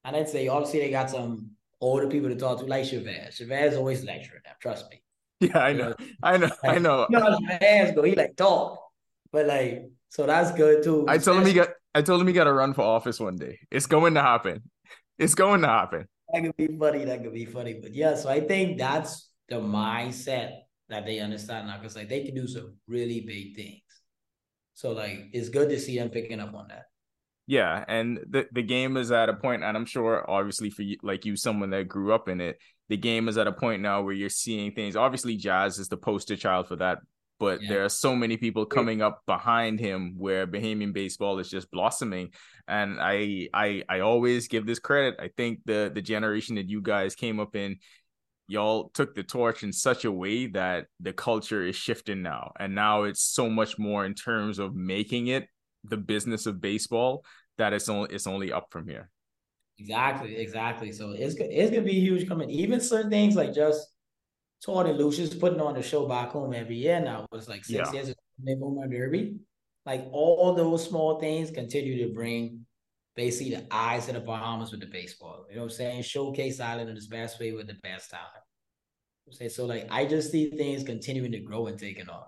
And 0.03 0.15
I'd 0.15 0.29
say, 0.29 0.47
obviously, 0.47 0.79
they 0.79 0.89
got 0.91 1.09
some 1.09 1.51
older 1.81 2.07
people 2.07 2.29
to 2.29 2.35
talk 2.35 2.59
to, 2.59 2.65
like 2.65 2.85
Chavez. 2.85 3.35
Chavez 3.35 3.75
always 3.75 4.03
lecturing 4.03 4.41
them, 4.45 4.55
trust 4.59 4.85
me. 4.89 5.01
yeah 5.39 5.59
i 5.59 5.71
know 5.71 5.93
i 6.23 6.35
know 6.35 6.49
i 6.63 6.79
know 6.79 7.05
You 7.11 7.19
know 7.19 7.37
Chavez 7.47 7.93
go, 7.95 8.01
he 8.03 8.15
like 8.15 8.35
talk. 8.35 8.79
But 9.31 9.45
like, 9.45 9.89
so 10.09 10.25
that's 10.25 10.51
good 10.53 10.83
too. 10.83 11.05
I 11.07 11.17
told 11.17 11.39
him 11.39 11.45
he 11.45 11.53
got. 11.53 11.69
I 11.93 12.01
told 12.01 12.21
him 12.21 12.27
he 12.27 12.33
got 12.33 12.45
to 12.45 12.53
run 12.53 12.73
for 12.73 12.81
office 12.81 13.19
one 13.19 13.35
day. 13.35 13.59
It's 13.69 13.85
going 13.85 14.13
to 14.13 14.21
happen. 14.21 14.63
It's 15.19 15.35
going 15.35 15.61
to 15.61 15.67
happen. 15.67 16.07
that 16.31 16.43
could 16.43 16.55
be 16.57 16.67
funny. 16.77 17.05
That 17.05 17.23
could 17.23 17.33
be 17.33 17.45
funny. 17.45 17.73
But 17.81 17.93
yeah, 17.93 18.15
so 18.15 18.29
I 18.29 18.39
think 18.39 18.77
that's 18.77 19.29
the 19.49 19.57
mindset 19.57 20.59
that 20.89 21.05
they 21.05 21.19
understand 21.19 21.67
now. 21.67 21.79
Cause 21.81 21.95
like 21.95 22.09
they 22.09 22.23
can 22.23 22.35
do 22.35 22.47
some 22.47 22.75
really 22.87 23.21
big 23.21 23.55
things. 23.55 23.81
So 24.77 24.91
like 24.91 25.29
it's 25.33 25.49
good 25.49 25.69
to 25.69 25.79
see 25.79 25.97
them 25.97 26.09
picking 26.09 26.39
up 26.39 26.53
on 26.53 26.67
that. 26.67 26.83
Yeah, 27.47 27.83
and 27.87 28.19
the 28.29 28.45
the 28.51 28.61
game 28.61 28.95
is 28.95 29.11
at 29.11 29.27
a 29.27 29.33
point, 29.33 29.63
and 29.63 29.75
I'm 29.75 29.85
sure, 29.85 30.29
obviously, 30.29 30.69
for 30.69 30.83
you, 30.83 30.97
like 31.01 31.25
you, 31.25 31.35
someone 31.35 31.71
that 31.71 31.87
grew 31.87 32.13
up 32.13 32.29
in 32.29 32.39
it, 32.41 32.59
the 32.89 32.97
game 32.97 33.27
is 33.27 33.39
at 33.39 33.47
a 33.47 33.51
point 33.51 33.81
now 33.81 34.03
where 34.03 34.13
you're 34.13 34.29
seeing 34.29 34.73
things. 34.73 34.95
Obviously, 34.95 35.35
Jazz 35.35 35.79
is 35.79 35.87
the 35.87 35.97
poster 35.97 36.35
child 36.35 36.67
for 36.67 36.75
that, 36.75 36.99
but 37.39 37.59
Yeah. 37.61 37.69
there 37.69 37.85
are 37.85 37.89
so 37.89 38.15
many 38.15 38.37
people 38.37 38.65
coming 38.67 39.01
up 39.01 39.21
behind 39.25 39.79
him 39.79 40.13
where 40.17 40.45
Bahamian 40.45 40.93
baseball 40.93 41.39
is 41.39 41.49
just 41.49 41.71
blossoming. 41.71 42.29
And 42.67 42.99
I, 42.99 43.47
I, 43.53 43.83
I 43.89 43.99
always 44.01 44.47
give 44.47 44.67
this 44.67 44.79
credit. 44.79 45.15
I 45.19 45.29
think 45.37 45.61
the 45.65 45.89
the 45.91 46.01
generation 46.03 46.55
that 46.57 46.69
you 46.69 46.81
guys 46.81 47.15
came 47.15 47.39
up 47.39 47.55
in, 47.55 47.77
y'all 48.47 48.89
took 48.93 49.15
the 49.15 49.23
torch 49.23 49.63
in 49.63 49.71
such 49.73 50.05
a 50.05 50.11
way 50.11 50.47
that 50.47 50.85
the 50.99 51.13
culture 51.13 51.63
is 51.65 51.75
shifting 51.75 52.21
now, 52.21 52.51
and 52.59 52.73
now 52.75 53.03
it's 53.03 53.21
so 53.21 53.49
much 53.49 53.77
more 53.77 54.05
in 54.05 54.13
terms 54.13 54.59
of 54.59 54.75
making 54.75 55.27
it 55.27 55.47
the 55.83 55.97
business 55.97 56.45
of 56.45 56.59
baseball 56.61 57.23
that 57.57 57.73
it's 57.73 57.89
only 57.89 58.13
it's 58.13 58.27
only 58.27 58.51
up 58.51 58.67
from 58.71 58.87
here. 58.87 59.09
Exactly, 59.79 60.35
exactly. 60.37 60.91
So 60.91 61.11
it's 61.11 61.35
it's 61.39 61.71
gonna 61.71 61.83
be 61.83 61.93
huge 61.99 62.27
coming. 62.27 62.49
Even 62.49 62.81
certain 62.81 63.11
things 63.11 63.35
like 63.35 63.53
just 63.53 63.87
Todd 64.65 64.87
and 64.87 64.97
Lucius 64.97 65.33
putting 65.35 65.61
on 65.61 65.75
the 65.75 65.83
show 65.83 66.07
back 66.07 66.29
home 66.29 66.53
every 66.53 66.75
year 66.77 66.99
now. 66.99 67.23
it 67.23 67.27
was 67.31 67.47
like 67.47 67.63
six 67.63 67.89
Yeah. 67.89 67.91
years 67.93 68.09
ago, 68.09 68.19
home 68.59 68.89
derby. 68.89 69.37
Like 69.85 70.05
all 70.11 70.53
those 70.53 70.87
small 70.87 71.19
things 71.19 71.51
continue 71.51 72.07
to 72.07 72.13
bring 72.13 72.65
basically 73.15 73.55
the 73.55 73.67
eyes 73.71 74.07
of 74.09 74.15
the 74.15 74.19
Bahamas 74.19 74.71
with 74.71 74.81
the 74.81 74.87
baseball. 74.87 75.45
You 75.49 75.55
know 75.55 75.61
what 75.63 75.71
I'm 75.71 75.77
saying? 75.77 76.01
Showcase 76.03 76.59
Island 76.59 76.89
in 76.89 76.97
its 76.97 77.07
best 77.07 77.39
way 77.39 77.51
with 77.53 77.67
the 77.67 77.75
best 77.83 78.09
talent. 78.11 78.36
You 79.27 79.31
know 79.31 79.35
what 79.39 79.45
I'm 79.45 79.49
saying? 79.49 79.49
So 79.49 79.65
like 79.65 79.87
I 79.91 80.05
just 80.05 80.31
see 80.31 80.49
things 80.51 80.83
continuing 80.83 81.33
to 81.33 81.39
grow 81.39 81.67
and 81.67 81.77
taking 81.77 82.07
off. 82.09 82.27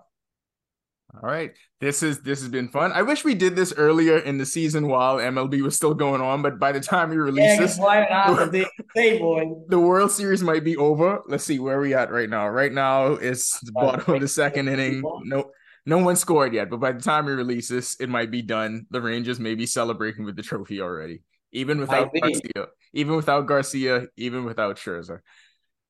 All 1.14 1.28
right. 1.28 1.52
This 1.80 2.02
is 2.02 2.20
this 2.20 2.40
has 2.40 2.50
been 2.50 2.68
fun. 2.68 2.92
I 2.92 3.00
wish 3.02 3.24
we 3.24 3.34
did 3.34 3.56
this 3.56 3.72
earlier 3.76 4.18
in 4.18 4.36
the 4.36 4.44
season 4.44 4.86
while 4.86 5.16
MLB 5.16 5.62
was 5.62 5.74
still 5.74 5.94
going 5.94 6.20
on, 6.20 6.42
but 6.42 6.60
by 6.60 6.72
the 6.72 6.78
time 6.80 7.08
we 7.08 7.16
release 7.16 7.44
Yeah, 7.44 7.60
this, 7.60 7.78
why 7.78 8.06
not? 8.08 8.52
They 8.52 8.66
say, 8.94 9.18
boy. 9.18 9.44
the 9.68 9.80
World 9.80 10.12
Series 10.12 10.42
might 10.42 10.62
be 10.62 10.76
over. 10.76 11.22
Let's 11.26 11.42
see 11.44 11.58
where 11.58 11.80
we 11.80 11.94
at 11.94 12.12
right 12.12 12.28
now. 12.28 12.48
Right 12.48 12.72
now 12.72 13.12
it's 13.14 13.58
the 13.60 13.72
bottom 13.72 14.14
of 14.14 14.20
the 14.20 14.28
second 14.28 14.68
inning. 14.68 15.02
No 15.24 15.50
no 15.86 15.98
one 15.98 16.16
scored 16.16 16.52
yet, 16.52 16.68
but 16.68 16.80
by 16.80 16.92
the 16.92 17.00
time 17.00 17.24
we 17.24 17.32
release 17.32 17.68
this, 17.68 17.98
it 17.98 18.10
might 18.10 18.30
be 18.30 18.42
done. 18.42 18.86
The 18.90 19.00
Rangers 19.00 19.40
may 19.40 19.54
be 19.54 19.64
celebrating 19.64 20.26
with 20.26 20.36
the 20.36 20.42
trophy 20.42 20.82
already. 20.82 21.22
Even 21.52 21.80
without. 21.80 22.10
Garcia. 22.12 22.68
Even 22.92 23.16
without 23.16 23.46
Garcia, 23.46 24.06
even 24.16 24.44
without 24.44 24.76
Scherzer. 24.76 25.20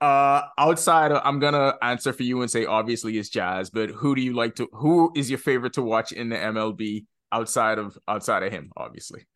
Uh 0.01 0.43
outside 0.57 1.13
I'm 1.13 1.39
gonna 1.41 1.75
answer 1.83 2.13
for 2.13 2.23
you 2.23 2.41
and 2.41 2.51
say 2.51 2.65
obviously 2.65 3.19
it's 3.19 3.29
Jazz, 3.29 3.69
but 3.71 3.91
who 3.91 4.15
do 4.15 4.23
you 4.23 4.33
like 4.33 4.55
to 4.57 4.69
who 4.73 5.13
is 5.15 5.29
your 5.29 5.39
favorite 5.39 5.75
to 5.75 5.83
watch 5.83 6.13
in 6.13 6.31
the 6.31 6.37
MLB 6.37 7.05
outside 7.33 7.79
of 7.79 7.99
outside 8.09 8.43
of 8.43 8.51
him, 8.53 8.71
obviously? 8.77 9.27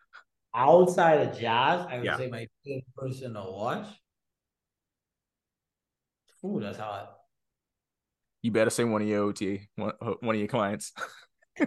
Outside 0.55 1.29
of 1.29 1.39
Jazz, 1.39 1.87
I 1.91 1.97
would 1.97 2.05
Yeah. 2.07 2.17
say 2.17 2.29
my 2.29 2.47
favorite 2.65 2.85
person 2.97 3.35
to 3.35 3.41
watch. 3.41 3.89
Ooh, 6.45 6.61
that's 6.61 6.79
hot. 6.79 7.17
You 8.43 8.51
better 8.51 8.71
say 8.71 8.85
one 8.85 9.03
of 9.03 9.09
your 9.09 9.23
OT, 9.23 9.69
one, 9.77 9.93
one 10.21 10.35
of 10.35 10.39
your 10.39 10.49
clients. 10.49 10.93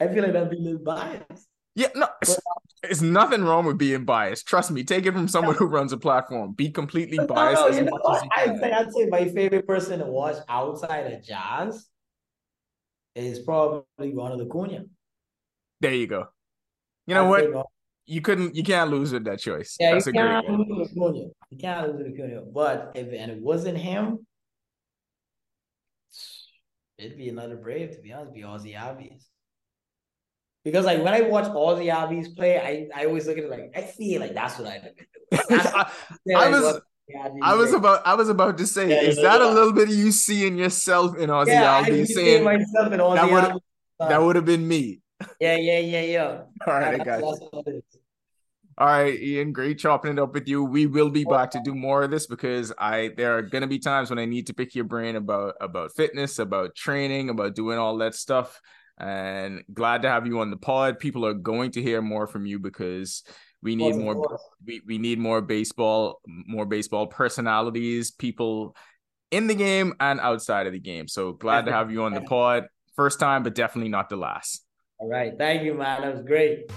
I 0.00 0.08
feel 0.08 0.22
like 0.22 0.32
that'd 0.32 0.50
be 0.50 0.56
a 0.58 0.60
little 0.60 0.78
biased. 0.84 1.46
Yeah, 1.74 1.88
no, 1.94 2.08
it's, 2.20 2.38
it's 2.82 3.00
nothing 3.00 3.44
wrong 3.44 3.64
with 3.64 3.78
being 3.78 4.04
biased. 4.04 4.46
Trust 4.46 4.70
me, 4.70 4.82
take 4.82 5.06
it 5.06 5.12
from 5.12 5.28
someone 5.28 5.54
who 5.54 5.66
runs 5.66 5.92
a 5.92 5.96
platform. 5.98 6.52
Be 6.52 6.70
completely 6.70 7.16
But 7.18 7.28
no, 7.28 7.34
biased 7.34 7.60
no, 7.62 7.68
as 7.68 7.76
you 7.76 7.84
know 7.84 7.90
much 7.92 8.16
as 8.16 8.22
you 8.24 8.28
I'd 8.36 8.44
can. 8.46 8.58
say 8.60 8.72
I'd 8.72 8.92
say 8.92 9.06
my 9.06 9.28
favorite 9.28 9.66
person 9.66 9.98
to 10.00 10.06
watch 10.06 10.36
outside 10.48 11.12
of 11.12 11.22
Jazz 11.22 11.86
is 13.14 13.38
probably 13.40 14.14
Ronald 14.14 14.42
Acuna. 14.42 14.84
There 15.80 15.94
you 15.94 16.06
go. 16.06 16.26
You 17.06 17.14
know 17.14 17.24
I'd 17.26 17.28
what? 17.28 17.44
say 17.44 17.62
You 18.06 18.20
couldn't, 18.20 18.56
you 18.56 18.64
can't 18.64 18.90
lose 18.90 19.12
with 19.12 19.24
that 19.24 19.38
choice. 19.38 19.76
Yeah, 19.78 19.92
That's 19.92 20.06
you 20.06 20.10
a 20.10 20.12
great 20.12 20.22
can't 20.24 20.48
one. 20.48 20.58
lose 20.68 20.78
with 20.78 20.90
Acuna. 20.90 21.24
You 21.50 21.58
can't 21.58 21.86
lose 21.88 21.98
with 22.02 22.12
Acuna. 22.14 22.42
But 22.52 22.92
if 22.94 23.12
and 23.12 23.30
it 23.30 23.40
wasn't 23.40 23.78
him, 23.78 24.26
it'd 26.98 27.16
be 27.16 27.28
another 27.28 27.56
Brave, 27.56 27.92
to 27.92 28.00
be 28.02 28.12
honest, 28.12 28.30
it'd 28.30 28.34
be 28.34 28.44
Ozzie 28.44 28.72
Albies. 28.74 29.24
Because 30.64 30.84
like 30.84 31.02
when 31.02 31.14
I 31.14 31.22
watch 31.22 31.46
Ozzie 31.46 31.86
Albies 31.86 32.36
play, 32.36 32.58
I, 32.58 33.02
I 33.02 33.06
always 33.06 33.26
look 33.26 33.38
at 33.38 33.44
it 33.44 33.50
like 33.50 33.72
I 33.74 33.82
feel 33.82 34.20
like 34.20 34.34
that's 34.34 34.58
what 34.58 34.68
I've 34.68 34.82
been 34.82 34.94
I, 35.50 35.90
I 36.36 36.48
was, 36.50 36.80
I 37.42 37.54
was 37.54 37.72
about, 37.72 38.06
I 38.06 38.14
was 38.14 38.28
about 38.28 38.58
to 38.58 38.66
say, 38.66 38.90
Yeah, 38.90 39.08
is 39.08 39.16
yeah, 39.16 39.22
that 39.22 39.40
a 39.40 39.48
little 39.48 39.72
bit 39.72 39.88
of 39.88 39.94
you 39.94 40.12
seeing 40.12 40.58
yourself 40.58 41.16
in 41.16 41.30
Ozzie 41.30 41.52
yeah, 41.52 41.76
I 41.78 41.82
Albies 41.82 42.06
see 42.06 42.14
saying 42.14 42.44
myself 42.44 42.92
in 42.92 43.00
Ozzie 43.00 43.20
that 43.20 43.30
would've- 43.30 43.60
that 44.00 44.22
would 44.22 44.36
have 44.36 44.46
been 44.46 44.66
me? 44.66 45.00
Yeah, 45.40 45.56
yeah, 45.56 45.78
yeah, 45.78 46.00
yeah. 46.00 46.40
All 46.66 46.74
right, 46.74 47.00
I 47.00 47.04
got 47.04 47.20
you. 47.20 47.26
that's 47.26 47.40
what 47.50 47.66
it 47.66 47.74
is. 47.76 48.00
All 48.78 48.86
right, 48.86 49.20
Ian, 49.20 49.52
great 49.52 49.78
chopping 49.78 50.12
it 50.12 50.18
up 50.18 50.32
with 50.32 50.48
you. 50.48 50.64
We 50.64 50.86
will 50.86 51.10
be 51.10 51.24
back 51.24 51.50
to 51.50 51.60
do 51.62 51.74
more 51.74 52.02
of 52.02 52.10
this 52.10 52.26
because 52.26 52.72
I 52.78 53.10
there 53.14 53.36
are 53.36 53.42
gonna 53.42 53.66
be 53.66 53.78
times 53.78 54.08
when 54.08 54.18
I 54.18 54.24
need 54.24 54.46
to 54.46 54.54
pick 54.54 54.74
your 54.74 54.86
brain 54.86 55.16
about 55.16 55.56
about 55.60 55.92
fitness, 55.94 56.38
about 56.38 56.74
training, 56.74 57.28
about 57.28 57.54
doing 57.54 57.76
all 57.76 57.98
that 57.98 58.14
stuff. 58.14 58.58
And 59.00 59.64
glad 59.72 60.02
to 60.02 60.08
have 60.08 60.26
you 60.26 60.40
on 60.40 60.50
the 60.50 60.58
pod. 60.58 60.98
People 60.98 61.24
are 61.24 61.34
going 61.34 61.70
to 61.72 61.82
hear 61.82 62.02
more 62.02 62.26
from 62.26 62.44
you 62.44 62.58
because 62.58 63.24
we 63.62 63.74
need 63.74 63.96
more 63.96 64.14
course. 64.14 64.42
we, 64.64 64.82
we 64.86 64.98
need 64.98 65.18
more 65.18 65.40
baseball, 65.40 66.20
more 66.26 66.66
baseball 66.66 67.06
personalities, 67.06 68.10
people 68.10 68.76
in 69.30 69.46
the 69.46 69.54
game 69.54 69.94
and 70.00 70.20
outside 70.20 70.66
of 70.66 70.74
the 70.74 70.80
game. 70.80 71.08
So 71.08 71.32
glad 71.32 71.64
to 71.66 71.72
have 71.72 71.90
you 71.90 72.02
on 72.02 72.12
the 72.12 72.20
pod. 72.20 72.64
First 72.94 73.18
time, 73.20 73.42
but 73.42 73.54
definitely 73.54 73.90
not 73.90 74.10
the 74.10 74.16
last. 74.16 74.64
All 74.98 75.08
right. 75.08 75.32
Thank 75.38 75.62
you, 75.62 75.72
man. 75.72 76.02
That 76.02 76.12
was 76.12 76.22
great. 76.22 76.70